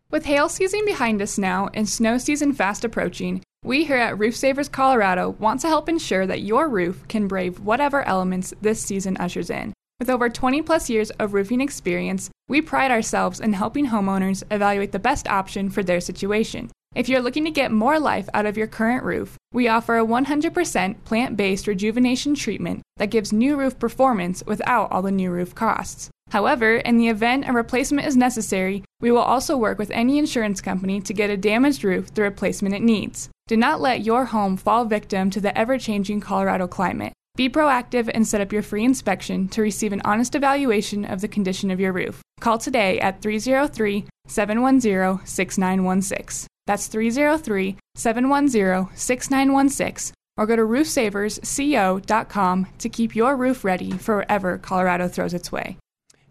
With 0.09 0.25
hail 0.25 0.49
season 0.49 0.83
behind 0.83 1.21
us 1.21 1.37
now 1.37 1.69
and 1.75 1.87
snow 1.87 2.17
season 2.17 2.53
fast 2.53 2.83
approaching, 2.83 3.43
we 3.63 3.85
here 3.85 3.97
at 3.97 4.19
Roof 4.19 4.35
Savers 4.35 4.67
Colorado 4.67 5.31
want 5.39 5.61
to 5.61 5.69
help 5.69 5.87
ensure 5.87 6.27
that 6.27 6.41
your 6.41 6.67
roof 6.67 7.07
can 7.07 7.27
brave 7.27 7.61
whatever 7.61 8.03
elements 8.03 8.53
this 8.61 8.81
season 8.81 9.15
ushers 9.17 9.49
in. 9.49 9.73
With 9.99 10.09
over 10.09 10.29
20 10.29 10.61
plus 10.63 10.89
years 10.89 11.11
of 11.11 11.33
roofing 11.33 11.61
experience, 11.61 12.29
we 12.49 12.61
pride 12.61 12.91
ourselves 12.91 13.39
in 13.39 13.53
helping 13.53 13.87
homeowners 13.87 14.43
evaluate 14.51 14.91
the 14.91 14.99
best 14.99 15.29
option 15.29 15.69
for 15.69 15.81
their 15.81 16.01
situation. 16.01 16.71
If 16.93 17.07
you're 17.07 17.21
looking 17.21 17.45
to 17.45 17.51
get 17.51 17.71
more 17.71 17.99
life 17.99 18.27
out 18.33 18.45
of 18.45 18.57
your 18.57 18.67
current 18.67 19.03
roof, 19.03 19.37
we 19.53 19.69
offer 19.69 19.97
a 19.97 20.05
100% 20.05 21.03
plant 21.05 21.37
based 21.37 21.65
rejuvenation 21.65 22.35
treatment 22.35 22.81
that 22.97 23.11
gives 23.11 23.31
new 23.31 23.55
roof 23.55 23.79
performance 23.79 24.43
without 24.45 24.91
all 24.91 25.01
the 25.01 25.11
new 25.11 25.31
roof 25.31 25.55
costs. 25.55 26.09
However, 26.31 26.75
in 26.75 26.97
the 26.97 27.07
event 27.07 27.47
a 27.47 27.53
replacement 27.53 28.07
is 28.07 28.17
necessary, 28.17 28.83
we 28.99 29.11
will 29.11 29.19
also 29.19 29.55
work 29.55 29.77
with 29.79 29.91
any 29.91 30.17
insurance 30.17 30.59
company 30.59 30.99
to 31.01 31.13
get 31.13 31.29
a 31.29 31.37
damaged 31.37 31.83
roof 31.83 32.13
the 32.13 32.23
replacement 32.23 32.75
it 32.75 32.81
needs. 32.81 33.29
Do 33.47 33.57
not 33.57 33.81
let 33.81 34.05
your 34.05 34.25
home 34.25 34.55
fall 34.55 34.85
victim 34.85 35.29
to 35.31 35.41
the 35.41 35.57
ever 35.57 35.77
changing 35.77 36.21
Colorado 36.21 36.65
climate. 36.65 37.11
Be 37.35 37.49
proactive 37.49 38.09
and 38.13 38.25
set 38.25 38.39
up 38.39 38.53
your 38.53 38.61
free 38.61 38.85
inspection 38.85 39.49
to 39.49 39.61
receive 39.61 39.91
an 39.91 40.01
honest 40.05 40.33
evaluation 40.33 41.03
of 41.03 41.19
the 41.19 41.27
condition 41.27 41.69
of 41.69 41.79
your 41.79 41.91
roof. 41.91 42.21
Call 42.39 42.57
today 42.57 43.01
at 43.01 43.21
303 43.21 44.05
710 44.27 45.25
6916. 45.25 46.47
That's 46.67 46.87
303 46.87 47.75
710 47.95 48.95
6916. 48.95 50.15
Or 50.37 50.45
go 50.45 50.55
to 50.55 50.61
roofsaversco.com 50.61 52.67
to 52.77 52.89
keep 52.89 53.15
your 53.15 53.35
roof 53.35 53.63
ready 53.63 53.91
for 53.91 54.17
whatever 54.17 54.57
Colorado 54.57 55.07
throws 55.07 55.33
its 55.33 55.51
way. 55.51 55.77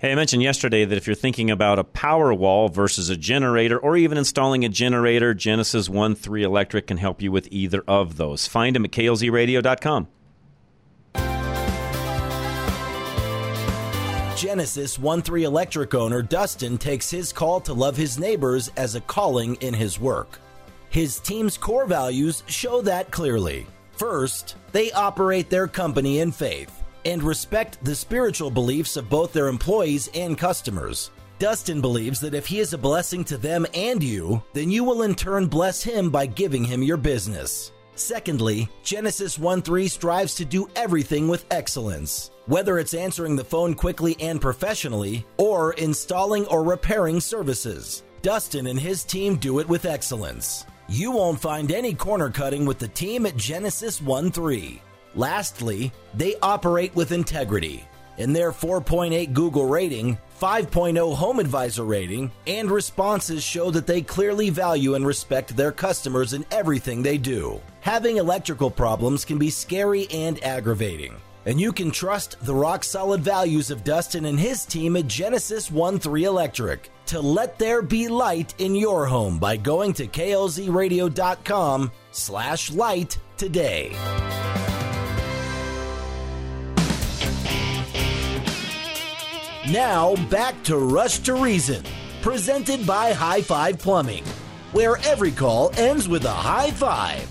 Hey, 0.02 0.10
I 0.10 0.16
mentioned 0.16 0.42
yesterday 0.42 0.84
that 0.84 0.98
if 0.98 1.06
you're 1.06 1.14
thinking 1.14 1.48
about 1.48 1.78
a 1.78 1.84
power 1.84 2.34
wall 2.34 2.68
versus 2.68 3.08
a 3.08 3.16
generator 3.16 3.78
or 3.78 3.96
even 3.96 4.18
installing 4.18 4.64
a 4.64 4.68
generator, 4.68 5.32
Genesis 5.32 5.88
1 5.88 6.16
3 6.16 6.42
Electric 6.42 6.88
can 6.88 6.96
help 6.96 7.22
you 7.22 7.30
with 7.30 7.46
either 7.52 7.84
of 7.86 8.16
those. 8.16 8.48
Find 8.48 8.74
them 8.74 8.84
at 8.84 8.90
klzradio.com. 8.90 10.08
Genesis 14.36 14.98
1 14.98 15.22
3 15.22 15.44
Electric 15.44 15.94
owner 15.94 16.20
Dustin 16.20 16.78
takes 16.78 17.08
his 17.08 17.32
call 17.32 17.60
to 17.60 17.72
love 17.72 17.96
his 17.96 18.18
neighbors 18.18 18.72
as 18.76 18.96
a 18.96 19.00
calling 19.02 19.54
in 19.60 19.72
his 19.72 20.00
work. 20.00 20.40
His 20.90 21.20
team's 21.20 21.56
core 21.56 21.86
values 21.86 22.42
show 22.48 22.82
that 22.82 23.12
clearly. 23.12 23.68
First, 23.92 24.56
they 24.72 24.90
operate 24.90 25.48
their 25.48 25.68
company 25.68 26.18
in 26.18 26.32
faith 26.32 26.81
and 27.04 27.22
respect 27.22 27.82
the 27.84 27.94
spiritual 27.94 28.50
beliefs 28.50 28.96
of 28.96 29.10
both 29.10 29.32
their 29.32 29.48
employees 29.48 30.08
and 30.14 30.36
customers. 30.38 31.10
Dustin 31.38 31.80
believes 31.80 32.20
that 32.20 32.34
if 32.34 32.46
he 32.46 32.60
is 32.60 32.72
a 32.72 32.78
blessing 32.78 33.24
to 33.24 33.36
them 33.36 33.66
and 33.74 34.02
you, 34.02 34.42
then 34.52 34.70
you 34.70 34.84
will 34.84 35.02
in 35.02 35.14
turn 35.14 35.46
bless 35.46 35.82
him 35.82 36.08
by 36.10 36.24
giving 36.24 36.64
him 36.64 36.82
your 36.82 36.96
business. 36.96 37.72
Secondly, 37.94 38.68
Genesis 38.82 39.38
1 39.38 39.62
3 39.62 39.88
strives 39.88 40.34
to 40.36 40.44
do 40.44 40.68
everything 40.76 41.28
with 41.28 41.44
excellence. 41.50 42.30
Whether 42.46 42.78
it's 42.78 42.94
answering 42.94 43.36
the 43.36 43.44
phone 43.44 43.74
quickly 43.74 44.16
and 44.20 44.40
professionally, 44.40 45.26
or 45.36 45.72
installing 45.74 46.46
or 46.46 46.64
repairing 46.64 47.20
services, 47.20 48.02
Dustin 48.22 48.68
and 48.68 48.78
his 48.78 49.04
team 49.04 49.36
do 49.36 49.58
it 49.58 49.68
with 49.68 49.84
excellence. 49.84 50.64
You 50.88 51.10
won't 51.10 51.40
find 51.40 51.70
any 51.70 51.94
corner 51.94 52.30
cutting 52.30 52.66
with 52.66 52.78
the 52.78 52.88
team 52.88 53.26
at 53.26 53.36
Genesis 53.36 54.00
1 54.00 54.30
3. 54.30 54.80
Lastly, 55.14 55.92
they 56.14 56.36
operate 56.42 56.94
with 56.94 57.12
integrity. 57.12 57.84
In 58.18 58.32
their 58.32 58.52
4.8 58.52 59.32
Google 59.32 59.66
rating, 59.66 60.18
5.0 60.40 61.14
Home 61.14 61.38
Advisor 61.38 61.84
rating, 61.84 62.30
and 62.46 62.70
responses 62.70 63.42
show 63.42 63.70
that 63.70 63.86
they 63.86 64.02
clearly 64.02 64.50
value 64.50 64.94
and 64.94 65.06
respect 65.06 65.56
their 65.56 65.72
customers 65.72 66.32
in 66.32 66.44
everything 66.50 67.02
they 67.02 67.16
do. 67.16 67.60
Having 67.80 68.18
electrical 68.18 68.70
problems 68.70 69.24
can 69.24 69.38
be 69.38 69.50
scary 69.50 70.06
and 70.10 70.42
aggravating. 70.44 71.14
And 71.46 71.60
you 71.60 71.72
can 71.72 71.90
trust 71.90 72.36
the 72.44 72.54
rock 72.54 72.84
solid 72.84 73.20
values 73.20 73.70
of 73.70 73.82
Dustin 73.82 74.26
and 74.26 74.38
his 74.38 74.64
team 74.64 74.96
at 74.96 75.08
Genesis 75.08 75.70
1 75.70 75.98
3 75.98 76.24
Electric 76.24 76.90
to 77.06 77.20
let 77.20 77.58
there 77.58 77.82
be 77.82 78.08
light 78.08 78.54
in 78.58 78.74
your 78.74 79.06
home 79.06 79.38
by 79.38 79.56
going 79.56 79.92
to 79.94 80.06
klzradio.com 80.06 81.90
slash 82.12 82.70
light 82.70 83.18
today. 83.36 83.96
Now 89.72 90.16
back 90.28 90.62
to 90.64 90.76
Rush 90.76 91.20
to 91.20 91.32
Reason, 91.32 91.82
presented 92.20 92.86
by 92.86 93.14
High 93.14 93.40
Five 93.40 93.78
Plumbing, 93.78 94.22
where 94.72 94.98
every 94.98 95.30
call 95.30 95.70
ends 95.78 96.06
with 96.06 96.26
a 96.26 96.30
high 96.30 96.70
five. 96.72 97.26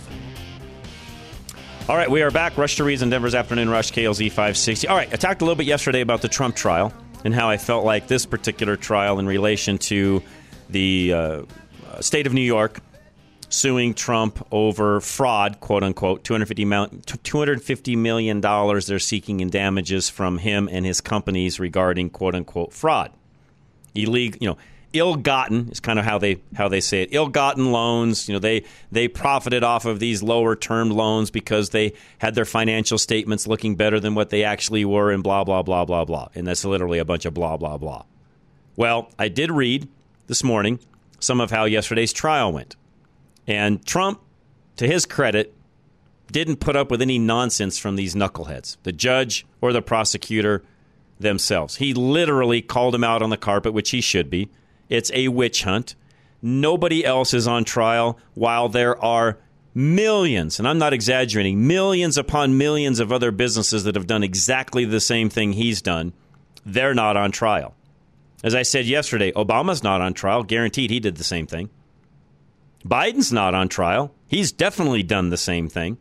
All 1.88 1.96
right, 1.96 2.10
we 2.10 2.24
are 2.24 2.32
back. 2.32 2.58
Rush 2.58 2.78
to 2.78 2.84
Reason, 2.84 3.12
Denver's 3.12 3.36
Afternoon 3.36 3.70
Rush, 3.70 3.92
KLZ 3.92 4.30
560. 4.30 4.88
All 4.88 4.98
right, 4.98 5.08
I 5.14 5.18
talked 5.18 5.44
a 5.44 5.46
little 5.46 5.56
bit 5.56 5.68
yesterday 5.68 6.02
about 6.02 6.24
the 6.24 6.28
Trump 6.28 6.56
trial 6.56 6.92
and 7.24 7.32
how 7.32 7.48
I 7.48 7.58
felt 7.58 7.86
like 7.86 8.08
this 8.08 8.26
particular 8.26 8.76
trial 8.76 9.20
in 9.20 9.28
relation 9.28 9.78
to 9.78 10.24
the 10.68 11.14
uh, 11.14 11.42
state 12.00 12.26
of 12.26 12.34
New 12.34 12.42
York 12.42 12.80
suing 13.52 13.94
Trump 13.94 14.46
over 14.52 15.00
fraud, 15.02 15.60
quote 15.60 15.84
unquote, 15.84 16.24
$250 16.24 17.98
million 17.98 18.42
they're 18.42 19.00
seeking 19.00 19.40
in 19.42 19.50
damages 19.50 20.10
from 20.10 20.38
him 20.40 20.68
and 20.72 20.86
his 20.86 21.02
companies 21.02 21.60
regarding, 21.60 22.10
quote 22.10 22.34
unquote, 22.34 22.74
fraud. 22.74 23.12
Illegal, 23.94 24.38
you 24.42 24.48
know, 24.50 24.58
ill-gotten 24.94 25.70
is 25.70 25.80
kind 25.80 26.00
of 26.00 26.06
how 26.06 26.18
they 26.18 26.42
how 26.56 26.68
they 26.70 26.80
say 26.80 27.04
it. 27.04 27.10
Ill-gotten 27.12 27.72
loans, 27.72 28.28
you 28.28 28.34
know, 28.34 28.40
they 28.40 28.64
they 28.92 29.08
profited 29.08 29.64
off 29.64 29.86
of 29.86 30.00
these 30.00 30.24
lower 30.24 30.56
term 30.56 30.90
loans 30.90 31.30
because 31.30 31.70
they 31.72 31.94
had 32.20 32.36
their 32.36 32.46
financial 32.46 32.98
statements 32.98 33.48
looking 33.48 33.76
better 33.76 34.00
than 34.00 34.16
what 34.16 34.30
they 34.30 34.44
actually 34.46 34.86
were 34.86 35.12
and 35.12 35.24
blah 35.24 35.44
blah 35.44 35.62
blah 35.62 35.84
blah 35.84 36.06
blah. 36.06 36.30
And 36.36 36.48
that's 36.48 36.64
literally 36.64 37.00
a 37.00 37.06
bunch 37.06 37.26
of 37.26 37.34
blah 37.34 37.58
blah 37.58 37.78
blah. 37.78 38.04
Well, 38.78 39.12
I 39.20 39.28
did 39.28 39.52
read 39.52 39.90
this 40.28 40.44
morning 40.44 40.80
some 41.20 41.42
of 41.42 41.52
how 41.52 41.66
yesterday's 41.66 42.14
trial 42.14 42.54
went. 42.54 42.76
And 43.48 43.86
Trump, 43.86 44.22
to 44.78 44.88
his 44.88 45.06
credit, 45.06 45.54
didn't 46.32 46.58
put 46.58 46.76
up 46.76 46.90
with 46.90 47.02
any 47.02 47.20
nonsense 47.20 47.78
from 47.78 47.96
these 47.96 48.16
knuckleheads, 48.16 48.78
the 48.84 48.92
judge 48.92 49.46
or 49.60 49.74
the 49.74 49.82
prosecutor 49.82 50.64
themselves. 51.20 51.76
He 51.78 51.94
literally 51.94 52.62
called 52.62 52.96
him 52.96 53.04
out 53.04 53.22
on 53.22 53.30
the 53.30 53.38
carpet, 53.38 53.74
which 53.74 53.92
he 53.92 54.02
should 54.02 54.30
be. 54.30 54.50
It's 54.90 55.12
a 55.14 55.28
witch 55.28 55.64
hunt. 55.64 55.96
Nobody 56.42 57.06
else 57.06 57.34
is 57.34 57.48
on 57.48 57.64
trial 57.64 58.18
while 58.34 58.70
there 58.70 59.02
are 59.04 59.38
millions, 59.74 60.60
and 60.60 60.68
I'm 60.68 60.80
not 60.80 60.94
exaggerating, 60.94 61.68
millions 61.68 62.18
upon 62.18 62.58
millions 62.58 63.00
of 63.00 63.12
other 63.12 63.32
businesses 63.32 63.84
that 63.84 63.96
have 63.96 64.08
done 64.08 64.24
exactly 64.24 64.86
the 64.86 65.00
same 65.00 65.30
thing 65.30 65.54
he's 65.54 65.82
done. 65.82 66.14
They're 66.66 66.94
not 66.94 67.18
on 67.18 67.32
trial. 67.32 67.76
As 68.44 68.56
I 68.56 68.64
said 68.64 68.86
yesterday, 68.86 69.32
Obama's 69.34 69.84
not 69.84 70.02
on 70.02 70.14
trial. 70.14 70.44
Guaranteed 70.44 70.90
he 70.90 71.00
did 71.00 71.16
the 71.16 71.24
same 71.24 71.46
thing. 71.46 71.70
Biden's 72.86 73.32
not 73.32 73.54
on 73.54 73.70
trial. 73.70 74.14
He's 74.28 74.52
definitely 74.52 75.04
done 75.04 75.30
the 75.30 75.38
same 75.38 75.70
thing. 75.70 75.98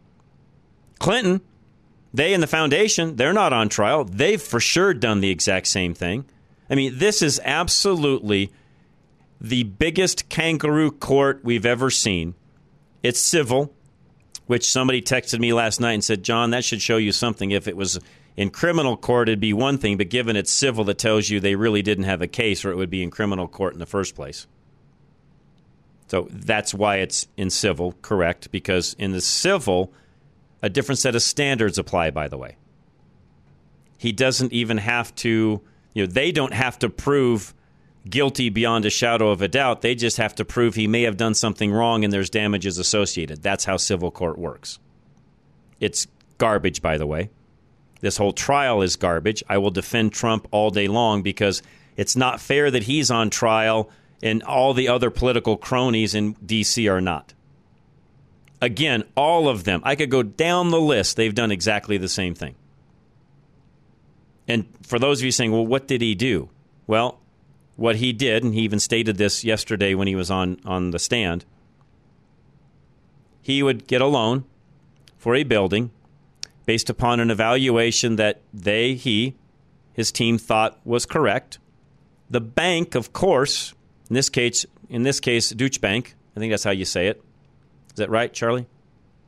Clinton, 0.99 1.41
they 2.13 2.35
and 2.35 2.43
the 2.43 2.47
foundation, 2.47 3.17
they're 3.17 3.33
not 3.33 3.53
on 3.53 3.69
trial. 3.69 4.05
They've 4.05 4.41
for 4.41 4.61
sure 4.61 4.95
done 4.95 5.21
the 5.21 5.31
exact 5.31 5.67
same 5.67 5.95
thing. 5.95 6.25
I 6.69 6.75
mean, 6.75 6.99
this 6.99 7.23
is 7.23 7.41
absolutely 7.45 8.53
the 9.41 9.65
biggest 9.65 10.29
kangaroo 10.29 10.91
court 10.91 11.41
we've 11.43 11.67
ever 11.67 11.91
seen. 11.91 12.35
It's 13.03 13.21
civil, 13.21 13.73
which 14.47 14.71
somebody 14.71 15.01
texted 15.01 15.41
me 15.41 15.53
last 15.53 15.81
night 15.81 15.95
and 15.95 16.05
said, 16.05 16.23
John, 16.23 16.51
that 16.51 16.65
should 16.65 16.83
show 16.83 16.99
you 16.99 17.13
something. 17.13 17.51
If 17.51 17.67
it 17.67 17.77
was 17.77 17.99
in 18.37 18.51
criminal 18.51 18.97
court, 18.97 19.29
it'd 19.29 19.41
be 19.41 19.53
one 19.53 19.79
thing, 19.79 19.97
but 19.97 20.11
given 20.11 20.37
it's 20.37 20.53
civil, 20.53 20.85
that 20.85 20.99
tells 20.99 21.29
you 21.31 21.41
they 21.41 21.55
really 21.55 21.83
didn't 21.83 22.05
have 22.05 22.23
a 22.23 22.27
case 22.27 22.65
or 22.65 22.71
it 22.71 22.77
would 22.77 22.91
be 22.91 23.03
in 23.03 23.11
criminal 23.11 23.49
court 23.49 23.73
in 23.73 23.79
the 23.79 23.87
first 23.87 24.15
place. 24.15 24.47
So 26.11 26.27
that's 26.29 26.75
why 26.75 26.97
it's 26.97 27.29
in 27.37 27.51
civil, 27.51 27.95
correct? 28.03 28.51
Because 28.51 28.97
in 28.99 29.13
the 29.13 29.21
civil, 29.21 29.93
a 30.61 30.69
different 30.69 30.99
set 30.99 31.15
of 31.15 31.23
standards 31.23 31.79
apply, 31.79 32.11
by 32.11 32.27
the 32.27 32.37
way. 32.37 32.57
He 33.97 34.11
doesn't 34.11 34.53
even 34.53 34.79
have 34.79 35.15
to, 35.17 35.61
you 35.95 36.05
know, 36.05 36.11
they 36.11 36.33
don't 36.33 36.53
have 36.53 36.81
to 36.81 36.91
prove 36.91 37.55
guilty 38.09 38.49
beyond 38.49 38.87
a 38.87 38.91
shadow 38.91 39.31
of 39.31 39.41
a 39.41 39.47
doubt. 39.47 39.83
They 39.83 39.95
just 39.95 40.17
have 40.17 40.35
to 40.35 40.45
prove 40.45 40.75
he 40.75 40.89
may 40.89 41.03
have 41.03 41.17
done 41.17 41.35
something 41.35 41.71
wrong 41.71 42.03
and 42.03 42.13
there's 42.13 42.29
damages 42.29 42.79
associated. 42.79 43.41
That's 43.45 43.65
how 43.65 43.77
civil 43.77 44.11
court 44.11 44.37
works. 44.37 44.81
It's 45.79 46.09
garbage, 46.39 46.83
by 46.83 46.99
the 46.99 47.07
way. 47.07 47.31
This 48.01 48.17
whole 48.17 48.33
trial 48.33 48.83
is 48.83 48.97
garbage. 48.97 49.45
I 49.49 49.59
will 49.59 49.71
defend 49.71 50.13
Trump 50.13 50.49
all 50.51 50.71
day 50.71 50.89
long 50.89 51.23
because 51.23 51.63
it's 51.97 52.17
not 52.17 52.41
fair 52.41 52.69
that 52.69 52.83
he's 52.83 53.13
on 53.13 53.31
trial 53.31 53.91
and 54.23 54.43
all 54.43 54.75
the 54.75 54.89
other 54.89 55.11
political 55.11 55.57
cronies 55.57 56.15
in 56.15 56.33
D.C. 56.45 56.89
are 56.89 57.01
not. 57.01 57.35
Again, 58.61 59.05
all 59.17 59.49
of 59.49 59.65
them. 59.65 59.81
I 59.85 59.97
could 59.97 60.11
go 60.11 60.23
down 60.23 60.71
the 60.71 60.81
list. 60.81 61.17
They've 61.17 61.35
done 61.35 61.51
exactly 61.51 61.97
the 61.97 62.09
same 62.09 62.35
thing. 62.35 62.55
And 64.47 64.67
for 64.83 64.99
those 64.99 65.21
of 65.21 65.25
you 65.25 65.33
saying, 65.33 65.53
well, 65.53 65.67
what 65.67 65.87
did 65.87 66.03
he 66.03 66.15
do? 66.15 66.51
Well, 66.87 67.21
what 67.77 67.97
he 67.97 68.13
did, 68.13 68.45
and 68.45 68.53
he 68.53 68.61
even 68.61 68.81
stated 68.81 69.17
this 69.17 69.45
yesterday 69.45 69.95
when 69.95 70.09
he 70.09 70.15
was 70.15 70.31
on, 70.31 70.61
on 70.67 70.91
the 70.91 70.99
stand, 70.99 71.47
he 73.41 73.63
would 73.63 73.87
get 73.87 74.03
a 74.03 74.07
loan 74.07 74.45
for 75.17 75.35
a 75.35 75.45
building 75.45 75.91
based 76.67 76.91
upon 76.91 77.21
an 77.21 77.31
evaluation 77.31 78.17
that 78.17 78.43
they, 78.53 78.95
he, 78.95 79.35
his 79.95 80.13
team 80.13 80.37
thought 80.37 80.79
was 80.85 81.07
correct. 81.07 81.59
The 82.29 82.41
bank, 82.41 82.95
of 82.95 83.13
course, 83.13 83.75
in 84.11 84.15
this 84.15 84.29
case, 84.29 84.67
in 84.89 85.05
this 85.05 85.21
case, 85.21 85.51
Deutsche 85.51 85.81
Bank. 85.81 86.15
I 86.37 86.41
think 86.41 86.53
that's 86.53 86.65
how 86.65 86.73
you 86.73 86.85
say 86.85 87.07
it. 87.07 87.23
Is 87.91 87.97
that 87.97 88.11
right, 88.11 88.33
Charlie? 88.33 88.67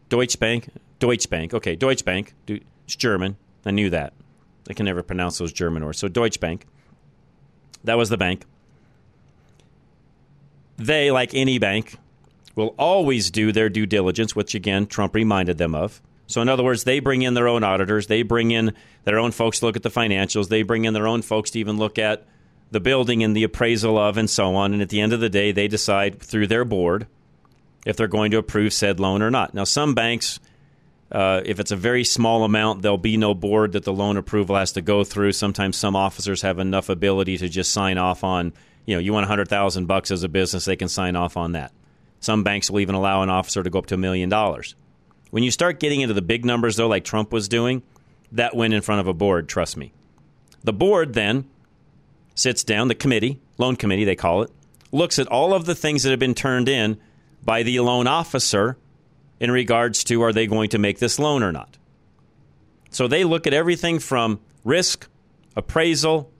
Deutsche 0.08 0.38
Bank. 0.38 0.68
Deutsche 0.98 1.30
Bank. 1.30 1.54
Okay, 1.54 1.76
Deutsche 1.76 2.04
Bank. 2.04 2.34
It's 2.46 2.96
German. 2.96 3.36
I 3.64 3.70
knew 3.70 3.90
that. 3.90 4.12
I 4.68 4.74
can 4.74 4.86
never 4.86 5.02
pronounce 5.02 5.38
those 5.38 5.52
German 5.52 5.84
words. 5.84 5.98
So 5.98 6.08
Deutsche 6.08 6.40
Bank. 6.40 6.66
That 7.84 7.96
was 7.96 8.08
the 8.10 8.16
bank. 8.16 8.44
They, 10.76 11.10
like 11.10 11.34
any 11.34 11.58
bank, 11.58 11.96
will 12.54 12.74
always 12.78 13.30
do 13.30 13.52
their 13.52 13.68
due 13.68 13.86
diligence, 13.86 14.36
which 14.36 14.54
again 14.54 14.86
Trump 14.86 15.14
reminded 15.14 15.58
them 15.58 15.74
of. 15.74 16.00
So, 16.26 16.40
in 16.40 16.48
other 16.48 16.62
words, 16.62 16.84
they 16.84 17.00
bring 17.00 17.22
in 17.22 17.34
their 17.34 17.48
own 17.48 17.62
auditors, 17.64 18.06
they 18.06 18.22
bring 18.22 18.52
in 18.52 18.72
their 19.04 19.18
own 19.18 19.32
folks 19.32 19.58
to 19.58 19.66
look 19.66 19.76
at 19.76 19.82
the 19.82 19.90
financials, 19.90 20.48
they 20.48 20.62
bring 20.62 20.84
in 20.84 20.94
their 20.94 21.06
own 21.06 21.22
folks 21.22 21.50
to 21.50 21.58
even 21.58 21.76
look 21.76 21.98
at 21.98 22.26
the 22.72 22.80
building 22.80 23.22
and 23.22 23.36
the 23.36 23.44
appraisal 23.44 23.98
of, 23.98 24.16
and 24.16 24.28
so 24.28 24.54
on. 24.56 24.72
And 24.72 24.82
at 24.82 24.88
the 24.88 25.00
end 25.00 25.12
of 25.12 25.20
the 25.20 25.28
day, 25.28 25.52
they 25.52 25.68
decide 25.68 26.20
through 26.20 26.48
their 26.48 26.64
board 26.64 27.06
if 27.84 27.96
they're 27.96 28.08
going 28.08 28.30
to 28.30 28.38
approve 28.38 28.72
said 28.72 28.98
loan 28.98 29.22
or 29.22 29.30
not. 29.30 29.52
Now, 29.52 29.64
some 29.64 29.94
banks, 29.94 30.40
uh, 31.12 31.42
if 31.44 31.60
it's 31.60 31.70
a 31.70 31.76
very 31.76 32.02
small 32.02 32.44
amount, 32.44 32.80
there'll 32.80 32.96
be 32.96 33.18
no 33.18 33.34
board 33.34 33.72
that 33.72 33.84
the 33.84 33.92
loan 33.92 34.16
approval 34.16 34.56
has 34.56 34.72
to 34.72 34.80
go 34.80 35.04
through. 35.04 35.32
Sometimes 35.32 35.76
some 35.76 35.94
officers 35.94 36.42
have 36.42 36.58
enough 36.58 36.88
ability 36.88 37.36
to 37.38 37.48
just 37.48 37.72
sign 37.72 37.98
off 37.98 38.24
on, 38.24 38.54
you 38.86 38.96
know, 38.96 39.00
you 39.00 39.12
want 39.12 39.24
a 39.24 39.28
hundred 39.28 39.48
thousand 39.48 39.86
bucks 39.86 40.10
as 40.10 40.22
a 40.22 40.28
business, 40.28 40.64
they 40.64 40.76
can 40.76 40.88
sign 40.88 41.14
off 41.14 41.36
on 41.36 41.52
that. 41.52 41.72
Some 42.20 42.42
banks 42.42 42.70
will 42.70 42.80
even 42.80 42.94
allow 42.94 43.22
an 43.22 43.30
officer 43.30 43.62
to 43.62 43.68
go 43.68 43.80
up 43.80 43.86
to 43.86 43.96
a 43.96 43.98
million 43.98 44.30
dollars. 44.30 44.76
When 45.30 45.42
you 45.42 45.50
start 45.50 45.78
getting 45.78 46.00
into 46.00 46.14
the 46.14 46.22
big 46.22 46.44
numbers, 46.44 46.76
though, 46.76 46.88
like 46.88 47.04
Trump 47.04 47.32
was 47.32 47.48
doing, 47.48 47.82
that 48.32 48.56
went 48.56 48.72
in 48.72 48.80
front 48.80 49.00
of 49.00 49.08
a 49.08 49.12
board, 49.12 49.48
trust 49.48 49.76
me. 49.76 49.92
The 50.64 50.72
board 50.72 51.12
then 51.12 51.44
sits 52.34 52.64
down, 52.64 52.88
the 52.88 52.94
committee, 52.94 53.40
loan 53.58 53.76
committee, 53.76 54.04
they 54.04 54.16
call 54.16 54.42
it, 54.42 54.50
looks 54.90 55.18
at 55.18 55.26
all 55.28 55.54
of 55.54 55.64
the 55.64 55.74
things 55.74 56.02
that 56.02 56.10
have 56.10 56.18
been 56.18 56.34
turned 56.34 56.68
in 56.68 56.98
by 57.44 57.62
the 57.62 57.80
loan 57.80 58.06
officer 58.06 58.76
in 59.40 59.50
regards 59.50 60.04
to 60.04 60.22
are 60.22 60.32
they 60.32 60.46
going 60.46 60.70
to 60.70 60.78
make 60.78 60.98
this 60.98 61.18
loan 61.18 61.42
or 61.42 61.50
not. 61.50 61.76
So 62.90 63.08
they 63.08 63.24
look 63.24 63.46
at 63.46 63.54
everything 63.54 63.98
from 63.98 64.40
risk, 64.64 65.08
appraisal, 65.56 66.30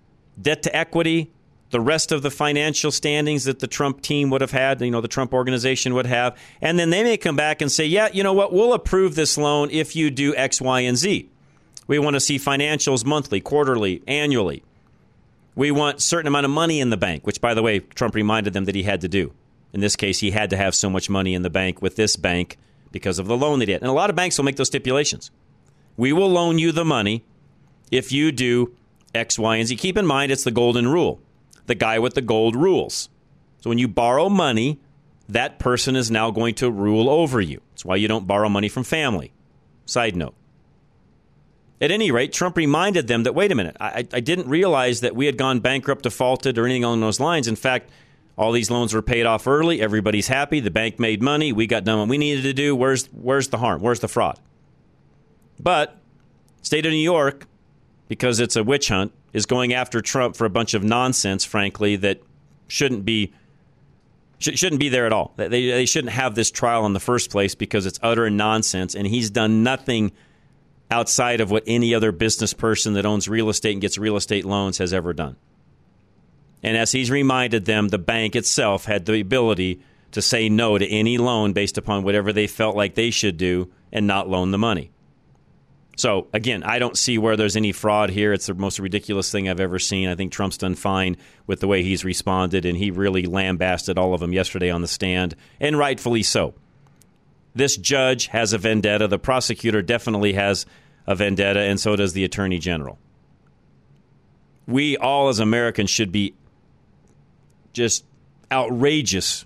debt 0.40 0.62
to 0.64 0.76
equity, 0.76 1.32
the 1.70 1.80
rest 1.80 2.12
of 2.12 2.22
the 2.22 2.30
financial 2.30 2.92
standings 2.92 3.44
that 3.44 3.58
the 3.58 3.66
Trump 3.66 4.02
team 4.02 4.28
would 4.30 4.42
have 4.42 4.50
had, 4.50 4.80
you 4.82 4.90
know, 4.90 5.00
the 5.00 5.08
Trump 5.08 5.32
organization 5.32 5.94
would 5.94 6.06
have, 6.06 6.38
and 6.60 6.78
then 6.78 6.90
they 6.90 7.02
may 7.02 7.16
come 7.16 7.34
back 7.34 7.62
and 7.62 7.72
say, 7.72 7.86
"Yeah, 7.86 8.08
you 8.12 8.22
know 8.22 8.34
what? 8.34 8.52
We'll 8.52 8.74
approve 8.74 9.14
this 9.14 9.38
loan 9.38 9.70
if 9.70 9.96
you 9.96 10.10
do 10.10 10.36
X, 10.36 10.60
Y, 10.60 10.80
and 10.80 10.96
Z. 10.96 11.28
We 11.86 11.98
want 11.98 12.14
to 12.14 12.20
see 12.20 12.38
financials 12.38 13.04
monthly, 13.04 13.40
quarterly, 13.40 14.02
annually. 14.06 14.62
We 15.54 15.70
want 15.70 16.00
certain 16.00 16.28
amount 16.28 16.46
of 16.46 16.50
money 16.50 16.80
in 16.80 16.90
the 16.90 16.96
bank, 16.96 17.26
which 17.26 17.40
by 17.40 17.54
the 17.54 17.62
way, 17.62 17.80
Trump 17.80 18.14
reminded 18.14 18.52
them 18.52 18.64
that 18.64 18.74
he 18.74 18.84
had 18.84 19.00
to 19.02 19.08
do. 19.08 19.32
In 19.72 19.80
this 19.80 19.96
case, 19.96 20.20
he 20.20 20.30
had 20.30 20.50
to 20.50 20.56
have 20.56 20.74
so 20.74 20.88
much 20.90 21.10
money 21.10 21.34
in 21.34 21.42
the 21.42 21.50
bank 21.50 21.82
with 21.82 21.96
this 21.96 22.16
bank 22.16 22.58
because 22.90 23.18
of 23.18 23.26
the 23.26 23.36
loan 23.36 23.58
they 23.58 23.66
did. 23.66 23.80
And 23.82 23.90
a 23.90 23.94
lot 23.94 24.10
of 24.10 24.16
banks 24.16 24.38
will 24.38 24.44
make 24.44 24.56
those 24.56 24.68
stipulations. 24.68 25.30
We 25.96 26.12
will 26.12 26.30
loan 26.30 26.58
you 26.58 26.72
the 26.72 26.84
money 26.84 27.24
if 27.90 28.12
you 28.12 28.32
do 28.32 28.74
X, 29.14 29.38
Y, 29.38 29.56
and 29.56 29.68
Z. 29.68 29.76
Keep 29.76 29.98
in 29.98 30.06
mind, 30.06 30.32
it's 30.32 30.44
the 30.44 30.50
golden 30.50 30.88
rule 30.88 31.20
the 31.66 31.74
guy 31.74 31.98
with 31.98 32.14
the 32.14 32.20
gold 32.20 32.56
rules. 32.56 33.08
So 33.60 33.70
when 33.70 33.78
you 33.78 33.88
borrow 33.88 34.28
money, 34.28 34.80
that 35.28 35.58
person 35.58 35.96
is 35.96 36.10
now 36.10 36.30
going 36.30 36.54
to 36.56 36.70
rule 36.70 37.08
over 37.08 37.40
you. 37.40 37.60
That's 37.70 37.84
why 37.84 37.96
you 37.96 38.08
don't 38.08 38.26
borrow 38.26 38.48
money 38.48 38.68
from 38.68 38.84
family. 38.84 39.32
Side 39.86 40.16
note. 40.16 40.34
At 41.82 41.90
any 41.90 42.12
rate, 42.12 42.32
Trump 42.32 42.56
reminded 42.56 43.08
them 43.08 43.24
that 43.24 43.34
wait 43.34 43.50
a 43.50 43.56
minute, 43.56 43.76
I, 43.80 44.06
I 44.12 44.20
didn't 44.20 44.48
realize 44.48 45.00
that 45.00 45.16
we 45.16 45.26
had 45.26 45.36
gone 45.36 45.58
bankrupt, 45.58 46.04
defaulted, 46.04 46.56
or 46.56 46.64
anything 46.64 46.84
along 46.84 47.00
those 47.00 47.18
lines. 47.18 47.48
In 47.48 47.56
fact, 47.56 47.90
all 48.38 48.52
these 48.52 48.70
loans 48.70 48.94
were 48.94 49.02
paid 49.02 49.26
off 49.26 49.48
early. 49.48 49.82
Everybody's 49.82 50.28
happy. 50.28 50.60
The 50.60 50.70
bank 50.70 51.00
made 51.00 51.20
money. 51.20 51.52
We 51.52 51.66
got 51.66 51.82
done 51.82 51.98
what 51.98 52.08
we 52.08 52.18
needed 52.18 52.42
to 52.42 52.52
do. 52.52 52.76
Where's 52.76 53.06
where's 53.06 53.48
the 53.48 53.58
harm? 53.58 53.82
Where's 53.82 53.98
the 53.98 54.06
fraud? 54.06 54.38
But 55.58 55.98
state 56.62 56.86
of 56.86 56.92
New 56.92 56.98
York, 56.98 57.48
because 58.06 58.38
it's 58.38 58.54
a 58.54 58.62
witch 58.62 58.86
hunt, 58.88 59.12
is 59.32 59.44
going 59.44 59.74
after 59.74 60.00
Trump 60.00 60.36
for 60.36 60.44
a 60.44 60.50
bunch 60.50 60.74
of 60.74 60.84
nonsense, 60.84 61.44
frankly, 61.44 61.96
that 61.96 62.22
shouldn't 62.68 63.04
be 63.04 63.32
shouldn't 64.38 64.80
be 64.80 64.88
there 64.88 65.06
at 65.06 65.12
all. 65.12 65.34
They, 65.36 65.48
they 65.48 65.86
shouldn't 65.86 66.12
have 66.12 66.36
this 66.36 66.50
trial 66.52 66.86
in 66.86 66.92
the 66.92 67.00
first 67.00 67.30
place 67.30 67.56
because 67.56 67.86
it's 67.86 67.98
utter 68.04 68.30
nonsense, 68.30 68.94
and 68.94 69.04
he's 69.04 69.30
done 69.30 69.64
nothing 69.64 70.12
outside 70.92 71.40
of 71.40 71.50
what 71.50 71.64
any 71.66 71.94
other 71.94 72.12
business 72.12 72.52
person 72.52 72.92
that 72.92 73.06
owns 73.06 73.28
real 73.28 73.48
estate 73.48 73.72
and 73.72 73.80
gets 73.80 73.98
real 73.98 74.16
estate 74.16 74.44
loans 74.44 74.78
has 74.78 74.92
ever 74.92 75.12
done. 75.12 75.36
And 76.62 76.76
as 76.76 76.92
he's 76.92 77.10
reminded 77.10 77.64
them, 77.64 77.88
the 77.88 77.98
bank 77.98 78.36
itself 78.36 78.84
had 78.84 79.04
the 79.06 79.20
ability 79.20 79.82
to 80.12 80.22
say 80.22 80.48
no 80.48 80.78
to 80.78 80.86
any 80.86 81.18
loan 81.18 81.52
based 81.52 81.78
upon 81.78 82.04
whatever 82.04 82.32
they 82.32 82.46
felt 82.46 82.76
like 82.76 82.94
they 82.94 83.10
should 83.10 83.36
do 83.36 83.72
and 83.90 84.06
not 84.06 84.28
loan 84.28 84.50
the 84.50 84.58
money. 84.58 84.92
So 85.96 86.28
again, 86.32 86.62
I 86.62 86.78
don't 86.78 86.96
see 86.96 87.18
where 87.18 87.36
there's 87.36 87.56
any 87.56 87.72
fraud 87.72 88.10
here. 88.10 88.32
It's 88.32 88.46
the 88.46 88.54
most 88.54 88.78
ridiculous 88.78 89.30
thing 89.30 89.48
I've 89.48 89.60
ever 89.60 89.78
seen. 89.78 90.08
I 90.08 90.14
think 90.14 90.32
Trump's 90.32 90.58
done 90.58 90.74
fine 90.74 91.16
with 91.46 91.60
the 91.60 91.68
way 91.68 91.82
he's 91.82 92.04
responded, 92.04 92.64
and 92.64 92.76
he 92.76 92.90
really 92.90 93.24
lambasted 93.24 93.98
all 93.98 94.14
of 94.14 94.20
them 94.20 94.32
yesterday 94.32 94.70
on 94.70 94.82
the 94.82 94.88
stand, 94.88 95.34
and 95.60 95.76
rightfully 95.76 96.22
so. 96.22 96.54
This 97.54 97.76
judge 97.76 98.28
has 98.28 98.52
a 98.52 98.58
vendetta. 98.58 99.08
The 99.08 99.18
prosecutor 99.18 99.82
definitely 99.82 100.32
has 100.32 100.64
a 101.06 101.14
vendetta, 101.14 101.60
and 101.60 101.80
so 101.80 101.96
does 101.96 102.12
the 102.12 102.24
attorney 102.24 102.58
general. 102.58 102.98
We 104.66 104.96
all, 104.96 105.28
as 105.28 105.40
Americans, 105.40 105.90
should 105.90 106.12
be 106.12 106.34
just 107.72 108.04
outrageous 108.50 109.44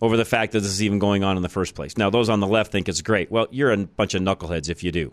over 0.00 0.16
the 0.16 0.24
fact 0.24 0.52
that 0.52 0.60
this 0.60 0.70
is 0.70 0.82
even 0.82 0.98
going 0.98 1.24
on 1.24 1.36
in 1.36 1.42
the 1.42 1.48
first 1.48 1.74
place. 1.74 1.96
Now, 1.96 2.10
those 2.10 2.28
on 2.28 2.40
the 2.40 2.46
left 2.46 2.72
think 2.72 2.88
it's 2.88 3.02
great. 3.02 3.30
Well, 3.30 3.46
you're 3.50 3.72
a 3.72 3.76
bunch 3.78 4.14
of 4.14 4.22
knuckleheads 4.22 4.68
if 4.68 4.82
you 4.82 4.92
do. 4.92 5.12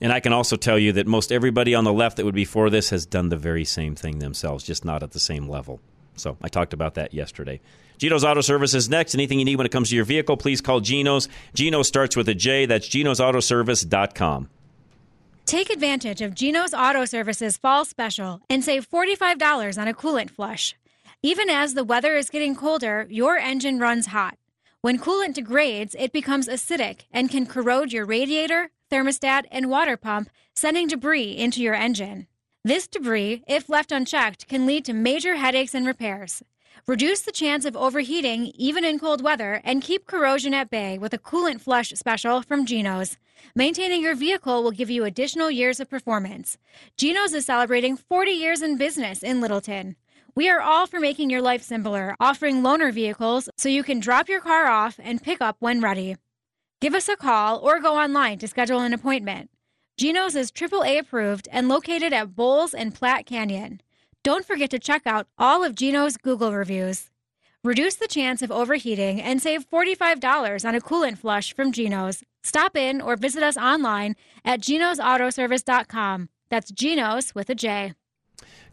And 0.00 0.12
I 0.12 0.20
can 0.20 0.32
also 0.32 0.56
tell 0.56 0.78
you 0.78 0.92
that 0.92 1.06
most 1.06 1.30
everybody 1.30 1.74
on 1.74 1.84
the 1.84 1.92
left 1.92 2.16
that 2.16 2.24
would 2.24 2.34
be 2.34 2.44
for 2.44 2.70
this 2.70 2.90
has 2.90 3.06
done 3.06 3.28
the 3.28 3.36
very 3.36 3.64
same 3.64 3.94
thing 3.94 4.18
themselves, 4.18 4.64
just 4.64 4.84
not 4.84 5.02
at 5.02 5.12
the 5.12 5.20
same 5.20 5.48
level. 5.48 5.80
So 6.16 6.36
I 6.42 6.48
talked 6.48 6.72
about 6.72 6.94
that 6.94 7.14
yesterday. 7.14 7.60
Geno's 7.98 8.24
Auto 8.24 8.40
Service 8.40 8.74
is 8.74 8.88
next. 8.88 9.14
Anything 9.14 9.38
you 9.38 9.44
need 9.44 9.56
when 9.56 9.66
it 9.66 9.72
comes 9.72 9.90
to 9.90 9.96
your 9.96 10.04
vehicle, 10.04 10.36
please 10.36 10.60
call 10.60 10.80
Geno's. 10.80 11.28
Geno 11.54 11.82
starts 11.82 12.16
with 12.16 12.28
a 12.28 12.34
J. 12.34 12.66
That's 12.66 12.88
genosautoservice.com. 12.88 14.48
Take 15.44 15.70
advantage 15.70 16.20
of 16.20 16.34
Geno's 16.34 16.72
Auto 16.74 17.04
Services 17.04 17.56
fall 17.56 17.84
special 17.84 18.40
and 18.48 18.64
save 18.64 18.88
$45 18.88 19.80
on 19.80 19.88
a 19.88 19.94
coolant 19.94 20.30
flush. 20.30 20.74
Even 21.22 21.50
as 21.50 21.74
the 21.74 21.84
weather 21.84 22.16
is 22.16 22.30
getting 22.30 22.56
colder, 22.56 23.06
your 23.08 23.36
engine 23.36 23.78
runs 23.78 24.06
hot. 24.06 24.36
When 24.80 24.98
coolant 24.98 25.34
degrades, 25.34 25.94
it 25.98 26.12
becomes 26.12 26.48
acidic 26.48 27.02
and 27.12 27.30
can 27.30 27.46
corrode 27.46 27.92
your 27.92 28.04
radiator, 28.04 28.70
thermostat, 28.90 29.44
and 29.52 29.70
water 29.70 29.96
pump, 29.96 30.28
sending 30.54 30.88
debris 30.88 31.36
into 31.36 31.62
your 31.62 31.74
engine. 31.74 32.26
This 32.64 32.86
debris, 32.86 33.42
if 33.48 33.68
left 33.68 33.90
unchecked, 33.90 34.46
can 34.46 34.66
lead 34.66 34.84
to 34.84 34.92
major 34.92 35.34
headaches 35.34 35.74
and 35.74 35.84
repairs. 35.84 36.44
Reduce 36.86 37.22
the 37.22 37.32
chance 37.32 37.64
of 37.64 37.76
overheating 37.76 38.52
even 38.54 38.84
in 38.84 39.00
cold 39.00 39.20
weather 39.20 39.60
and 39.64 39.82
keep 39.82 40.06
corrosion 40.06 40.54
at 40.54 40.70
bay 40.70 40.96
with 40.96 41.12
a 41.12 41.18
coolant 41.18 41.60
flush 41.60 41.90
special 41.90 42.40
from 42.40 42.64
Geno's. 42.64 43.18
Maintaining 43.56 44.00
your 44.00 44.14
vehicle 44.14 44.62
will 44.62 44.70
give 44.70 44.90
you 44.90 45.04
additional 45.04 45.50
years 45.50 45.80
of 45.80 45.90
performance. 45.90 46.56
Geno's 46.96 47.34
is 47.34 47.46
celebrating 47.46 47.96
40 47.96 48.30
years 48.30 48.62
in 48.62 48.78
business 48.78 49.24
in 49.24 49.40
Littleton. 49.40 49.96
We 50.36 50.48
are 50.48 50.60
all 50.60 50.86
for 50.86 51.00
making 51.00 51.30
your 51.30 51.42
life 51.42 51.64
simpler, 51.64 52.14
offering 52.20 52.62
loaner 52.62 52.92
vehicles 52.92 53.48
so 53.56 53.68
you 53.68 53.82
can 53.82 53.98
drop 53.98 54.28
your 54.28 54.40
car 54.40 54.68
off 54.68 55.00
and 55.02 55.20
pick 55.20 55.40
up 55.40 55.56
when 55.58 55.80
ready. 55.80 56.14
Give 56.80 56.94
us 56.94 57.08
a 57.08 57.16
call 57.16 57.58
or 57.58 57.80
go 57.80 57.98
online 57.98 58.38
to 58.38 58.46
schedule 58.46 58.78
an 58.78 58.92
appointment. 58.92 59.50
Geno's 60.02 60.34
is 60.34 60.50
AAA 60.50 60.98
approved 60.98 61.46
and 61.52 61.68
located 61.68 62.12
at 62.12 62.34
Bowles 62.34 62.74
and 62.74 62.92
Platte 62.92 63.24
Canyon. 63.24 63.80
Don't 64.24 64.44
forget 64.44 64.68
to 64.70 64.80
check 64.80 65.06
out 65.06 65.28
all 65.38 65.62
of 65.62 65.76
Geno's 65.76 66.16
Google 66.16 66.52
reviews. 66.52 67.08
Reduce 67.62 67.94
the 67.94 68.08
chance 68.08 68.42
of 68.42 68.50
overheating 68.50 69.22
and 69.22 69.40
save 69.40 69.70
$45 69.70 70.68
on 70.68 70.74
a 70.74 70.80
coolant 70.80 71.18
flush 71.18 71.54
from 71.54 71.70
Geno's. 71.70 72.24
Stop 72.42 72.76
in 72.76 73.00
or 73.00 73.14
visit 73.14 73.44
us 73.44 73.56
online 73.56 74.16
at 74.44 74.60
genosautoservice.com. 74.60 76.28
That's 76.48 76.72
Genos 76.72 77.32
with 77.36 77.48
a 77.48 77.54
J. 77.54 77.94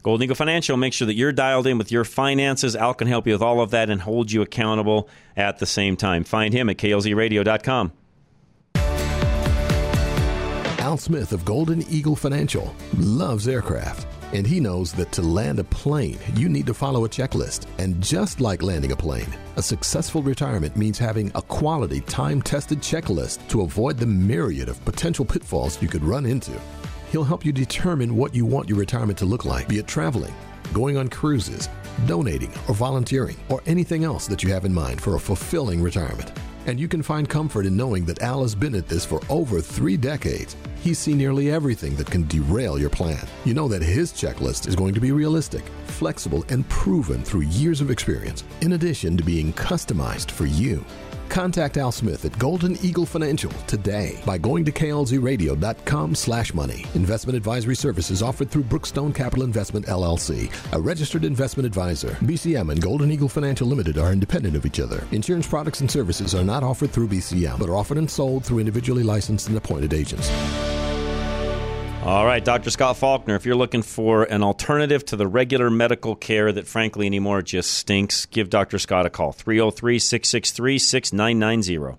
Golden 0.02 0.24
Eagle 0.24 0.34
Financial, 0.34 0.76
make 0.76 0.92
sure 0.92 1.06
that 1.06 1.14
you're 1.14 1.30
dialed 1.30 1.68
in 1.68 1.78
with 1.78 1.92
your 1.92 2.02
finances. 2.02 2.74
Al 2.74 2.92
can 2.92 3.06
help 3.06 3.28
you 3.28 3.34
with 3.34 3.42
all 3.42 3.60
of 3.60 3.70
that 3.70 3.88
and 3.88 4.02
hold 4.02 4.32
you 4.32 4.42
accountable 4.42 5.08
at 5.36 5.60
the 5.60 5.66
same 5.66 5.96
time. 5.96 6.24
Find 6.24 6.52
him 6.52 6.68
at 6.68 6.78
klzradio.com. 6.78 7.92
Al 10.90 10.98
Smith 10.98 11.30
of 11.30 11.44
Golden 11.44 11.82
Eagle 11.82 12.16
Financial 12.16 12.74
loves 12.98 13.46
aircraft, 13.46 14.08
and 14.32 14.44
he 14.44 14.58
knows 14.58 14.92
that 14.94 15.12
to 15.12 15.22
land 15.22 15.60
a 15.60 15.64
plane, 15.64 16.18
you 16.34 16.48
need 16.48 16.66
to 16.66 16.74
follow 16.74 17.04
a 17.04 17.08
checklist. 17.08 17.66
And 17.78 18.02
just 18.02 18.40
like 18.40 18.60
landing 18.60 18.90
a 18.90 18.96
plane, 18.96 19.32
a 19.56 19.62
successful 19.62 20.20
retirement 20.20 20.76
means 20.76 20.98
having 20.98 21.30
a 21.36 21.42
quality, 21.42 22.00
time 22.00 22.42
tested 22.42 22.80
checklist 22.80 23.46
to 23.50 23.60
avoid 23.60 23.98
the 23.98 24.06
myriad 24.06 24.68
of 24.68 24.84
potential 24.84 25.24
pitfalls 25.24 25.80
you 25.80 25.86
could 25.86 26.02
run 26.02 26.26
into. 26.26 26.60
He'll 27.12 27.22
help 27.22 27.44
you 27.44 27.52
determine 27.52 28.16
what 28.16 28.34
you 28.34 28.44
want 28.44 28.68
your 28.68 28.78
retirement 28.78 29.16
to 29.18 29.26
look 29.26 29.44
like, 29.44 29.68
be 29.68 29.78
it 29.78 29.86
traveling, 29.86 30.34
going 30.74 30.96
on 30.96 31.06
cruises, 31.06 31.68
donating, 32.08 32.50
or 32.66 32.74
volunteering, 32.74 33.36
or 33.48 33.62
anything 33.64 34.02
else 34.02 34.26
that 34.26 34.42
you 34.42 34.52
have 34.52 34.64
in 34.64 34.74
mind 34.74 35.00
for 35.00 35.14
a 35.14 35.20
fulfilling 35.20 35.80
retirement. 35.80 36.32
And 36.66 36.78
you 36.78 36.88
can 36.88 37.02
find 37.02 37.28
comfort 37.28 37.66
in 37.66 37.76
knowing 37.76 38.04
that 38.04 38.22
Al 38.22 38.42
has 38.42 38.54
been 38.54 38.74
at 38.74 38.88
this 38.88 39.04
for 39.04 39.20
over 39.28 39.60
three 39.60 39.96
decades. 39.96 40.56
He's 40.82 40.98
seen 40.98 41.18
nearly 41.18 41.50
everything 41.50 41.94
that 41.96 42.10
can 42.10 42.26
derail 42.26 42.78
your 42.78 42.90
plan. 42.90 43.26
You 43.44 43.54
know 43.54 43.68
that 43.68 43.82
his 43.82 44.12
checklist 44.12 44.66
is 44.66 44.76
going 44.76 44.94
to 44.94 45.00
be 45.00 45.12
realistic, 45.12 45.62
flexible, 45.86 46.44
and 46.48 46.68
proven 46.68 47.22
through 47.22 47.42
years 47.42 47.80
of 47.80 47.90
experience, 47.90 48.44
in 48.60 48.72
addition 48.72 49.16
to 49.16 49.22
being 49.22 49.52
customized 49.52 50.30
for 50.30 50.46
you. 50.46 50.84
Contact 51.30 51.76
Al 51.76 51.92
Smith 51.92 52.24
at 52.24 52.36
Golden 52.38 52.76
Eagle 52.84 53.06
Financial 53.06 53.52
today 53.66 54.20
by 54.26 54.36
going 54.36 54.64
to 54.64 54.72
klzradio.com 54.72 56.14
slash 56.14 56.52
money. 56.52 56.84
Investment 56.94 57.36
advisory 57.36 57.76
services 57.76 58.20
offered 58.20 58.50
through 58.50 58.64
Brookstone 58.64 59.14
Capital 59.14 59.44
Investment 59.44 59.86
LLC, 59.86 60.52
a 60.72 60.80
registered 60.80 61.24
investment 61.24 61.66
advisor. 61.66 62.10
BCM 62.20 62.70
and 62.72 62.82
Golden 62.82 63.12
Eagle 63.12 63.28
Financial 63.28 63.66
Limited 63.66 63.96
are 63.96 64.12
independent 64.12 64.56
of 64.56 64.66
each 64.66 64.80
other. 64.80 65.06
Insurance 65.12 65.46
products 65.46 65.80
and 65.80 65.90
services 65.90 66.34
are 66.34 66.44
not 66.44 66.64
offered 66.64 66.90
through 66.90 67.08
BCM, 67.08 67.58
but 67.60 67.68
are 67.68 67.76
offered 67.76 67.98
and 67.98 68.10
sold 68.10 68.44
through 68.44 68.58
individually 68.58 69.04
licensed 69.04 69.48
and 69.48 69.56
appointed 69.56 69.94
agents. 69.94 70.28
All 72.02 72.24
right, 72.24 72.42
Dr. 72.42 72.70
Scott 72.70 72.96
Faulkner, 72.96 73.36
if 73.36 73.44
you're 73.44 73.54
looking 73.54 73.82
for 73.82 74.24
an 74.24 74.42
alternative 74.42 75.04
to 75.06 75.16
the 75.16 75.26
regular 75.26 75.68
medical 75.68 76.16
care 76.16 76.50
that 76.50 76.66
frankly 76.66 77.04
anymore 77.04 77.42
just 77.42 77.72
stinks, 77.74 78.24
give 78.24 78.48
Dr. 78.48 78.78
Scott 78.78 79.04
a 79.04 79.10
call 79.10 79.32
303 79.32 79.98
663 79.98 80.78
6990. 80.78 81.98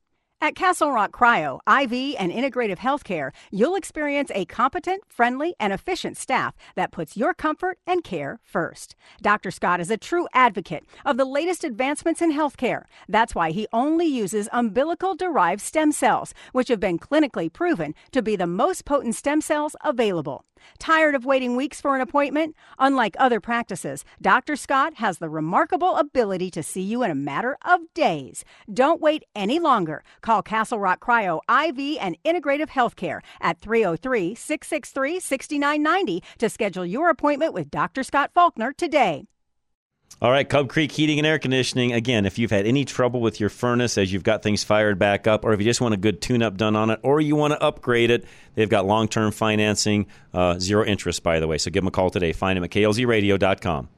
At 0.43 0.55
Castle 0.55 0.91
Rock 0.91 1.11
Cryo, 1.11 1.59
IV, 1.67 2.15
and 2.17 2.31
Integrative 2.31 2.79
Healthcare, 2.79 3.29
you'll 3.51 3.75
experience 3.75 4.31
a 4.33 4.45
competent, 4.45 5.03
friendly, 5.07 5.53
and 5.59 5.71
efficient 5.71 6.17
staff 6.17 6.55
that 6.73 6.91
puts 6.91 7.15
your 7.15 7.35
comfort 7.35 7.77
and 7.85 8.03
care 8.03 8.39
first. 8.41 8.95
Dr. 9.21 9.51
Scott 9.51 9.79
is 9.79 9.91
a 9.91 9.97
true 9.97 10.27
advocate 10.33 10.83
of 11.05 11.17
the 11.17 11.25
latest 11.25 11.63
advancements 11.63 12.23
in 12.23 12.33
healthcare. 12.33 12.85
That's 13.07 13.35
why 13.35 13.51
he 13.51 13.67
only 13.71 14.07
uses 14.07 14.49
umbilical 14.51 15.13
derived 15.13 15.61
stem 15.61 15.91
cells, 15.91 16.33
which 16.53 16.69
have 16.69 16.79
been 16.79 16.97
clinically 16.97 17.53
proven 17.53 17.93
to 18.11 18.23
be 18.23 18.35
the 18.35 18.47
most 18.47 18.83
potent 18.83 19.13
stem 19.13 19.41
cells 19.41 19.75
available. 19.83 20.43
Tired 20.77 21.15
of 21.15 21.25
waiting 21.25 21.55
weeks 21.55 21.81
for 21.81 21.95
an 21.95 22.01
appointment? 22.01 22.55
Unlike 22.77 23.15
other 23.17 23.39
practices, 23.39 24.05
Dr. 24.21 24.55
Scott 24.55 24.95
has 24.95 25.17
the 25.17 25.29
remarkable 25.29 25.95
ability 25.95 26.51
to 26.51 26.63
see 26.63 26.81
you 26.81 27.03
in 27.03 27.11
a 27.11 27.15
matter 27.15 27.57
of 27.65 27.81
days. 27.93 28.45
Don't 28.71 29.01
wait 29.01 29.23
any 29.35 29.59
longer. 29.59 30.03
Call 30.21 30.30
Castle 30.39 30.77
Rock 30.77 31.03
Cryo 31.03 31.39
IV 31.49 31.97
and 31.99 32.15
Integrative 32.23 32.69
Healthcare 32.69 33.21
at 33.41 33.59
303 33.59 34.35
663 34.35 35.19
6990 35.19 36.23
to 36.37 36.47
schedule 36.47 36.85
your 36.85 37.09
appointment 37.09 37.55
with 37.55 37.71
Dr. 37.71 38.03
Scott 38.03 38.29
Faulkner 38.35 38.71
today. 38.71 39.25
All 40.21 40.29
right, 40.29 40.47
Cub 40.47 40.69
Creek 40.69 40.91
Heating 40.91 41.17
and 41.17 41.25
Air 41.25 41.39
Conditioning. 41.39 41.93
Again, 41.93 42.27
if 42.27 42.37
you've 42.37 42.51
had 42.51 42.67
any 42.67 42.85
trouble 42.85 43.21
with 43.21 43.39
your 43.39 43.49
furnace 43.49 43.97
as 43.97 44.13
you've 44.13 44.23
got 44.23 44.43
things 44.43 44.63
fired 44.63 44.99
back 44.99 45.25
up, 45.25 45.43
or 45.43 45.53
if 45.53 45.59
you 45.59 45.65
just 45.65 45.81
want 45.81 45.95
a 45.95 45.97
good 45.97 46.21
tune 46.21 46.43
up 46.43 46.57
done 46.57 46.75
on 46.75 46.91
it, 46.91 46.99
or 47.01 47.19
you 47.19 47.35
want 47.35 47.53
to 47.53 47.63
upgrade 47.63 48.11
it, 48.11 48.25
they've 48.53 48.69
got 48.69 48.85
long 48.85 49.07
term 49.07 49.31
financing, 49.31 50.05
uh, 50.33 50.59
zero 50.59 50.85
interest, 50.85 51.23
by 51.23 51.39
the 51.39 51.47
way. 51.47 51.57
So 51.57 51.71
give 51.71 51.81
them 51.81 51.87
a 51.87 51.91
call 51.91 52.11
today. 52.11 52.33
Find 52.33 52.55
them 52.55 52.63
at 52.63 52.69
klzradio.com. 52.69 53.89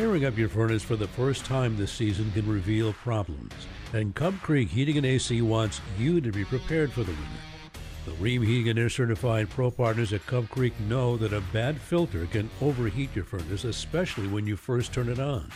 Firing 0.00 0.24
up 0.24 0.38
your 0.38 0.48
furnace 0.48 0.82
for 0.82 0.96
the 0.96 1.06
first 1.08 1.44
time 1.44 1.76
this 1.76 1.92
season 1.92 2.32
can 2.32 2.48
reveal 2.48 2.94
problems, 2.94 3.52
and 3.92 4.14
Cub 4.14 4.34
Creek 4.40 4.70
Heating 4.70 4.96
and 4.96 5.04
AC 5.04 5.42
wants 5.42 5.82
you 5.98 6.22
to 6.22 6.32
be 6.32 6.42
prepared 6.42 6.90
for 6.90 7.02
the 7.02 7.12
winter. 7.12 7.26
The 8.06 8.12
Rheem 8.12 8.42
Heating 8.42 8.70
and 8.70 8.78
Air 8.78 8.88
Certified 8.88 9.50
Pro 9.50 9.70
Partners 9.70 10.14
at 10.14 10.24
Cub 10.24 10.48
Creek 10.48 10.72
know 10.88 11.18
that 11.18 11.34
a 11.34 11.42
bad 11.52 11.78
filter 11.78 12.24
can 12.24 12.48
overheat 12.62 13.14
your 13.14 13.26
furnace, 13.26 13.64
especially 13.64 14.26
when 14.26 14.46
you 14.46 14.56
first 14.56 14.94
turn 14.94 15.10
it 15.10 15.18
on. 15.18 15.50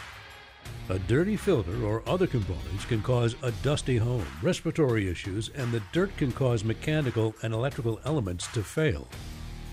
A 0.90 0.98
dirty 0.98 1.38
filter 1.38 1.82
or 1.82 2.06
other 2.06 2.26
components 2.26 2.84
can 2.84 3.00
cause 3.00 3.36
a 3.42 3.50
dusty 3.62 3.96
home, 3.96 4.26
respiratory 4.42 5.08
issues, 5.08 5.48
and 5.54 5.72
the 5.72 5.82
dirt 5.92 6.14
can 6.18 6.30
cause 6.32 6.64
mechanical 6.64 7.34
and 7.42 7.54
electrical 7.54 7.98
elements 8.04 8.46
to 8.48 8.62
fail. 8.62 9.08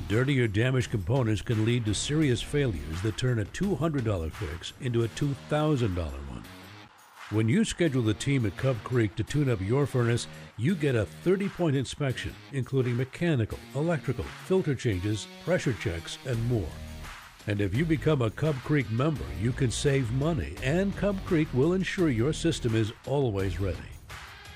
Dirty 0.07 0.39
or 0.41 0.47
damaged 0.47 0.91
components 0.91 1.41
can 1.41 1.65
lead 1.65 1.85
to 1.85 1.93
serious 1.93 2.41
failures 2.41 3.01
that 3.03 3.17
turn 3.17 3.39
a 3.39 3.45
$200 3.45 4.31
fix 4.31 4.73
into 4.81 5.03
a 5.03 5.07
$2,000 5.09 5.95
one. 5.97 6.43
When 7.29 7.47
you 7.47 7.63
schedule 7.63 8.01
the 8.01 8.13
team 8.13 8.45
at 8.45 8.57
Cub 8.57 8.75
Creek 8.83 9.15
to 9.15 9.23
tune 9.23 9.49
up 9.49 9.61
your 9.61 9.85
furnace, 9.85 10.27
you 10.57 10.75
get 10.75 10.95
a 10.95 11.05
30 11.05 11.49
point 11.49 11.75
inspection, 11.75 12.33
including 12.51 12.97
mechanical, 12.97 13.57
electrical, 13.75 14.25
filter 14.45 14.75
changes, 14.75 15.27
pressure 15.45 15.73
checks, 15.73 16.17
and 16.25 16.49
more. 16.49 16.69
And 17.47 17.61
if 17.61 17.73
you 17.73 17.85
become 17.85 18.21
a 18.21 18.31
Cub 18.31 18.55
Creek 18.63 18.89
member, 18.91 19.23
you 19.41 19.51
can 19.51 19.71
save 19.71 20.11
money, 20.13 20.55
and 20.61 20.95
Cub 20.97 21.17
Creek 21.25 21.47
will 21.53 21.73
ensure 21.73 22.09
your 22.09 22.33
system 22.33 22.75
is 22.75 22.91
always 23.07 23.59
ready. 23.59 23.77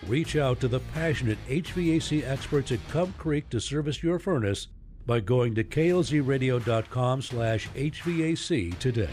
Reach 0.08 0.36
out 0.36 0.60
to 0.60 0.68
the 0.68 0.82
passionate 0.94 1.40
HVAC 1.48 2.28
experts 2.28 2.72
at 2.72 2.88
Cub 2.90 3.16
Creek 3.18 3.50
to 3.50 3.60
service 3.60 4.04
your 4.04 4.20
furnace 4.20 4.68
by 5.06 5.20
going 5.20 5.56
to 5.56 5.64
klzradio.com 5.64 7.22
slash 7.22 7.68
HVAC 7.70 8.78
today. 8.80 9.10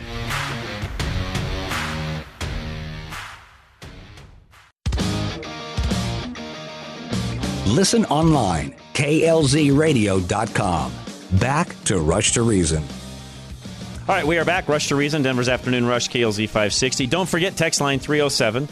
Listen 7.67 8.05
online, 8.07 8.75
klzradio.com. 8.93 10.93
Back 11.41 11.85
to 11.85 11.99
Rush 11.99 12.33
to 12.33 12.43
Reason. 12.43 12.83
All 14.09 14.15
right, 14.15 14.27
we 14.27 14.37
are 14.37 14.45
back. 14.45 14.69
Rush 14.69 14.89
to 14.89 14.97
Reason, 14.97 15.23
Denver's 15.23 15.49
Afternoon 15.49 15.87
Rush, 15.87 16.11
KLZ 16.11 16.49
560. 16.49 17.07
Don't 17.07 17.29
forget, 17.29 17.57
text 17.57 17.81
line 17.81 17.99
307 17.99 18.69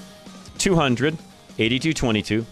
200 0.59 1.17
8222. 1.59 2.45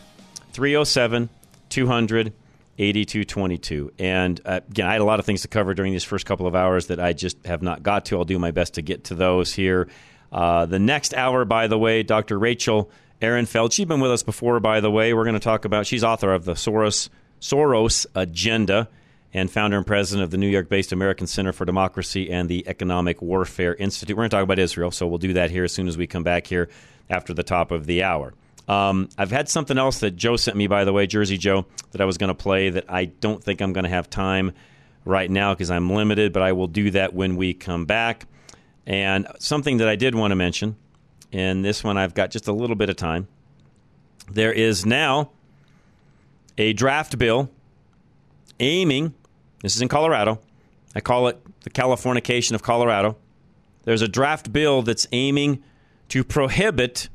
307 0.52 1.28
200 1.68 2.32
8222. 2.78 3.92
And 3.98 4.40
uh, 4.44 4.60
again, 4.70 4.86
I 4.86 4.92
had 4.92 5.00
a 5.00 5.04
lot 5.04 5.18
of 5.18 5.26
things 5.26 5.42
to 5.42 5.48
cover 5.48 5.74
during 5.74 5.92
these 5.92 6.04
first 6.04 6.26
couple 6.26 6.46
of 6.46 6.54
hours 6.54 6.86
that 6.86 7.00
I 7.00 7.12
just 7.12 7.44
have 7.44 7.62
not 7.62 7.82
got 7.82 8.04
to. 8.06 8.18
I'll 8.18 8.24
do 8.24 8.38
my 8.38 8.50
best 8.52 8.74
to 8.74 8.82
get 8.82 9.04
to 9.04 9.14
those 9.14 9.52
here. 9.52 9.88
Uh, 10.30 10.66
the 10.66 10.78
next 10.78 11.14
hour, 11.14 11.44
by 11.44 11.66
the 11.66 11.78
way, 11.78 12.02
Dr. 12.02 12.38
Rachel 12.38 12.90
Ehrenfeld, 13.20 13.72
she's 13.72 13.86
been 13.86 14.00
with 14.00 14.12
us 14.12 14.22
before, 14.22 14.60
by 14.60 14.80
the 14.80 14.90
way. 14.90 15.12
We're 15.12 15.24
going 15.24 15.34
to 15.34 15.40
talk 15.40 15.64
about, 15.64 15.86
she's 15.86 16.04
author 16.04 16.32
of 16.32 16.44
the 16.44 16.52
Soros, 16.54 17.08
Soros 17.40 18.06
Agenda. 18.14 18.88
and 19.34 19.50
founder 19.50 19.76
and 19.76 19.86
president 19.86 20.24
of 20.24 20.30
the 20.30 20.38
New 20.38 20.48
York 20.48 20.68
based 20.68 20.92
American 20.92 21.26
Center 21.26 21.52
for 21.52 21.64
Democracy 21.64 22.30
and 22.30 22.48
the 22.48 22.66
Economic 22.66 23.20
Warfare 23.20 23.74
Institute. 23.74 24.16
We're 24.16 24.22
going 24.22 24.30
to 24.30 24.36
talk 24.36 24.44
about 24.44 24.58
Israel, 24.58 24.90
so 24.90 25.06
we'll 25.06 25.18
do 25.18 25.34
that 25.34 25.50
here 25.50 25.64
as 25.64 25.72
soon 25.72 25.88
as 25.88 25.98
we 25.98 26.06
come 26.06 26.22
back 26.22 26.46
here 26.46 26.68
after 27.10 27.34
the 27.34 27.42
top 27.42 27.70
of 27.70 27.86
the 27.86 28.02
hour. 28.02 28.32
Um, 28.68 29.08
I've 29.16 29.30
had 29.30 29.48
something 29.48 29.78
else 29.78 30.00
that 30.00 30.14
Joe 30.14 30.36
sent 30.36 30.56
me, 30.56 30.66
by 30.66 30.84
the 30.84 30.92
way, 30.92 31.06
Jersey 31.06 31.38
Joe, 31.38 31.66
that 31.92 32.00
I 32.02 32.04
was 32.04 32.18
going 32.18 32.28
to 32.28 32.34
play 32.34 32.68
that 32.70 32.84
I 32.88 33.06
don't 33.06 33.42
think 33.42 33.62
I'm 33.62 33.72
going 33.72 33.84
to 33.84 33.90
have 33.90 34.10
time 34.10 34.52
right 35.06 35.30
now 35.30 35.54
because 35.54 35.70
I'm 35.70 35.90
limited, 35.90 36.32
but 36.34 36.42
I 36.42 36.52
will 36.52 36.66
do 36.66 36.90
that 36.90 37.14
when 37.14 37.36
we 37.36 37.54
come 37.54 37.86
back. 37.86 38.26
And 38.86 39.26
something 39.38 39.78
that 39.78 39.88
I 39.88 39.96
did 39.96 40.14
want 40.14 40.32
to 40.32 40.36
mention, 40.36 40.76
and 41.32 41.64
this 41.64 41.82
one 41.82 41.96
I've 41.96 42.14
got 42.14 42.30
just 42.30 42.46
a 42.46 42.52
little 42.52 42.76
bit 42.76 42.90
of 42.90 42.96
time. 42.96 43.26
There 44.30 44.52
is 44.52 44.84
now 44.84 45.30
a 46.58 46.74
draft 46.74 47.18
bill 47.18 47.50
aiming, 48.60 49.14
this 49.62 49.76
is 49.76 49.82
in 49.82 49.88
Colorado, 49.88 50.40
I 50.94 51.00
call 51.00 51.28
it 51.28 51.38
the 51.62 51.70
Californication 51.70 52.52
of 52.52 52.62
Colorado. 52.62 53.16
There's 53.84 54.02
a 54.02 54.08
draft 54.08 54.52
bill 54.52 54.82
that's 54.82 55.06
aiming 55.12 55.62
to 56.08 56.24
prohibit 56.24 57.08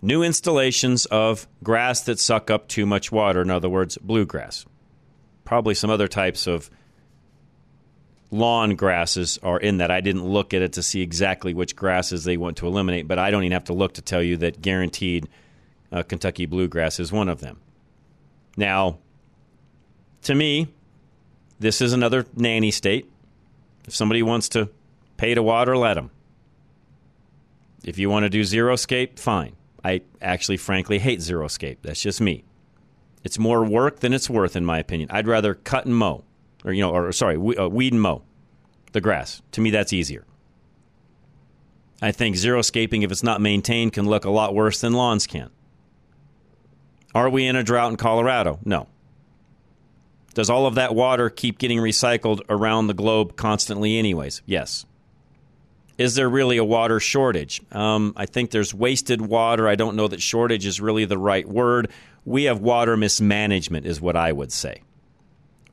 new 0.00 0.22
installations 0.22 1.06
of 1.06 1.46
grass 1.62 2.02
that 2.02 2.20
suck 2.20 2.50
up 2.50 2.68
too 2.68 2.86
much 2.86 3.10
water, 3.10 3.42
in 3.42 3.50
other 3.50 3.68
words, 3.68 3.98
bluegrass. 3.98 4.64
Probably 5.44 5.74
some 5.74 5.90
other 5.90 6.08
types 6.08 6.46
of 6.46 6.70
lawn 8.30 8.74
grasses 8.74 9.38
are 9.42 9.58
in 9.58 9.78
that. 9.78 9.90
I 9.90 10.00
didn't 10.00 10.26
look 10.26 10.52
at 10.54 10.62
it 10.62 10.74
to 10.74 10.82
see 10.82 11.00
exactly 11.00 11.54
which 11.54 11.74
grasses 11.74 12.24
they 12.24 12.36
want 12.36 12.58
to 12.58 12.66
eliminate, 12.66 13.08
but 13.08 13.18
I 13.18 13.30
don't 13.30 13.44
even 13.44 13.52
have 13.52 13.64
to 13.64 13.72
look 13.72 13.94
to 13.94 14.02
tell 14.02 14.22
you 14.22 14.36
that 14.38 14.60
guaranteed 14.60 15.28
uh, 15.90 16.02
Kentucky 16.02 16.46
bluegrass 16.46 17.00
is 17.00 17.10
one 17.10 17.28
of 17.28 17.40
them. 17.40 17.58
Now, 18.56 18.98
to 20.22 20.34
me, 20.34 20.68
this 21.58 21.80
is 21.80 21.92
another 21.92 22.26
nanny 22.34 22.70
state. 22.70 23.10
If 23.86 23.94
somebody 23.94 24.22
wants 24.22 24.50
to 24.50 24.68
pay 25.16 25.34
to 25.34 25.42
water, 25.42 25.76
let 25.76 25.94
them. 25.94 26.10
If 27.84 27.98
you 27.98 28.10
want 28.10 28.24
to 28.24 28.30
do 28.30 28.44
zero 28.44 28.76
scape, 28.76 29.18
fine. 29.18 29.56
I 29.84 30.02
actually, 30.20 30.56
frankly, 30.56 30.98
hate 30.98 31.20
zero 31.20 31.48
scape. 31.48 31.80
That's 31.82 32.02
just 32.02 32.20
me. 32.20 32.44
It's 33.24 33.38
more 33.38 33.64
work 33.64 34.00
than 34.00 34.12
it's 34.12 34.30
worth, 34.30 34.56
in 34.56 34.64
my 34.64 34.78
opinion. 34.78 35.10
I'd 35.12 35.26
rather 35.26 35.54
cut 35.54 35.86
and 35.86 35.94
mow, 35.94 36.24
or 36.64 36.72
you 36.72 36.82
know, 36.82 36.90
or 36.90 37.12
sorry, 37.12 37.36
uh, 37.36 37.68
weed 37.68 37.92
and 37.92 38.02
mow 38.02 38.22
the 38.92 39.00
grass. 39.00 39.42
To 39.52 39.60
me, 39.60 39.70
that's 39.70 39.92
easier. 39.92 40.24
I 42.00 42.12
think 42.12 42.36
zero 42.36 42.62
scaping, 42.62 43.02
if 43.02 43.10
it's 43.10 43.22
not 43.22 43.40
maintained, 43.40 43.92
can 43.92 44.06
look 44.06 44.24
a 44.24 44.30
lot 44.30 44.54
worse 44.54 44.80
than 44.80 44.92
lawns 44.92 45.26
can. 45.26 45.50
Are 47.14 47.28
we 47.28 47.46
in 47.46 47.56
a 47.56 47.64
drought 47.64 47.90
in 47.90 47.96
Colorado? 47.96 48.60
No. 48.64 48.86
Does 50.34 50.50
all 50.50 50.66
of 50.66 50.76
that 50.76 50.94
water 50.94 51.30
keep 51.30 51.58
getting 51.58 51.78
recycled 51.78 52.42
around 52.48 52.86
the 52.86 52.94
globe 52.94 53.36
constantly, 53.36 53.98
anyways? 53.98 54.42
Yes. 54.46 54.86
Is 55.98 56.14
there 56.14 56.28
really 56.28 56.56
a 56.56 56.64
water 56.64 57.00
shortage? 57.00 57.60
Um, 57.72 58.12
I 58.16 58.26
think 58.26 58.52
there's 58.52 58.72
wasted 58.72 59.20
water. 59.20 59.68
I 59.68 59.74
don't 59.74 59.96
know 59.96 60.06
that 60.06 60.22
shortage 60.22 60.64
is 60.64 60.80
really 60.80 61.04
the 61.04 61.18
right 61.18 61.46
word. 61.46 61.90
We 62.24 62.44
have 62.44 62.60
water 62.60 62.96
mismanagement, 62.96 63.84
is 63.84 64.00
what 64.00 64.14
I 64.14 64.32
would 64.32 64.52
say. 64.52 64.82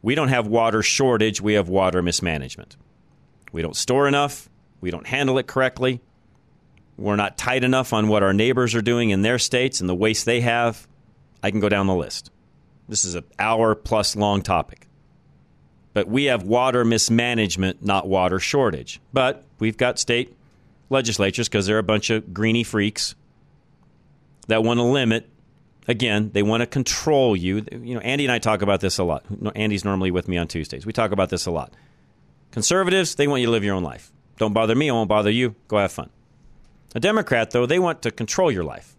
We 0.02 0.16
don't 0.16 0.30
have 0.30 0.48
water 0.48 0.82
shortage, 0.82 1.42
we 1.42 1.54
have 1.54 1.70
water 1.70 2.02
mismanagement. 2.02 2.76
We 3.52 3.62
don't 3.62 3.76
store 3.76 4.08
enough, 4.08 4.50
we 4.82 4.92
don't 4.92 5.08
handle 5.08 5.38
it 5.38 5.48
correctly, 5.48 6.02
we're 6.98 7.16
not 7.16 7.38
tight 7.38 7.64
enough 7.64 7.92
on 7.94 8.08
what 8.08 8.24
our 8.24 8.34
neighbors 8.34 8.74
are 8.74 8.82
doing 8.82 9.10
in 9.10 9.22
their 9.22 9.40
states 9.40 9.80
and 9.80 9.90
the 9.90 9.96
waste 9.96 10.26
they 10.26 10.42
have. 10.42 10.88
I 11.44 11.52
can 11.52 11.60
go 11.60 11.70
down 11.70 11.88
the 11.88 11.96
list. 11.96 12.32
This 12.88 13.04
is 13.04 13.16
an 13.16 13.26
hour 13.38 13.76
plus 13.76 14.16
long 14.16 14.42
topic. 14.42 14.88
But 15.96 16.10
we 16.10 16.26
have 16.26 16.44
water 16.44 16.84
mismanagement, 16.84 17.82
not 17.82 18.06
water 18.06 18.38
shortage. 18.38 19.00
But 19.14 19.46
we've 19.60 19.78
got 19.78 19.98
state 19.98 20.36
legislatures 20.90 21.48
because 21.48 21.68
they're 21.68 21.78
a 21.78 21.84
bunch 21.84 22.10
of 22.10 22.34
greeny 22.34 22.66
freaks 22.66 23.16
that 24.50 24.62
want 24.62 24.78
to 24.80 24.84
limit. 24.84 25.30
Again, 25.88 26.32
they 26.34 26.44
want 26.44 26.60
to 26.60 26.68
control 26.68 27.34
you. 27.34 27.66
You 27.72 27.96
know, 27.96 28.02
Andy 28.02 28.26
and 28.26 28.32
I 28.34 28.40
talk 28.40 28.62
about 28.62 28.82
this 28.82 28.98
a 28.98 29.06
lot. 29.06 29.24
Andy's 29.56 29.86
normally 29.86 30.12
with 30.12 30.28
me 30.28 30.36
on 30.38 30.50
Tuesdays. 30.50 30.86
We 30.86 30.92
talk 30.92 31.14
about 31.14 31.30
this 31.30 31.46
a 31.46 31.52
lot. 31.52 31.72
Conservatives, 32.52 33.16
they 33.16 33.30
want 33.30 33.40
you 33.40 33.46
to 33.46 33.52
live 33.54 33.64
your 33.64 33.76
own 33.76 33.84
life. 33.84 34.12
Don't 34.38 34.52
bother 34.52 34.76
me, 34.76 34.90
I 34.90 34.94
won't 34.94 35.08
bother 35.08 35.32
you. 35.32 35.56
Go 35.70 35.78
have 35.78 35.94
fun. 35.94 36.10
A 36.94 37.00
Democrat, 37.00 37.52
though, 37.52 37.66
they 37.66 37.80
want 37.80 38.02
to 38.02 38.12
control 38.12 38.52
your 38.52 38.66
life. 38.66 38.98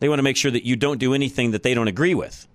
They 0.00 0.08
want 0.08 0.18
to 0.18 0.24
make 0.24 0.36
sure 0.36 0.50
that 0.50 0.66
you 0.66 0.74
don't 0.74 0.98
do 0.98 1.14
anything 1.14 1.52
that 1.52 1.62
they 1.62 1.74
don't 1.74 1.86
agree 1.86 2.16
with. 2.16 2.47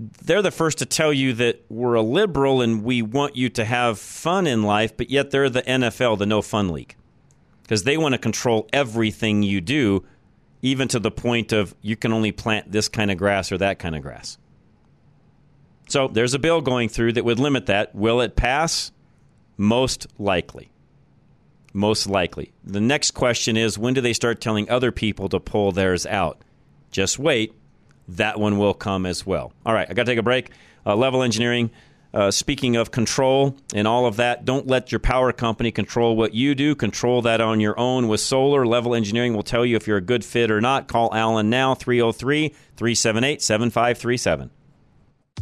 They're 0.00 0.42
the 0.42 0.52
first 0.52 0.78
to 0.78 0.86
tell 0.86 1.12
you 1.12 1.32
that 1.34 1.64
we're 1.68 1.94
a 1.94 2.02
liberal 2.02 2.60
and 2.60 2.84
we 2.84 3.02
want 3.02 3.34
you 3.34 3.48
to 3.50 3.64
have 3.64 3.98
fun 3.98 4.46
in 4.46 4.62
life, 4.62 4.96
but 4.96 5.10
yet 5.10 5.32
they're 5.32 5.50
the 5.50 5.62
NFL, 5.62 6.18
the 6.18 6.26
no 6.26 6.40
fun 6.40 6.68
league. 6.68 6.94
Because 7.62 7.82
they 7.82 7.96
want 7.96 8.12
to 8.12 8.18
control 8.18 8.68
everything 8.72 9.42
you 9.42 9.60
do, 9.60 10.04
even 10.62 10.86
to 10.88 11.00
the 11.00 11.10
point 11.10 11.52
of 11.52 11.74
you 11.82 11.96
can 11.96 12.12
only 12.12 12.30
plant 12.30 12.70
this 12.70 12.88
kind 12.88 13.10
of 13.10 13.18
grass 13.18 13.50
or 13.50 13.58
that 13.58 13.80
kind 13.80 13.96
of 13.96 14.02
grass. 14.02 14.38
So 15.88 16.06
there's 16.06 16.34
a 16.34 16.38
bill 16.38 16.60
going 16.60 16.88
through 16.88 17.14
that 17.14 17.24
would 17.24 17.40
limit 17.40 17.66
that. 17.66 17.94
Will 17.94 18.20
it 18.20 18.36
pass? 18.36 18.92
Most 19.56 20.06
likely. 20.18 20.70
Most 21.72 22.06
likely. 22.06 22.52
The 22.62 22.80
next 22.80 23.12
question 23.12 23.56
is 23.56 23.78
when 23.78 23.94
do 23.94 24.00
they 24.00 24.12
start 24.12 24.40
telling 24.40 24.70
other 24.70 24.92
people 24.92 25.28
to 25.30 25.40
pull 25.40 25.72
theirs 25.72 26.06
out? 26.06 26.42
Just 26.90 27.18
wait. 27.18 27.54
That 28.08 28.40
one 28.40 28.58
will 28.58 28.74
come 28.74 29.06
as 29.06 29.26
well. 29.26 29.52
All 29.66 29.74
right, 29.74 29.88
I 29.88 29.94
got 29.94 30.06
to 30.06 30.12
take 30.12 30.18
a 30.18 30.22
break. 30.22 30.50
Uh, 30.86 30.96
level 30.96 31.22
engineering. 31.22 31.70
Uh, 32.14 32.30
speaking 32.30 32.74
of 32.76 32.90
control 32.90 33.54
and 33.74 33.86
all 33.86 34.06
of 34.06 34.16
that, 34.16 34.46
don't 34.46 34.66
let 34.66 34.90
your 34.90 34.98
power 34.98 35.30
company 35.30 35.70
control 35.70 36.16
what 36.16 36.32
you 36.32 36.54
do. 36.54 36.74
Control 36.74 37.20
that 37.20 37.40
on 37.42 37.60
your 37.60 37.78
own 37.78 38.08
with 38.08 38.20
solar. 38.20 38.66
Level 38.66 38.94
Engineering 38.94 39.34
will 39.34 39.42
tell 39.42 39.66
you 39.66 39.76
if 39.76 39.86
you're 39.86 39.98
a 39.98 40.02
good 40.02 40.24
fit 40.24 40.50
or 40.50 40.60
not. 40.60 40.88
Call 40.88 41.14
Alan 41.14 41.50
now, 41.50 41.74
303 41.74 42.48
378 42.76 43.42
7537. 43.42 44.50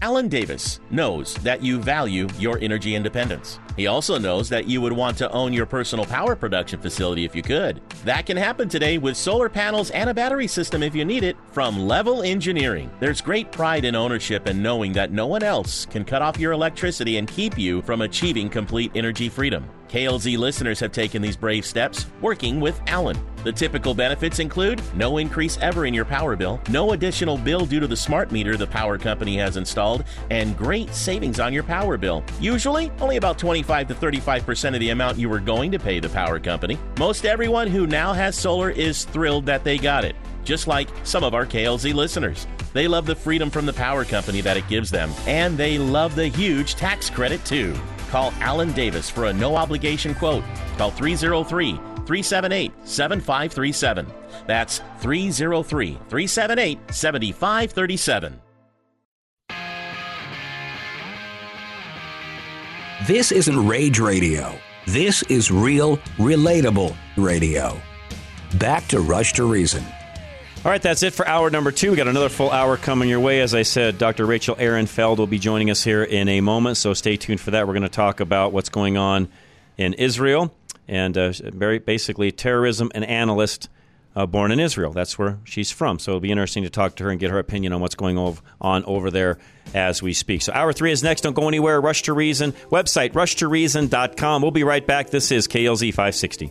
Alan 0.03 0.29
Davis 0.29 0.81
knows 0.91 1.35
that 1.37 1.63
you 1.63 1.81
value 1.81 2.29
your 2.39 2.59
energy 2.61 2.95
independence. 2.95 3.59
He 3.77 3.87
also 3.87 4.19
knows 4.19 4.49
that 4.51 4.69
you 4.69 4.81
would 4.81 4.93
want 4.93 5.17
to 5.19 5.31
own 5.33 5.53
your 5.53 5.67
personal 5.67 6.05
power 6.05 6.37
production 6.37 6.81
facility 6.81 7.25
if 7.25 7.35
you 7.35 7.43
could. 7.43 7.81
That 8.05 8.27
can 8.27 8.37
happen 8.37 8.69
today 8.69 8.99
with 8.99 9.17
solar 9.17 9.49
panels 9.49 9.91
and 9.91 10.11
a 10.11 10.15
battery 10.15 10.47
system 10.47 10.83
if 10.83 10.95
you 10.95 11.05
need 11.05 11.25
it 11.25 11.37
from 11.53 11.87
Level 11.87 12.23
Engineering. 12.23 12.91
There's 13.01 13.21
great 13.21 13.51
pride 13.53 13.85
in 13.85 13.95
ownership 13.95 14.47
and 14.47 14.63
knowing 14.63 14.93
that 14.93 15.13
no 15.13 15.27
one 15.27 15.43
else 15.43 15.87
can 15.87 16.05
cut 16.05 16.23
off 16.23 16.39
your 16.39 16.53
electricity 16.53 17.17
and 17.17 17.27
keep 17.29 17.57
you 17.59 17.81
from 17.83 18.03
achieving 18.03 18.49
complete 18.49 18.93
energy 18.95 19.29
freedom. 19.29 19.69
KLZ 19.89 20.37
listeners 20.37 20.81
have 20.81 20.93
taken 20.93 21.23
these 21.23 21.37
brave 21.37 21.65
steps 21.65 22.07
working 22.21 22.61
with 22.61 22.81
Alan. 22.87 23.19
The 23.47 23.53
typical 23.53 23.95
benefits 23.95 24.41
include 24.41 24.83
no 24.97 25.19
increase 25.19 25.57
ever 25.59 25.87
in 25.87 25.95
your 25.95 26.05
power 26.05 26.35
bill, 26.35 26.61
no 26.69 26.95
additional 26.95 27.39
bill 27.39 27.65
due 27.65 27.79
to 27.79 27.87
the 27.87 27.97
smart 27.97 28.33
meter 28.33 28.57
the 28.57 28.67
power 28.67 28.99
company 28.99 29.37
has 29.37 29.57
installed, 29.57 30.03
and 30.33 30.57
great 30.57 30.93
savings 30.93 31.39
on 31.39 31.53
your 31.53 31.63
power 31.63 31.97
bill. 31.97 32.25
Usually, 32.41 32.91
only 33.01 33.19
about 33.19 33.39
25 33.39 33.87
to 33.87 33.95
35% 33.95 34.75
of 34.75 34.81
the 34.81 34.91
amount 34.91 35.17
you 35.17 35.29
were 35.29 35.39
going 35.39 35.71
to 35.71 35.79
pay 35.79 36.01
the 36.01 36.09
power 36.09 36.41
company. 36.41 36.77
Most 36.99 37.25
everyone 37.25 37.69
who 37.69 37.87
now 37.87 38.13
has 38.13 38.37
solar 38.37 38.71
is 38.71 39.05
thrilled 39.05 39.47
that 39.47 39.63
they 39.63 39.79
got 39.79 40.05
it, 40.05 40.17
just 40.43 40.67
like 40.67 40.89
some 41.05 41.23
of 41.23 41.33
our 41.33 41.47
KLZ 41.47 41.95
listeners. 41.95 42.49
They 42.73 42.89
love 42.89 43.07
the 43.07 43.15
freedom 43.15 43.49
from 43.49 43.65
the 43.65 43.73
power 43.73 44.05
company 44.05 44.41
that 44.41 44.57
it 44.57 44.67
gives 44.67 44.91
them, 44.91 45.13
and 45.29 45.57
they 45.57 45.79
love 45.79 46.17
the 46.17 46.27
huge 46.27 46.75
tax 46.75 47.09
credit 47.09 47.45
too. 47.45 47.77
Call 48.11 48.33
Alan 48.41 48.73
Davis 48.73 49.09
for 49.09 49.27
a 49.27 49.33
no 49.33 49.55
obligation 49.55 50.17
quote. 50.17 50.43
Call 50.79 50.91
303 50.91 51.79
378 52.07 52.73
7537. 52.85 54.07
That's 54.47 54.79
303 55.01 55.93
378 56.09 56.79
7537. 56.91 58.41
This 63.07 63.31
isn't 63.31 63.69
rage 63.69 63.99
radio. 63.99 64.59
This 64.87 65.23
is 65.25 65.51
real, 65.51 65.99
relatable 66.17 66.97
radio. 67.17 67.79
Back 68.59 68.89
to 68.89 69.01
Rush 69.01 69.35
to 69.35 69.45
Reason. 69.45 69.85
All 70.65 70.71
right, 70.73 70.81
that's 70.83 71.03
it 71.03 71.13
for 71.13 71.27
hour 71.29 71.51
number 71.51 71.71
two. 71.71 71.91
We 71.91 71.97
got 71.97 72.09
another 72.09 72.29
full 72.29 72.51
hour 72.51 72.77
coming 72.77 73.09
your 73.09 73.21
way. 73.21 73.41
As 73.41 73.55
I 73.55 73.63
said, 73.63 73.99
Dr. 73.99 74.27
Rachel 74.27 74.57
Ehrenfeld 74.57 75.19
will 75.19 75.27
be 75.27 75.39
joining 75.39 75.71
us 75.71 75.85
here 75.85 76.03
in 76.03 76.29
a 76.29 76.41
moment, 76.41 76.79
so 76.79 76.95
stay 76.95 77.17
tuned 77.17 77.41
for 77.41 77.53
that. 77.53 77.67
We're 77.67 77.75
going 77.75 77.83
to 77.83 77.89
talk 77.89 78.21
about 78.21 78.53
what's 78.53 78.71
going 78.71 78.97
on 78.97 79.29
in 79.77 79.93
Israel 79.95 80.53
and 80.89 81.17
uh, 81.17 81.33
very 81.43 81.79
basically 81.79 82.33
terrorism 82.33 82.91
and 82.95 83.05
analyst 83.05 83.69
uh, 84.17 84.25
born 84.25 84.51
in 84.51 84.59
Israel. 84.59 84.93
That's 84.93 85.19
where 85.19 85.39
she's 85.45 85.71
from. 85.71 85.99
So 85.99 86.13
it'll 86.13 86.21
be 86.21 86.31
interesting 86.31 86.65
to 86.65 86.71
talk 86.71 86.97
to 86.97 87.05
her 87.05 87.11
and 87.11 87.21
get 87.21 87.31
her 87.31 87.39
opinion 87.39 87.73
on 87.73 87.81
what's 87.81 87.95
going 87.95 88.17
on 88.61 88.85
over 88.85 89.11
there 89.11 89.39
as 89.75 90.03
we 90.03 90.15
speak. 90.15 90.43
So 90.43 90.53
hour 90.53 90.73
three 90.73 90.91
is 90.91 91.03
next. 91.03 91.21
Don't 91.21 91.35
go 91.35 91.49
anywhere. 91.49 91.81
Rush 91.81 92.03
to 92.03 92.15
Reason. 92.15 92.53
Website, 92.71 93.13
rushtoreason.com. 93.13 94.43
We'll 94.43 94.51
be 94.51 94.65
right 94.65 94.87
back. 94.87 95.11
This 95.11 95.31
is 95.31 95.47
KLZ 95.47 95.91
560. 95.91 96.51